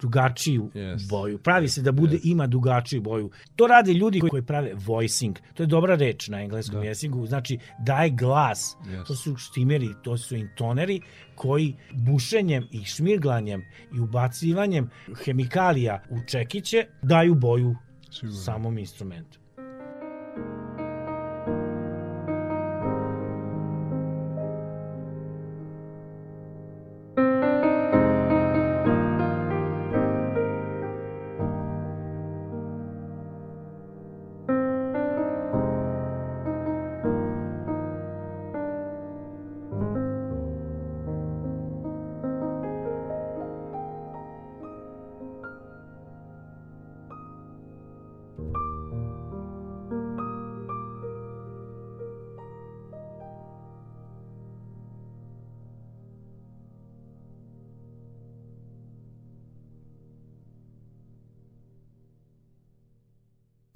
drugačiju 0.00 0.70
Jest. 0.74 1.08
boju. 1.10 1.38
Pravi 1.38 1.68
se 1.68 1.82
da 1.82 1.92
bude 1.92 2.18
ima 2.24 2.46
drugačiju 2.46 3.00
boju. 3.02 3.30
To 3.56 3.66
rade 3.66 3.92
ljudi 3.92 4.20
koji, 4.20 4.30
koji 4.30 4.42
prave 4.42 4.72
voicing. 4.74 5.36
To 5.54 5.62
je 5.62 5.66
dobra 5.66 5.94
reč 5.94 6.28
na 6.28 6.42
engleskom 6.42 6.80
Da. 6.80 6.86
jeziku. 6.86 7.26
Znači, 7.26 7.58
daje 7.78 8.10
glas. 8.10 8.76
Jest. 8.90 9.06
To 9.06 9.14
su 9.14 9.36
štimeri, 9.36 9.88
to 10.02 10.18
su 10.18 10.36
intoneri 10.36 11.00
koji 11.34 11.76
bušenjem 11.92 12.68
i 12.70 12.84
šmirglanjem 12.84 13.62
i 13.94 14.00
ubacivanjem 14.00 14.90
hemikalija 15.24 16.02
u 16.10 16.18
čekiće 16.26 16.86
daju 17.02 17.34
boju 17.34 17.76
Sigurno. 18.10 18.36
samom 18.40 18.78
instrumentu. 18.78 19.38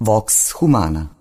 Vox 0.06 0.52
Humana 0.60 1.15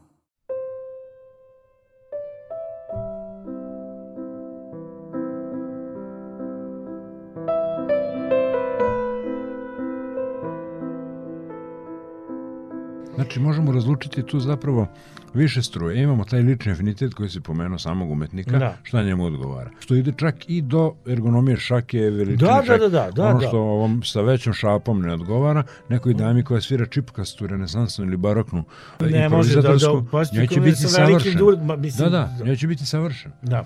razlučiti 13.96 14.24
tu 14.24 14.40
zapravo 14.40 14.88
više 15.34 15.62
struje. 15.62 16.04
Imamo 16.04 16.24
taj 16.24 16.42
lični 16.42 16.72
afinitet 16.72 17.14
koji 17.14 17.30
se 17.30 17.42
pomenuo 17.42 17.80
samog 17.80 18.12
umetnika, 18.12 18.60
da. 18.60 18.78
šta 18.84 19.04
njemu 19.04 19.26
odgovara. 19.26 19.70
Što 19.80 19.96
ide 19.96 20.12
čak 20.18 20.36
i 20.48 20.62
do 20.62 20.96
ergonomije 21.08 21.58
šake, 21.58 22.00
veličine 22.00 22.50
da, 22.50 22.64
šake. 22.66 22.80
Da, 22.80 22.90
da, 22.90 23.12
da, 23.12 23.28
ono 23.28 23.40
što 23.40 23.52
da. 23.52 23.58
ovom 23.58 24.04
sa 24.04 24.22
većom 24.22 24.54
šapom 24.54 25.02
ne 25.02 25.14
odgovara, 25.14 25.64
nekoj 25.90 26.14
dami 26.14 26.44
koja 26.44 26.62
svira 26.62 26.86
čipkastu, 26.86 27.48
renesansnu 27.48 28.06
ili 28.06 28.18
baroknu 28.18 28.64
ne, 29.00 29.30
može 29.30 29.62
da, 29.62 29.62
da, 29.62 29.78
pa, 30.12 30.24
neće 30.34 30.62
biti 30.62 30.78
savršen. 30.78 31.38
Dur, 31.38 31.58
ma, 31.62 31.76
mislim, 31.76 32.12
da, 32.12 32.30
da, 32.40 32.46
neće 32.46 32.68
biti 32.68 32.86
savršen. 32.86 33.32
Da 33.42 33.66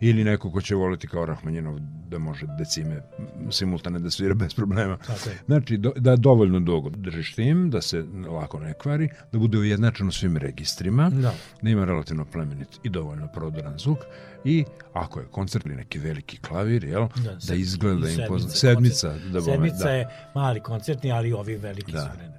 ili 0.00 0.24
neko 0.24 0.50
ko 0.50 0.60
će 0.60 0.74
voliti 0.74 1.08
kao 1.08 1.26
Rahmanjinov 1.26 1.78
da 2.08 2.18
može 2.18 2.46
decime 2.58 3.02
simultane 3.50 3.98
da 3.98 4.10
svira 4.10 4.34
bez 4.34 4.54
problema. 4.54 4.96
Tako 4.96 5.28
je. 5.28 5.38
Znači, 5.46 5.76
do, 5.76 5.92
da 5.96 6.16
dovoljno 6.16 6.60
dugo 6.60 6.90
držiš 6.90 7.34
tim, 7.34 7.70
da 7.70 7.80
se 7.80 8.04
lako 8.28 8.60
ne 8.60 8.74
kvari, 8.74 9.08
da 9.32 9.38
bude 9.38 9.58
ujednačeno 9.58 10.12
svim 10.12 10.36
registrima, 10.36 11.10
da. 11.10 11.34
da 11.62 11.70
ima 11.70 11.84
relativno 11.84 12.24
plemenit 12.24 12.68
i 12.82 12.88
dovoljno 12.88 13.28
prodoran 13.34 13.78
zvuk 13.78 13.98
i 14.44 14.64
ako 14.92 15.20
je 15.20 15.26
koncert 15.26 15.66
ili 15.66 15.76
neki 15.76 15.98
veliki 15.98 16.36
klavir, 16.36 16.84
jel, 16.84 17.08
da, 17.24 17.36
da 17.48 17.54
izgleda 17.54 18.08
impozno. 18.10 18.50
Sedmica, 18.50 19.08
da 19.08 19.40
bome, 19.40 19.42
sedmica 19.42 19.84
da. 19.84 19.90
je 19.90 20.08
mali 20.34 20.60
koncertni, 20.60 21.12
ali 21.12 21.32
ovi 21.32 21.56
veliki 21.56 21.92
da. 21.92 22.00
su 22.00 22.18
vrede. 22.18 22.38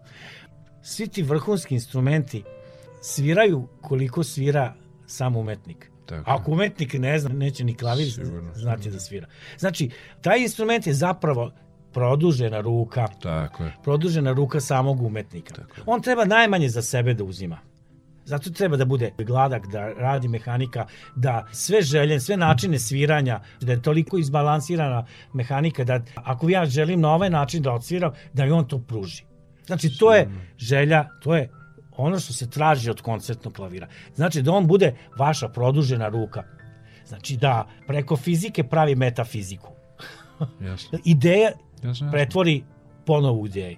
Svi 0.82 1.07
ti 1.07 1.24
vrhunski 1.24 1.74
instrumenti 1.74 2.43
sviraju 3.01 3.68
koliko 3.82 4.24
svira 4.24 4.74
sam 5.07 5.36
umetnik. 5.36 5.91
Tako. 6.10 6.32
Ako 6.32 6.51
umetnik 6.51 6.93
ne 6.93 7.20
zna, 7.20 7.30
neće 7.30 7.64
ni 7.64 7.74
klavir 7.74 8.12
Sigurno. 8.14 8.53
znati 8.53 8.91
da 8.91 8.99
svira. 8.99 9.28
Znači, 9.57 9.89
taj 10.22 10.39
instrument 10.39 10.88
je 10.88 10.93
zapravo 10.93 11.51
produžena 11.93 12.62
ruka. 12.62 13.07
Tako 13.22 13.64
je. 13.64 13.74
Produžena 13.84 14.32
ruka 14.32 14.60
samog 14.60 15.01
umetnika. 15.01 15.53
Tako 15.53 15.74
je. 15.78 15.84
On 15.86 16.01
treba 16.01 16.26
najmanje 16.26 16.70
za 16.70 16.82
sebe 16.82 17.14
da 17.14 17.24
uzima. 17.24 17.60
Zato 18.26 18.49
treba 18.49 18.78
da 18.78 18.86
bude 18.86 19.12
gladak, 19.18 19.68
da 19.68 19.93
radi 19.93 20.28
mehanika, 20.28 20.86
da 21.16 21.47
sve 21.51 21.82
želje, 21.82 22.20
sve 22.20 22.38
načine 22.38 22.80
sviranja, 22.80 23.39
da 23.62 23.72
je 23.72 23.82
toliko 23.82 24.18
izbalansirana 24.18 25.05
mehanika 25.34 25.84
da 25.84 26.01
ako 26.16 26.49
ja 26.49 26.66
želim 26.66 27.01
na 27.01 27.14
ovaj 27.14 27.30
način 27.30 27.64
da 27.64 27.74
odsviram, 27.74 28.12
da 28.34 28.45
mi 28.45 28.51
on 28.51 28.68
to 28.68 28.80
pruži. 28.80 29.24
Znači, 29.66 29.97
to 29.97 30.16
je 30.16 30.30
želja, 30.57 31.07
to 31.22 31.36
je 31.36 31.49
ono 32.04 32.20
što 32.20 32.34
se 32.34 32.50
traži 32.50 32.89
od 32.89 33.02
koncertnog 33.02 33.54
klavira. 33.54 33.88
Znači 34.16 34.41
da 34.41 34.52
on 34.52 34.68
bude 34.68 34.95
vaša 35.18 35.50
produžena 35.50 36.08
ruka. 36.08 36.43
Znači 37.08 37.38
da 37.38 37.68
preko 37.88 38.18
fizike 38.18 38.64
pravi 38.64 38.95
metafiziku. 38.95 39.72
Jasno. 40.62 41.00
Ideja 41.06 41.52
jasno, 41.84 42.12
pretvori 42.12 42.64
ponovu 43.06 43.45
ideju. 43.45 43.78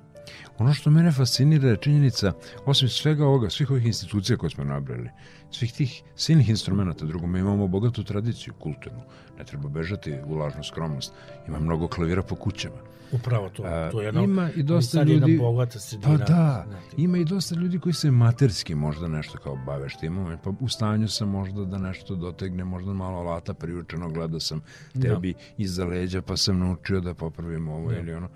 Ono 0.58 0.74
što 0.74 0.90
mene 0.90 1.12
fascinira 1.12 1.70
je 1.70 1.78
činjenica, 1.78 2.34
osim 2.66 2.90
svega 2.90 3.26
ovoga, 3.26 3.50
svih 3.50 3.72
ovih 3.72 3.86
institucija 3.86 4.38
koje 4.38 4.50
smo 4.50 4.64
nabrali, 4.64 5.10
svih 5.52 5.74
tih 5.74 6.04
silnih 6.16 6.50
instrumenta, 6.50 7.06
drugo, 7.06 7.28
mi 7.28 7.40
imamo 7.40 7.68
bogatu 7.68 8.04
tradiciju 8.04 8.54
kulturnu, 8.54 9.02
ne 9.38 9.46
treba 9.46 9.70
bežati 9.70 10.14
u 10.26 10.36
lažnu 10.36 10.64
skromnost, 10.64 11.14
ima 11.48 11.60
mnogo 11.60 11.88
klavira 11.88 12.24
po 12.24 12.36
kućama. 12.36 12.76
Upravo 13.12 13.50
to, 13.50 13.64
to 13.92 14.02
je 14.02 14.06
jedno, 14.06 14.24
ima 14.24 14.50
i 14.56 14.64
dosta 14.64 15.04
ljudi, 15.04 15.38
bogata 15.38 15.80
sredina. 15.80 16.18
Pa 16.18 16.26
da, 16.26 16.66
ima 16.98 17.18
i 17.18 17.26
dosta 17.26 17.56
ljudi 17.56 17.80
koji 17.80 17.94
se 17.94 18.12
materski 18.12 18.76
možda 18.76 19.08
nešto 19.08 19.38
kao 19.38 19.56
bave 19.66 19.90
štimom, 19.90 20.38
pa 20.44 20.54
u 20.60 20.68
stanju 20.68 21.08
sam 21.08 21.30
možda 21.30 21.66
da 21.66 21.78
nešto 21.78 22.16
dotegne, 22.16 22.64
možda 22.64 22.94
malo 22.94 23.18
alata 23.18 23.54
priučeno, 23.54 24.10
gledao 24.10 24.40
sam 24.40 24.62
tebi 25.02 25.34
da. 25.34 25.40
iza 25.58 25.86
leđa 25.86 26.22
pa 26.22 26.38
sam 26.38 26.60
naučio 26.60 27.00
da 27.02 27.14
popravim 27.14 27.68
ovo 27.68 27.92
da. 27.92 28.00
ili 28.00 28.14
ono, 28.14 28.30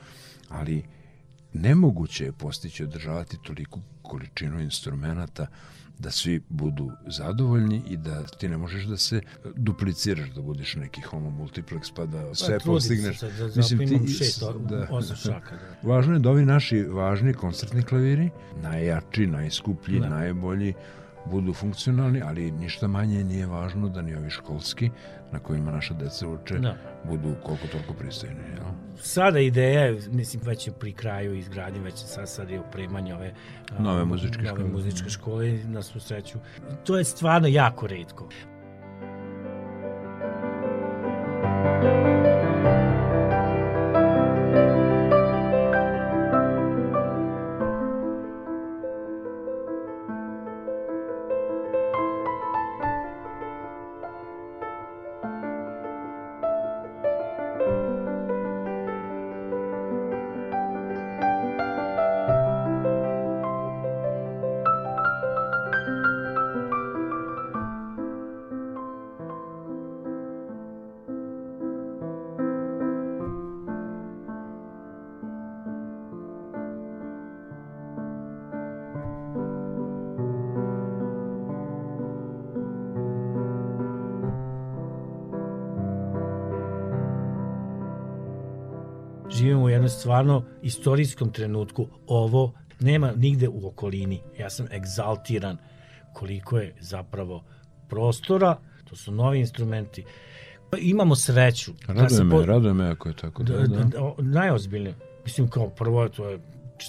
ali 0.49 0.84
nemoguće 1.53 2.26
je 2.26 2.32
postići 2.32 2.84
održavati 2.84 3.38
toliku 3.43 3.82
količinu 4.01 4.59
instrumenta 4.59 5.47
da 5.99 6.11
svi 6.11 6.41
budu 6.49 6.91
zadovoljni 7.07 7.81
i 7.87 7.97
da 7.97 8.23
ti 8.23 8.49
ne 8.49 8.57
možeš 8.57 8.83
da 8.83 8.97
se 8.97 9.21
dupliciraš, 9.55 10.29
da 10.29 10.41
budeš 10.41 10.75
neki 10.75 11.01
homo 11.01 11.29
multiplex 11.29 11.91
pa 11.95 12.05
da 12.05 12.27
pa 12.27 12.35
sve 12.35 12.59
pa, 12.59 12.65
postigneš. 12.65 13.19
Se, 13.19 13.31
da, 13.31 13.47
Mislim, 13.55 14.05
ti, 14.05 14.07
šest, 14.07 14.43
da, 14.69 15.15
šaka. 15.15 15.55
Da. 15.81 15.89
Važno 15.89 16.13
je 16.13 16.19
da 16.19 16.29
ovi 16.29 16.45
naši 16.45 16.83
važni 16.83 17.33
koncertni 17.33 17.83
klaviri, 17.83 18.29
najjači, 18.61 19.27
najskuplji, 19.27 19.99
da. 19.99 20.09
najbolji, 20.09 20.73
budu 21.32 21.53
funkcionalni, 21.53 22.21
ali 22.21 22.51
ništa 22.51 22.88
manje 22.88 23.23
nije 23.23 23.47
važno 23.47 23.89
da 23.89 24.01
ni 24.01 24.15
ovi 24.15 24.30
školski 24.30 24.89
na 25.32 25.39
kojima 25.39 25.71
naša 25.71 25.93
deca 25.93 26.28
uče 26.28 26.59
da. 26.59 26.76
budu 27.03 27.36
koliko 27.43 27.67
toliko 27.67 27.93
pristojni. 27.93 28.36
Ja? 28.57 28.73
Sada 29.01 29.39
ideja 29.39 29.82
je, 29.82 29.99
mislim, 30.11 30.41
već 30.45 30.67
je 30.67 30.73
pri 30.73 30.93
kraju 30.93 31.36
izgradnje, 31.36 31.80
već 31.80 31.93
je 31.93 32.07
sad, 32.07 32.30
sad 32.30 32.49
je 32.49 32.59
opremanje 32.59 33.15
ove 33.15 33.34
nove 33.80 34.05
muzičke 34.05 34.43
nove 34.43 34.55
škole. 34.55 34.71
muzičke 34.71 35.09
škole 35.09 35.59
na 35.65 35.82
svu 35.82 35.99
sreću. 35.99 36.39
To 36.84 36.97
je 36.97 37.03
stvarno 37.03 37.47
jako 37.47 37.88
redko. 37.88 38.30
Stvarno 90.06 90.43
istorijskom 90.62 91.32
trenutku. 91.32 91.88
Ovo 92.08 92.53
nema 92.80 93.12
nigde 93.12 93.47
u 93.49 93.68
okolini. 93.68 94.22
Ja 94.39 94.49
sam 94.49 94.68
egzaltiran 94.72 95.58
koliko 96.14 96.58
je 96.58 96.76
zapravo 96.80 97.43
prostora, 97.89 98.58
to 98.84 98.95
su 98.95 99.12
novi 99.12 99.39
instrumenti. 99.39 100.03
Imamo 100.80 101.16
sreću. 101.16 101.74
Raduje 101.88 102.24
me, 102.24 102.32
po... 102.32 102.45
raduje 102.45 102.74
me 102.74 102.89
ako 102.89 103.10
je 103.10 103.16
tako. 103.16 103.43
Da, 103.43 103.58
da, 103.58 103.68
da. 103.68 103.84
da 103.84 104.14
najozbiljnije. 104.18 104.95
Mislim, 105.24 105.49
kao 105.49 105.70
prvo, 105.70 106.10
to 106.10 106.30
je 106.30 106.39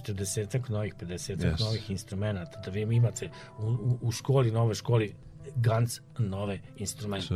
40 0.04 0.70
novih, 0.70 0.94
50 0.94 1.36
yes. 1.36 1.60
novih 1.60 1.90
instrumenta, 1.90 2.60
da 2.64 2.70
vi 2.70 2.96
imate 2.96 3.30
u, 3.58 3.98
u 4.00 4.12
školi, 4.12 4.50
nove 4.50 4.74
školi, 4.74 5.14
Gans 5.56 6.00
nove 6.18 6.58
instrumente. 6.76 7.34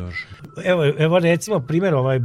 Evo, 0.64 0.92
evo 0.98 1.18
recimo 1.18 1.60
primjer 1.60 1.94
ovaj 1.94 2.20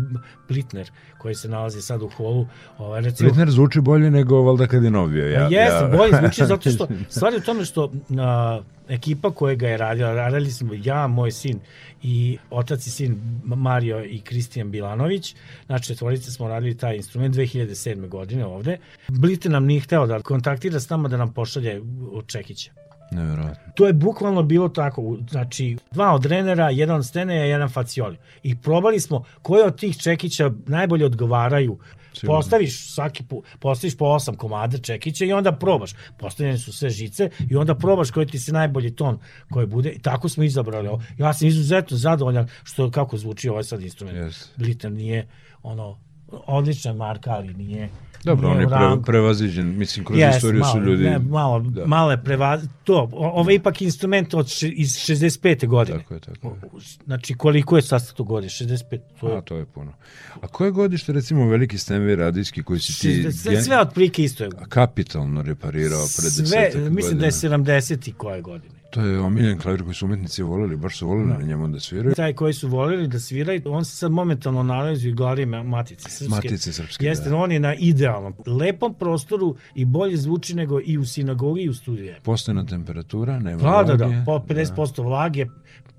Blitner 0.47 0.91
koji 1.17 1.35
se 1.35 1.49
nalazi 1.49 1.81
sad 1.81 2.01
u 2.01 2.09
holu. 2.09 2.47
Ovaj, 2.77 3.01
recimo, 3.01 3.29
Blitner 3.29 3.49
zvuči 3.51 3.81
bolje 3.81 4.11
nego 4.11 4.41
valjda 4.41 4.67
kad 4.67 4.83
je 4.83 4.91
novio. 4.91 5.29
Ja, 5.29 5.41
jeste, 5.41 5.85
ja. 5.85 5.97
bolje 5.97 6.13
zvuči 6.21 6.45
zato 6.53 6.71
što 6.71 6.87
stvar 7.09 7.33
je 7.33 7.39
u 7.39 7.41
tome 7.41 7.65
što 7.65 7.91
a, 8.19 8.61
ekipa 8.89 9.31
koja 9.31 9.55
ga 9.55 9.67
je 9.67 9.77
radila, 9.77 10.13
radili 10.13 10.51
smo 10.51 10.73
ja, 10.83 11.07
moj 11.07 11.31
sin 11.31 11.59
i 12.03 12.37
otac 12.49 12.87
i 12.87 12.89
sin 12.89 13.41
Mario 13.43 14.03
i 14.03 14.21
Kristijan 14.21 14.71
Bilanović, 14.71 15.35
znači 15.65 15.87
četvorice 15.87 16.31
smo 16.31 16.47
radili 16.47 16.77
taj 16.77 16.95
instrument 16.95 17.35
2007. 17.35 18.07
godine 18.07 18.45
ovde. 18.45 18.77
Blitner 19.07 19.51
nam 19.51 19.65
nije 19.65 19.81
hteo 19.81 20.07
da 20.07 20.19
kontaktira 20.19 20.79
s 20.79 20.89
nama 20.89 21.07
da 21.07 21.17
nam 21.17 21.33
pošalje 21.33 21.81
od 22.11 22.27
Čekića. 22.27 22.71
Nevjerojatno. 23.12 23.74
To 23.76 23.88
je 23.88 23.93
bukvalno 23.93 24.43
bilo 24.43 24.70
tako. 24.70 25.18
Znači, 25.30 25.78
dva 25.91 26.14
od 26.14 26.26
Renera, 26.26 26.70
jedan 26.70 26.95
od 26.95 27.06
Steneja, 27.06 27.45
jedan 27.45 27.70
Facioli. 27.70 28.18
I 28.43 28.56
probali 28.56 28.99
smo 28.99 29.24
koje 29.41 29.66
od 29.66 29.80
tih 29.80 29.97
čekića 29.97 30.51
najbolje 30.66 31.06
odgovaraju. 31.06 31.80
Sigurno. 32.14 32.39
Postaviš 32.39 32.93
svaki 32.93 33.24
pu, 33.24 33.43
postaviš 33.60 33.97
po 33.97 34.06
osam 34.06 34.36
komada 34.36 34.78
čekića 34.78 35.26
i 35.26 35.34
onda 35.34 35.51
probaš. 35.51 35.91
Postavljene 36.18 36.58
su 36.58 36.74
sve 36.74 36.89
žice 36.89 37.30
i 37.49 37.56
onda 37.56 37.76
probaš 37.76 38.12
koji 38.12 38.26
ti 38.26 38.39
se 38.39 38.53
najbolji 38.53 38.95
ton 38.95 39.20
koji 39.49 39.68
bude. 39.68 39.89
I 39.89 39.99
tako 39.99 40.30
smo 40.30 40.43
izabrali 40.43 40.88
ovo. 40.88 41.01
Ja 41.18 41.34
sam 41.34 41.47
izuzetno 41.47 41.97
zadovoljan 41.97 42.47
što 42.64 42.91
kako 42.91 43.18
zvuči 43.18 43.49
ovaj 43.49 43.64
sad 43.64 43.82
instrument. 43.82 44.18
Yes. 44.18 44.47
Blitter 44.56 44.91
nije 44.91 45.28
ono 45.64 45.99
odlična 46.32 46.93
marka, 46.93 47.32
ali 47.32 47.53
nije 47.53 47.89
Dobro, 48.26 48.49
on 48.49 48.61
je 48.61 48.67
pre, 48.67 49.01
prevaziđen, 49.05 49.78
mislim, 49.78 50.05
kroz 50.05 50.19
yes, 50.19 50.36
istoriju 50.36 50.59
malo, 50.59 50.73
su 50.73 50.80
ljudi... 50.80 51.03
Ne, 51.03 51.19
malo, 51.19 51.59
da. 51.59 51.86
malo 51.86 52.11
je 52.11 52.23
prevaz... 52.23 52.63
To, 52.84 53.09
ovo 53.13 53.49
je 53.49 53.55
ipak 53.55 53.82
instrument 53.82 54.34
od 54.34 54.49
še, 54.49 54.67
iz 54.67 54.89
65. 54.89 55.67
godine. 55.67 55.97
Tako 55.97 56.13
je, 56.13 56.19
tako 56.19 56.47
je. 56.47 56.82
Znači, 57.05 57.34
koliko 57.34 57.76
je 57.76 57.82
sastav 57.82 58.15
to 58.15 58.23
godine? 58.23 58.49
65? 58.49 58.99
To 59.19 59.30
je... 59.30 59.38
A, 59.38 59.41
to 59.41 59.55
je 59.55 59.65
puno. 59.65 59.93
A 60.41 60.47
koje 60.47 60.71
godište, 60.71 61.13
recimo, 61.13 61.47
veliki 61.47 61.78
stenvi 61.78 62.15
radijski 62.15 62.63
koji 62.63 62.80
si 62.80 63.01
ti... 63.01 63.32
Sve, 63.32 63.61
sve 63.61 63.80
od 63.80 63.93
prike 63.93 64.23
isto 64.23 64.43
je. 64.43 64.49
Kapitalno 64.69 65.41
reparirao 65.41 66.05
pred 66.17 66.47
sve, 66.47 66.71
Mislim 66.89 67.19
da 67.19 67.26
je 67.26 67.32
70. 67.32 68.13
koje 68.13 68.41
godine. 68.41 68.76
To 68.95 69.01
je 69.01 69.19
omiljen 69.19 69.57
klavir 69.59 69.83
koji 69.83 69.93
su 69.95 70.05
umetnici 70.05 70.43
voleli, 70.43 70.75
baš 70.75 70.97
su 70.97 71.07
voleli. 71.07 71.27
Da. 71.27 71.37
na 71.37 71.45
njemu 71.45 71.67
da 71.67 71.79
sviraju. 71.79 72.15
Taj 72.15 72.33
koji 72.33 72.53
su 72.53 72.67
voleli 72.67 73.07
da 73.07 73.19
sviraju, 73.19 73.61
on 73.65 73.85
se 73.85 73.95
sad 73.95 74.11
momentalno 74.11 74.63
nalazi 74.63 75.11
u 75.11 75.15
galeriji 75.15 75.45
Matice 75.45 76.09
Srpske. 76.09 76.35
Matice 76.35 76.73
Srpske, 76.73 77.05
Jeste, 77.05 77.29
da. 77.29 77.35
on 77.35 77.51
je 77.51 77.59
na 77.59 77.75
idealnom, 77.75 78.33
lepom 78.45 78.93
prostoru 78.93 79.55
i 79.75 79.85
bolje 79.85 80.17
zvuči 80.17 80.55
nego 80.55 80.79
i 80.85 80.97
u 80.97 81.05
sinagogi 81.05 81.61
i 81.61 81.69
u 81.69 81.73
studiju. 81.73 82.13
Postojna 82.23 82.65
temperatura, 82.65 83.39
nema 83.39 83.61
da, 83.61 83.69
vlage. 83.69 83.91
Da, 83.91 84.07
da, 84.07 84.23
po 84.25 84.39
50% 84.47 84.95
da. 84.95 85.01
vlage. 85.01 85.45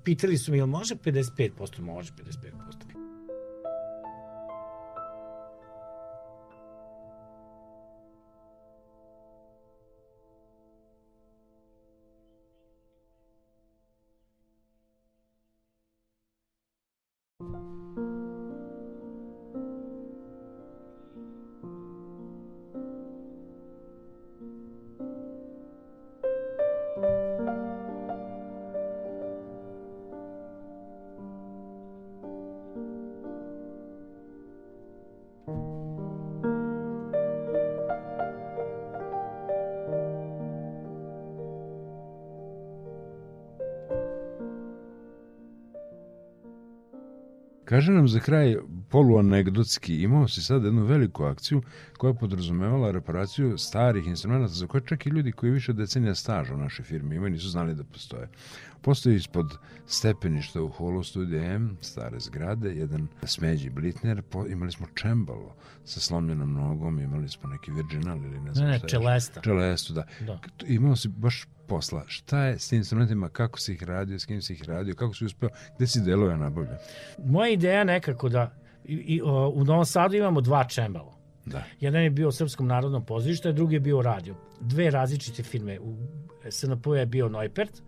Pitali 0.03 0.37
su 0.37 0.51
mi, 0.51 0.57
jel 0.57 0.67
može 0.67 0.95
55%? 0.95 1.79
Može 1.79 2.11
55%. 2.11 2.76
Kaže 47.77 47.91
nam 47.93 48.07
za 48.07 48.19
kraj 48.19 48.55
poluanegdotski, 48.97 50.01
imao 50.01 50.27
si 50.27 50.41
sad 50.41 50.63
jednu 50.63 50.83
veliku 50.83 51.23
akciju 51.23 51.61
koja 51.97 52.09
je 52.09 52.17
podrazumevala 52.17 52.91
reparaciju 52.91 53.57
starih 53.57 54.07
instrumenta 54.07 54.47
za 54.47 54.67
koje 54.67 54.81
čak 54.85 55.05
i 55.05 55.09
ljudi 55.09 55.31
koji 55.31 55.51
više 55.51 55.73
decenija 55.73 56.15
staža 56.15 56.53
u 56.53 56.57
našoj 56.57 56.85
firmi 56.85 57.15
imaju 57.15 57.31
nisu 57.31 57.49
znali 57.49 57.75
da 57.75 57.83
postoje. 57.83 58.29
Postoji 58.81 59.15
ispod 59.15 59.57
stepeništa 59.85 60.61
u 60.61 60.69
holu 60.69 61.03
studija 61.03 61.43
M, 61.43 61.77
stare 61.81 62.19
zgrade, 62.19 62.69
jedan 62.69 63.07
smeđi 63.23 63.69
blitner, 63.69 64.21
po, 64.21 64.45
imali 64.47 64.71
smo 64.71 64.87
čembalo 64.95 65.55
sa 65.85 65.99
slomljenom 65.99 66.53
nogom, 66.53 66.99
imali 66.99 67.29
smo 67.29 67.49
neki 67.49 67.71
virginal 67.71 68.17
ili 68.17 68.39
ne 68.39 68.53
znam 68.53 68.67
ne, 68.67 68.77
šta 68.77 68.85
ne, 68.85 68.89
čelesta. 68.89 69.41
Čelestu, 69.41 69.93
da. 69.93 70.03
da. 70.25 70.39
Imao 70.67 70.95
si 70.95 71.07
baš 71.07 71.47
posla. 71.67 72.03
Šta 72.07 72.43
je 72.43 72.59
s 72.59 72.69
tim 72.69 72.77
instrumentima, 72.77 73.29
kako 73.29 73.59
si 73.59 73.73
ih 73.73 73.83
radio, 73.83 74.19
s 74.19 74.25
kim 74.25 74.41
si 74.41 74.53
ih 74.53 74.63
radio, 74.63 74.95
kako 74.95 75.13
si 75.13 75.25
uspeo, 75.25 75.49
gde 75.75 75.87
si 75.87 76.01
delove 76.01 76.37
nabavljao? 76.37 76.77
Moja 77.25 77.49
ideja 77.49 77.83
nekako 77.83 78.29
da 78.29 78.66
i, 78.87 78.93
i, 78.93 79.21
o, 79.21 79.49
u 79.55 79.63
Novom 79.63 79.85
Sadu 79.85 80.15
imamo 80.15 80.41
dva 80.41 80.63
čembala. 80.63 81.17
Da. 81.45 81.63
Jedan 81.79 82.03
je 82.03 82.09
bio 82.09 82.27
u 82.27 82.31
Srpskom 82.31 82.67
narodnom 82.67 83.05
pozorištu, 83.05 83.49
a 83.49 83.51
drugi 83.51 83.75
je 83.75 83.79
bio 83.79 83.97
u 83.97 84.01
radio. 84.01 84.35
Dve 84.59 84.91
različite 84.91 85.43
firme. 85.43 85.79
U 85.79 85.95
SNP 86.49 86.85
je 86.97 87.05
bio 87.05 87.29
Neupert, 87.29 87.81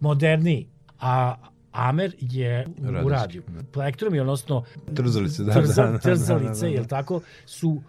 moderniji, 0.00 0.68
a 1.00 1.34
Amer 1.72 2.14
je 2.20 2.66
u, 3.04 3.08
radiju. 3.08 3.42
Da. 3.48 3.62
Plektrum 3.72 4.14
je 4.14 4.20
odnosno 4.20 4.64
trzalice, 4.94 5.42
da, 5.44 5.52
trza, 5.52 5.84
da, 5.84 5.90
da, 5.90 5.98
trzalice, 5.98 6.34
da, 6.34 6.38
da, 6.38 6.60
da. 6.60 6.66
jel 6.66 6.84
tako, 6.86 7.20
su 7.46 7.82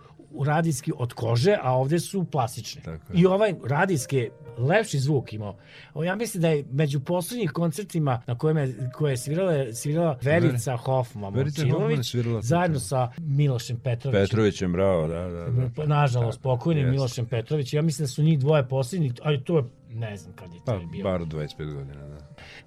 radijski 0.46 0.92
od 0.98 1.14
kože, 1.14 1.58
a 1.62 1.74
ovde 1.74 2.00
su 2.00 2.26
plastične. 2.32 2.82
Tako 2.82 3.14
I 3.14 3.26
ovaj 3.26 3.54
radijski 3.70 4.30
lepši 4.58 5.00
zvuk 5.00 5.34
imao. 5.34 5.58
O, 5.94 6.04
ja 6.04 6.16
mislim 6.16 6.42
da 6.42 6.50
je 6.50 6.66
među 6.72 7.00
poslednjih 7.00 7.52
koncertima 7.52 8.22
na 8.28 8.38
kojem 8.38 8.58
je, 8.58 8.90
koje 8.94 9.12
je 9.12 9.18
svirala, 9.18 9.74
svirala 9.74 10.18
Verica 10.22 10.78
Hoffman 10.78 11.34
Verica 11.34 11.66
Hoffman 11.72 12.04
svirala 12.04 12.42
zajedno 12.42 12.80
sa 12.80 13.12
Milošem 13.18 13.80
Petrovićem. 13.80 14.24
Petrovićem, 14.24 14.74
bravo, 14.74 15.08
da, 15.08 15.28
da. 15.30 15.48
da. 15.50 15.86
Nažalost, 15.86 16.42
pokojnim 16.42 16.90
Milošem 16.90 17.26
Petrovićem. 17.26 17.78
Ja 17.78 17.82
mislim 17.82 18.04
da 18.04 18.08
su 18.08 18.24
njih 18.24 18.40
dvoje 18.40 18.68
poslednji, 18.68 19.14
ali 19.22 19.44
to 19.44 19.58
je 19.58 19.64
ne 19.94 20.18
znam 20.18 20.36
kad 20.36 20.54
je 20.54 20.60
to 20.60 20.66
pa, 20.66 20.80
bilo. 20.92 21.12
Bar 21.12 21.22
25 21.22 21.74
godina, 21.74 22.08
da. 22.08 22.18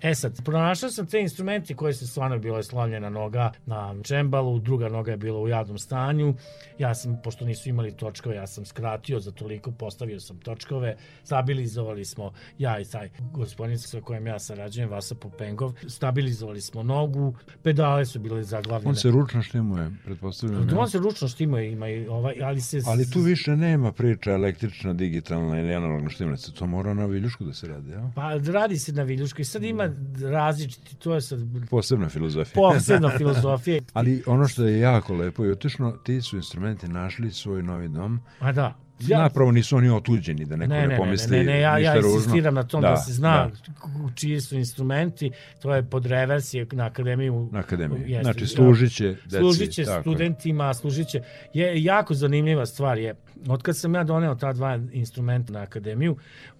E 0.02 0.14
sad, 0.14 0.44
pronašao 0.44 0.90
sam 0.90 1.06
te 1.06 1.20
instrumenti 1.20 1.74
koji 1.74 1.94
se 1.94 2.06
stvarno 2.06 2.38
bilo 2.38 2.56
je 2.56 2.62
slavljena 2.62 3.10
noga 3.10 3.52
na 3.66 3.94
čembalu, 4.02 4.58
druga 4.58 4.88
noga 4.88 5.10
je 5.10 5.16
bila 5.16 5.40
u 5.40 5.48
jadnom 5.48 5.78
stanju. 5.78 6.34
Ja 6.78 6.94
sam, 6.94 7.20
pošto 7.24 7.44
nisu 7.44 7.68
imali 7.68 7.96
točkove, 7.96 8.36
ja 8.36 8.46
sam 8.46 8.64
skratio 8.64 9.20
za 9.20 9.30
toliko, 9.30 9.72
postavio 9.72 10.20
sam 10.20 10.38
točkove, 10.38 10.96
stabilizovali 11.24 12.04
smo, 12.04 12.32
ja 12.58 12.80
i 12.80 12.84
taj 12.84 13.10
gospodin 13.32 13.78
sa 13.78 14.00
kojim 14.00 14.26
ja 14.26 14.38
sarađujem, 14.38 14.90
Vasa 14.90 15.14
Popengov, 15.14 15.72
stabilizovali 15.86 16.60
smo 16.60 16.82
nogu, 16.82 17.34
pedale 17.62 18.06
su 18.06 18.18
bile 18.18 18.42
zaglavljene. 18.42 18.88
On 18.88 18.96
se 18.96 19.10
ručno 19.10 19.42
štimuje, 19.42 19.90
pretpostavljam. 20.04 20.78
On 20.78 20.88
se 20.88 20.98
ručno 20.98 21.28
štimuje, 21.28 21.72
ima 21.72 21.88
i 21.88 22.06
ovaj, 22.08 22.34
ali 22.42 22.60
se... 22.60 22.80
Ali 22.86 23.10
tu 23.10 23.20
više 23.20 23.56
nema 23.56 23.92
priča 23.92 24.30
električna, 24.30 24.94
digitalna 24.94 25.60
ili 25.60 25.74
analogna 25.74 26.10
štimlica, 26.10 26.52
to 26.52 26.66
mora 26.66 26.94
na 26.94 27.06
viljušku 27.14 27.44
da 27.44 27.52
se 27.52 27.68
radi, 27.68 27.90
ja? 27.90 28.10
Pa 28.14 28.34
radi 28.52 28.78
se 28.78 28.92
na 28.92 29.02
viljušku 29.02 29.40
i 29.40 29.44
sad 29.44 29.62
ima 29.62 29.88
različiti, 30.22 30.96
to 30.96 31.14
je 31.14 31.20
sad... 31.20 31.40
Posebna 31.70 32.08
filozofija. 32.08 32.54
Posebna 32.54 33.10
filozofija. 33.18 33.82
Ali 33.92 34.22
ono 34.26 34.48
što 34.48 34.64
je 34.64 34.78
jako 34.78 35.14
lepo 35.14 35.44
i 35.44 35.50
otišno, 35.50 35.92
ti 35.92 36.22
su 36.22 36.36
instrumenti 36.36 36.88
našli 36.88 37.30
svoj 37.30 37.62
novi 37.62 37.88
dom. 37.88 38.20
A 38.38 38.52
da. 38.52 38.83
Ja, 39.00 39.18
Napravo 39.18 39.52
nisu 39.52 39.76
oni 39.76 39.90
otuđeni, 39.90 40.44
da 40.44 40.56
neko 40.56 40.74
ne, 40.74 40.80
ne, 40.80 40.86
ne 40.86 40.96
pomisli 40.96 41.36
ne, 41.36 41.44
ne, 41.44 41.52
ne, 41.52 41.60
ja, 41.60 41.78
ja 41.78 41.96
insistiram 41.96 42.54
na 42.54 42.62
tom 42.62 42.82
da, 42.82 42.88
da 42.88 42.96
se 42.96 43.12
zna 43.12 43.50
da. 43.50 44.10
čiji 44.14 44.40
su 44.40 44.56
instrumenti, 44.56 45.30
to 45.62 45.74
je 45.74 45.82
pod 45.82 46.06
reversije 46.06 46.66
na 46.72 46.86
akademiju. 46.86 47.48
Na 47.52 47.58
akademiju, 47.58 48.06
jeste, 48.06 48.22
znači 48.22 48.46
služiće 48.46 49.16
deci. 49.24 49.38
Služiće 49.38 49.84
studentima, 50.00 50.74
služiće. 50.74 51.20
Je 51.54 51.84
jako 51.84 52.14
zanimljiva 52.14 52.66
stvar 52.66 52.98
je, 52.98 53.14
otkad 53.48 53.76
sam 53.76 53.94
ja 53.94 54.04
doneo 54.04 54.34
ta 54.34 54.52
dva 54.52 54.78
instrumenta 54.92 55.52
na 55.52 55.60
akademiju, 55.60 56.16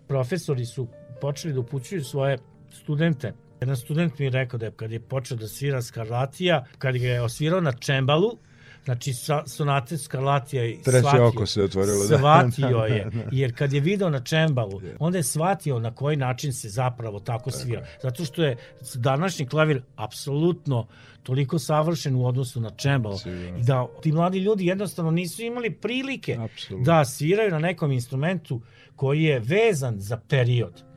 profesori 0.08 0.66
su 0.66 0.88
počeli 1.20 1.54
da 1.54 1.60
upućuju 1.60 2.04
svoje 2.04 2.38
studente. 2.70 3.32
Jedan 3.60 3.76
student 3.76 4.18
mi 4.18 4.24
je 4.24 4.30
rekao 4.30 4.58
da 4.58 4.66
je 4.66 4.72
kad 4.72 4.92
je 4.92 5.00
počeo 5.00 5.36
da 5.36 5.48
svira 5.48 5.82
Skarlatija, 5.82 6.64
kad 6.78 6.96
je 6.96 7.22
osvirao 7.22 7.60
na 7.60 7.72
čembalu, 7.72 8.38
Znači, 8.84 9.12
sonate 9.46 9.98
Skarlatija 9.98 10.66
i 10.66 10.82
Treće 10.82 10.98
shvatio, 10.98 11.26
oko 11.26 11.46
se 11.46 11.62
otvorilo. 11.62 12.06
Da. 12.06 12.16
Shvatio 12.16 12.78
je, 12.94 13.10
jer 13.32 13.56
kad 13.56 13.72
je 13.72 13.80
video 13.80 14.10
na 14.10 14.20
čembalu, 14.20 14.80
onda 14.98 15.18
je 15.18 15.22
shvatio 15.22 15.78
na 15.78 15.94
koji 15.94 16.16
način 16.16 16.52
se 16.52 16.68
zapravo 16.68 17.20
tako 17.20 17.50
svira. 17.50 17.86
Zato 18.02 18.24
što 18.24 18.44
je 18.44 18.56
današnji 18.94 19.46
klavir 19.46 19.82
apsolutno 19.96 20.86
toliko 21.22 21.58
savršen 21.58 22.16
u 22.16 22.26
odnosu 22.26 22.60
na 22.60 22.70
čembalo 22.70 23.18
i 23.58 23.62
da 23.62 23.86
ti 24.02 24.12
mladi 24.12 24.38
ljudi 24.38 24.66
jednostavno 24.66 25.10
nisu 25.10 25.42
imali 25.42 25.70
prilike 25.70 26.36
Absolutno. 26.40 26.84
da 26.84 27.04
sviraju 27.04 27.50
na 27.50 27.58
nekom 27.58 27.92
instrumentu 27.92 28.60
koji 28.96 29.22
je 29.22 29.38
vezan 29.40 30.00
za 30.00 30.16
period. 30.28 30.93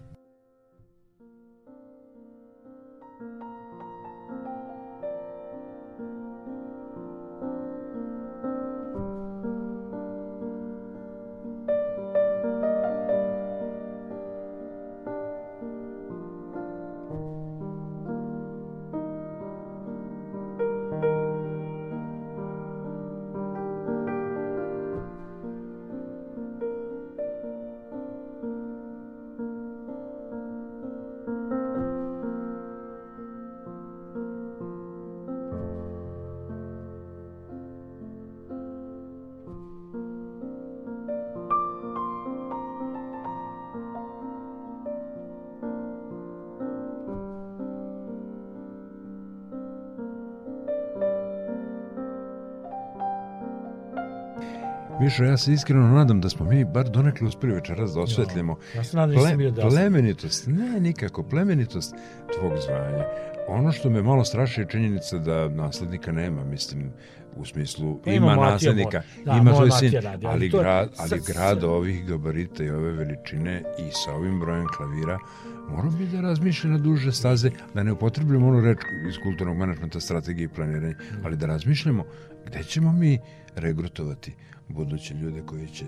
Mišo, 55.07 55.23
ja 55.23 55.37
se 55.37 55.53
iskreno 55.53 55.87
nadam 55.87 56.21
da 56.21 56.29
smo 56.29 56.45
mi 56.45 56.65
bar 56.65 56.89
donekle 56.89 57.27
uspeli 57.27 57.53
večeras 57.53 57.93
da 57.93 58.01
osvetljamo 58.01 58.57
ja 58.75 58.83
se 58.83 58.97
nadam 58.97 59.15
da 59.15 59.21
Ple, 59.21 59.37
bio 59.37 59.51
da 59.51 59.61
plemenitost, 59.61 60.47
ne 60.47 60.79
nikako, 60.79 61.23
plemenitost 61.23 61.95
tvog 62.39 62.51
zvanja. 62.65 63.05
Ono 63.47 63.71
što 63.71 63.89
me 63.89 64.01
malo 64.01 64.23
straši 64.23 64.61
je 64.61 64.67
činjenica 64.69 65.17
da 65.17 65.49
naslednika 65.49 66.11
nema, 66.11 66.43
mislim, 66.43 66.91
u 67.39 67.45
smislu 67.45 67.99
pa 68.05 68.11
ima, 68.11 68.33
ima 68.33 68.35
naslednika, 68.35 69.01
da, 69.25 69.31
ima 69.31 69.55
svoj 69.55 69.71
sin, 69.71 69.91
radi, 69.91 70.25
ali, 70.25 70.35
ali, 70.35 70.49
grad, 70.49 70.89
ali 70.97 71.21
grad 71.27 71.63
ovih 71.63 72.05
gabarita 72.05 72.63
i 72.63 72.69
ove 72.69 72.91
veličine 72.91 73.63
i 73.79 73.91
sa 73.91 74.13
ovim 74.13 74.39
brojem 74.39 74.67
klavira 74.77 75.19
moramo 75.69 75.97
bi 75.97 76.05
da 76.05 76.21
razmišlja 76.21 76.69
na 76.69 76.77
duže 76.77 77.11
staze, 77.11 77.51
da 77.73 77.83
ne 77.83 77.91
upotrebljamo 77.91 78.47
onu 78.47 78.61
reč 78.61 78.77
iz 79.09 79.15
kulturnog 79.23 79.57
menadžmenta, 79.57 79.99
strategije 79.99 80.45
i 80.45 80.49
planiranja, 80.49 80.95
ali 81.23 81.37
da 81.37 81.45
razmišljamo 81.45 82.03
gde 82.45 82.63
ćemo 82.63 82.91
mi 82.91 83.19
regrutovati 83.55 84.33
buduće 84.69 85.13
ljude 85.13 85.41
koji 85.45 85.67
će 85.67 85.85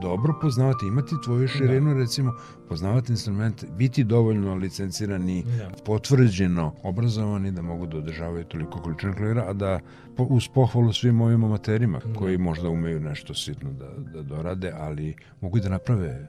dobro 0.00 0.34
poznavati, 0.42 0.86
imati 0.86 1.14
tvoju 1.24 1.48
širinu, 1.48 1.94
da. 1.94 2.00
recimo, 2.00 2.32
poznavati 2.68 3.12
instrumente, 3.12 3.66
biti 3.78 4.04
dovoljno 4.04 4.54
licencirani, 4.54 5.44
da. 5.58 5.70
potvrđeno, 5.84 6.74
obrazovani 6.82 7.52
da 7.52 7.62
mogu 7.62 7.86
da 7.86 7.96
održavaju 7.96 8.44
toliko 8.44 8.82
količina 8.82 9.12
klavira, 9.12 9.44
a 9.48 9.52
da 9.52 9.80
po, 10.16 10.24
uz 10.24 10.48
pohvalu 10.54 10.81
svim 10.92 11.20
ovim 11.20 11.44
amaterima 11.44 12.00
da. 12.04 12.14
koji 12.14 12.38
možda 12.38 12.68
umeju 12.68 13.00
nešto 13.00 13.34
sitno 13.34 13.72
da, 13.72 13.88
da 14.12 14.22
dorade, 14.22 14.72
ali 14.76 15.16
mogu 15.40 15.58
i 15.58 15.60
da 15.60 15.68
naprave 15.68 16.28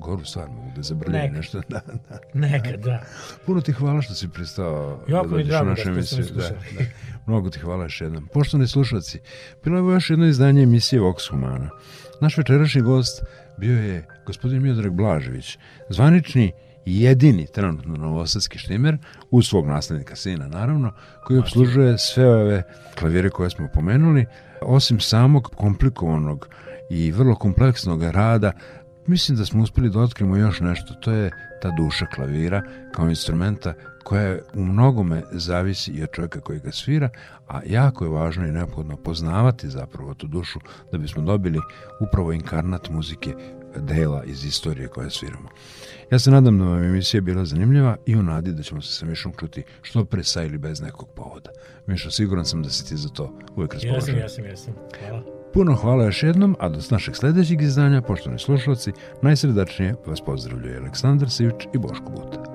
goru 0.00 0.24
stvar 0.24 0.48
mogu 0.48 0.70
da 0.76 0.82
zabrljaju 0.82 1.32
nešto. 1.32 1.60
Da, 1.68 1.80
da. 2.08 2.18
Nekad, 2.34 2.80
da. 2.80 3.02
Puno 3.46 3.60
ti 3.60 3.72
hvala 3.72 4.02
što 4.02 4.14
si 4.14 4.28
pristao 4.28 5.04
jako 5.08 5.28
da 5.28 5.36
dođeš 5.36 5.60
u 5.60 5.64
našu 5.64 5.88
emisiju. 5.88 6.24
Da, 6.34 6.48
da. 6.48 6.84
Mnogo 7.26 7.50
ti 7.50 7.58
hvala 7.58 7.84
još 7.84 8.00
jednom. 8.00 8.28
Poštovani 8.32 8.68
slušalci, 8.68 9.18
bilo 9.64 9.90
je 9.90 9.94
još 9.94 10.10
jedno 10.10 10.26
izdanje 10.26 10.62
emisije 10.62 11.02
Vox 11.02 11.30
Humana. 11.30 11.70
Naš 12.20 12.36
večerašnji 12.36 12.80
gost 12.80 13.22
bio 13.56 13.82
je 13.82 14.06
gospodin 14.26 14.62
Miodrag 14.62 14.92
Blažević, 14.92 15.58
zvanični 15.88 16.52
jedini 16.84 17.46
trenutno 17.46 17.96
novosadski 17.96 18.58
štimer, 18.58 18.98
uz 19.30 19.46
svog 19.46 19.66
naslednika 19.66 20.16
sina 20.16 20.48
naravno, 20.48 20.92
koji 21.24 21.38
obslužuje 21.38 21.98
sve 21.98 22.28
ove 22.28 22.62
klavire 22.98 23.30
koje 23.30 23.50
smo 23.50 23.68
pomenuli, 23.74 24.26
osim 24.62 25.00
samog 25.00 25.50
komplikovanog 25.56 26.48
i 26.90 27.12
vrlo 27.12 27.34
kompleksnog 27.34 28.02
rada 28.02 28.52
Mislim 29.10 29.38
da 29.38 29.44
smo 29.44 29.62
uspeli 29.62 29.90
da 29.90 30.00
otkrimo 30.00 30.36
još 30.36 30.60
nešto, 30.60 30.94
to 30.94 31.12
je 31.12 31.30
ta 31.62 31.70
duša 31.70 32.06
klavira 32.06 32.62
kao 32.92 33.08
instrumenta 33.08 33.74
koja 34.04 34.38
u 34.54 34.64
mnogome 34.64 35.22
zavisi 35.32 35.90
i 35.90 36.02
od 36.02 36.08
čovjeka 36.12 36.40
koji 36.40 36.60
ga 36.60 36.72
svira, 36.72 37.08
a 37.48 37.60
jako 37.66 38.04
je 38.04 38.10
važno 38.10 38.46
i 38.46 38.52
neophodno 38.52 38.96
poznavati 38.96 39.70
zapravo 39.70 40.14
tu 40.14 40.26
dušu 40.26 40.60
da 40.92 40.98
bismo 40.98 41.22
dobili 41.22 41.58
upravo 42.00 42.32
inkarnat 42.32 42.90
muzike 42.90 43.34
dela 43.76 44.24
iz 44.24 44.44
istorije 44.44 44.88
koje 44.88 45.10
sviramo. 45.10 45.48
Ja 46.10 46.18
se 46.18 46.30
nadam 46.30 46.58
da 46.58 46.64
vam 46.64 46.84
emisija 46.84 47.20
bila 47.20 47.44
zanimljiva 47.44 47.96
i 48.06 48.16
u 48.16 48.22
nadi 48.22 48.52
da 48.52 48.62
ćemo 48.62 48.82
se 48.82 48.92
sa 48.92 49.06
Mišom 49.06 49.32
čuti 49.40 49.62
što 49.82 50.04
pre 50.04 50.24
sa 50.24 50.42
ili 50.42 50.58
bez 50.58 50.80
nekog 50.80 51.08
povoda. 51.14 51.50
Mišo, 51.86 52.10
siguran 52.10 52.44
sam 52.44 52.62
da 52.62 52.70
si 52.70 52.88
ti 52.88 52.96
za 52.96 53.08
to 53.08 53.38
uvek 53.56 53.74
raspoložen. 53.74 54.14
Jesam, 54.14 54.44
jesam, 54.44 54.44
jesam. 54.44 54.74
Hvala. 55.00 55.22
Puno 55.52 55.74
hvala 55.74 56.04
još 56.04 56.22
jednom, 56.22 56.56
a 56.58 56.68
do 56.68 56.80
našeg 56.90 57.16
sledećeg 57.16 57.62
izdanja, 57.62 58.02
poštovani 58.02 58.38
slušalci, 58.38 58.92
najsredačnije 59.22 59.94
vas 60.06 60.20
pozdravljaju 60.20 60.80
Aleksandar 60.80 61.30
Sivić 61.30 61.64
i 61.74 61.78
Boško 61.78 62.10
Buta. 62.10 62.49